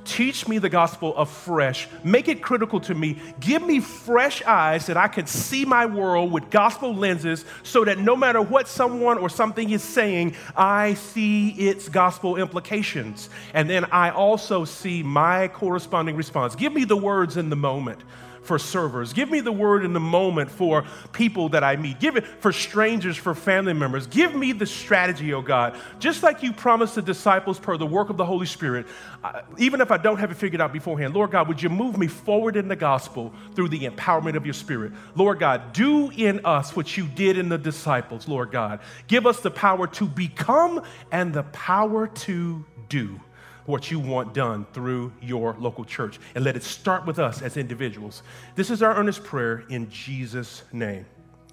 Teach 0.05 0.47
me 0.47 0.59
the 0.59 0.69
gospel 0.69 1.17
afresh. 1.17 1.89
Make 2.03 2.29
it 2.29 2.43
critical 2.43 2.81
to 2.81 2.95
me. 2.95 3.21
Give 3.41 3.63
me 3.63 3.81
fresh 3.81 4.43
eyes 4.43 4.87
that 4.87 4.97
I 4.97 5.09
can 5.09 5.27
see 5.27 5.65
my 5.65 5.87
world 5.87 6.31
with 6.31 6.51
gospel 6.51 6.95
lenses 6.95 7.45
so 7.63 7.85
that 7.85 7.99
no 7.99 8.15
matter 8.15 8.43
what 8.43 8.69
someone 8.69 9.19
or 9.19 9.29
something 9.29 9.71
is 9.71 9.83
saying, 9.83 10.37
I 10.57 10.95
see 10.95 11.51
its 11.51 11.89
gospel 11.89 12.37
implications. 12.37 13.31
And 13.55 13.69
then 13.69 13.87
I 13.87 14.11
also 14.11 14.65
see 14.65 15.03
my 15.03 15.49
corresponding 15.49 16.17
response. 16.17 16.55
Give 16.55 16.73
me 16.73 16.85
the 16.85 16.97
words 16.97 17.37
in 17.37 17.51
the 17.51 17.57
moment 17.57 18.03
for 18.45 18.59
servers. 18.59 19.13
Give 19.13 19.31
me 19.31 19.41
the 19.41 19.53
word 19.53 19.85
in 19.85 19.93
the 19.93 20.01
moment 20.01 20.51
for 20.51 20.85
people 21.13 21.49
that 21.51 21.65
I 21.65 21.77
meet. 21.77 22.01
Give 22.01 22.17
it 22.17 22.27
for 22.27 22.53
strangers, 22.53 23.17
for 23.17 23.35
family 23.35 23.73
members. 23.73 24.07
Give 24.07 24.35
me 24.35 24.53
the 24.53 24.67
strategy, 24.67 25.33
oh 25.33 25.43
God. 25.43 25.77
Just 25.99 26.23
like 26.23 26.43
you 26.43 26.53
promised 26.53 26.95
the 26.95 27.03
disciples 27.03 27.59
per 27.59 27.77
the 27.77 27.87
work 27.87 28.11
of 28.11 28.17
the 28.17 28.25
Holy 28.25 28.47
Spirit, 28.47 28.87
uh, 29.23 29.43
even 29.59 29.81
if 29.81 29.91
I 29.91 29.97
don't 29.97 30.19
have 30.19 30.31
it 30.31 30.37
figured 30.37 30.61
out 30.61 30.73
beforehand, 30.73 31.15
Lord 31.15 31.31
God, 31.31 31.49
would 31.49 31.63
you 31.63 31.69
move 31.69 31.99
me 31.99 32.07
forward 32.07 32.57
in 32.57 32.69
the 32.69 32.77
gospel 32.77 33.33
through 33.55 33.69
the 33.69 33.81
empowerment 33.81 34.37
of 34.37 34.45
your 34.45 34.55
Spirit? 34.55 34.93
Lord 35.15 35.39
God, 35.39 35.73
do 35.73 36.11
in 36.11 36.45
us 36.45 36.77
what 36.77 36.97
you 36.97 37.07
did 37.07 37.39
in 37.39 37.49
the 37.49 37.59
disciples, 37.59 38.29
Lord 38.29 38.51
God. 38.51 38.81
Give 39.07 39.27
us 39.27 39.41
the 39.41 39.51
power 39.51 39.87
to 39.89 40.07
become 40.07 40.83
and 41.11 41.33
the 41.33 41.45
power 41.45 42.07
to 42.07 42.65
do 42.89 43.21
what 43.67 43.91
you 43.91 43.99
want 43.99 44.35
done 44.35 44.67
through 44.73 45.13
your 45.23 45.57
local 45.59 45.85
church. 45.85 46.19
And 46.35 46.45
let 46.45 46.57
it 46.57 46.63
start 46.63 47.07
with 47.07 47.19
us 47.19 47.43
as 47.43 47.57
individuals. 47.57 48.23
This 48.55 48.71
is 48.71 48.83
our 48.83 48.95
earnest 48.95 49.25
prayer 49.25 49.65
in 49.69 49.91
Jesus' 49.91 50.63
name. 50.73 51.07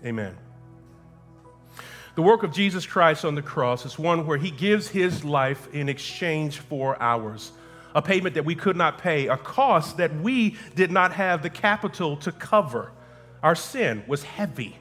Amen. 0.06 0.36
The 2.16 2.22
work 2.22 2.44
of 2.44 2.52
Jesus 2.52 2.86
Christ 2.86 3.24
on 3.24 3.36
the 3.36 3.42
cross 3.42 3.86
is 3.86 3.98
one 3.98 4.28
where 4.28 4.38
he 4.38 4.52
gives 4.52 4.90
his 4.90 5.24
life 5.24 5.74
in 5.74 5.88
exchange 5.88 6.60
for 6.60 7.02
ours, 7.02 7.54
a 7.96 8.02
payment 8.02 8.36
that 8.36 8.44
we 8.44 8.54
could 8.54 8.76
not 8.76 8.98
pay, 8.98 9.28
a 9.28 9.38
cost 9.38 9.98
that 9.98 10.14
we 10.22 10.58
did 10.76 10.92
not 10.92 11.14
have 11.14 11.42
the 11.42 11.50
capital 11.50 12.18
to 12.18 12.32
cover. 12.34 12.92
Our 13.42 13.56
sin 13.56 14.04
was 14.08 14.24
heavy. 14.24 14.76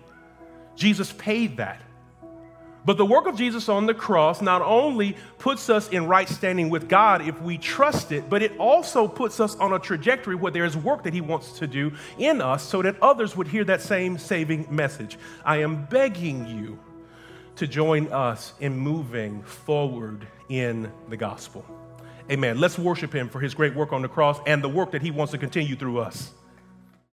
Jesus 0.75 1.13
paid 1.13 1.59
that. 1.59 1.81
But 2.85 2.97
the 2.97 3.05
work 3.05 3.27
of 3.27 3.37
Jesus 3.37 3.69
on 3.69 3.87
the 3.87 3.95
cross 3.95 4.41
not 4.41 4.63
only 4.63 5.17
puts 5.39 5.69
us 5.69 5.89
in 5.89 6.07
right 6.07 6.29
standing 6.29 6.71
with 6.71 6.89
God 6.89 7.27
if 7.27 7.41
we 7.43 7.59
trust 7.59 8.11
it, 8.11 8.31
but 8.31 8.43
it 8.43 8.57
also 8.59 9.07
puts 9.07 9.39
us 9.39 9.55
on 9.57 9.73
a 9.75 9.79
trajectory 9.79 10.35
where 10.35 10.53
there 10.53 10.65
is 10.65 10.77
work 10.77 11.03
that 11.05 11.13
He 11.13 11.21
wants 11.21 11.59
to 11.59 11.67
do 11.67 11.93
in 12.19 12.41
us 12.41 12.63
so 12.63 12.81
that 12.83 13.01
others 13.03 13.37
would 13.37 13.49
hear 13.49 13.65
that 13.65 13.83
same 13.83 14.19
saving 14.19 14.67
message. 14.71 15.19
I 15.45 15.59
am 15.59 15.85
begging 15.87 16.47
you 16.47 16.79
to 17.57 17.67
join 17.67 18.11
us 18.13 18.55
in 18.61 18.77
moving 18.79 19.43
forward 19.43 20.27
in 20.49 20.91
the 21.11 21.17
gospel. 21.17 21.65
Amen. 22.31 22.59
Let's 22.59 22.79
worship 22.79 23.13
Him 23.13 23.29
for 23.29 23.41
His 23.41 23.55
great 23.55 23.75
work 23.75 23.93
on 23.93 24.01
the 24.01 24.09
cross 24.09 24.41
and 24.47 24.65
the 24.65 24.69
work 24.69 24.93
that 24.93 25.03
He 25.03 25.11
wants 25.11 25.33
to 25.33 25.39
continue 25.39 25.77
through 25.77 25.99
us. 25.99 26.33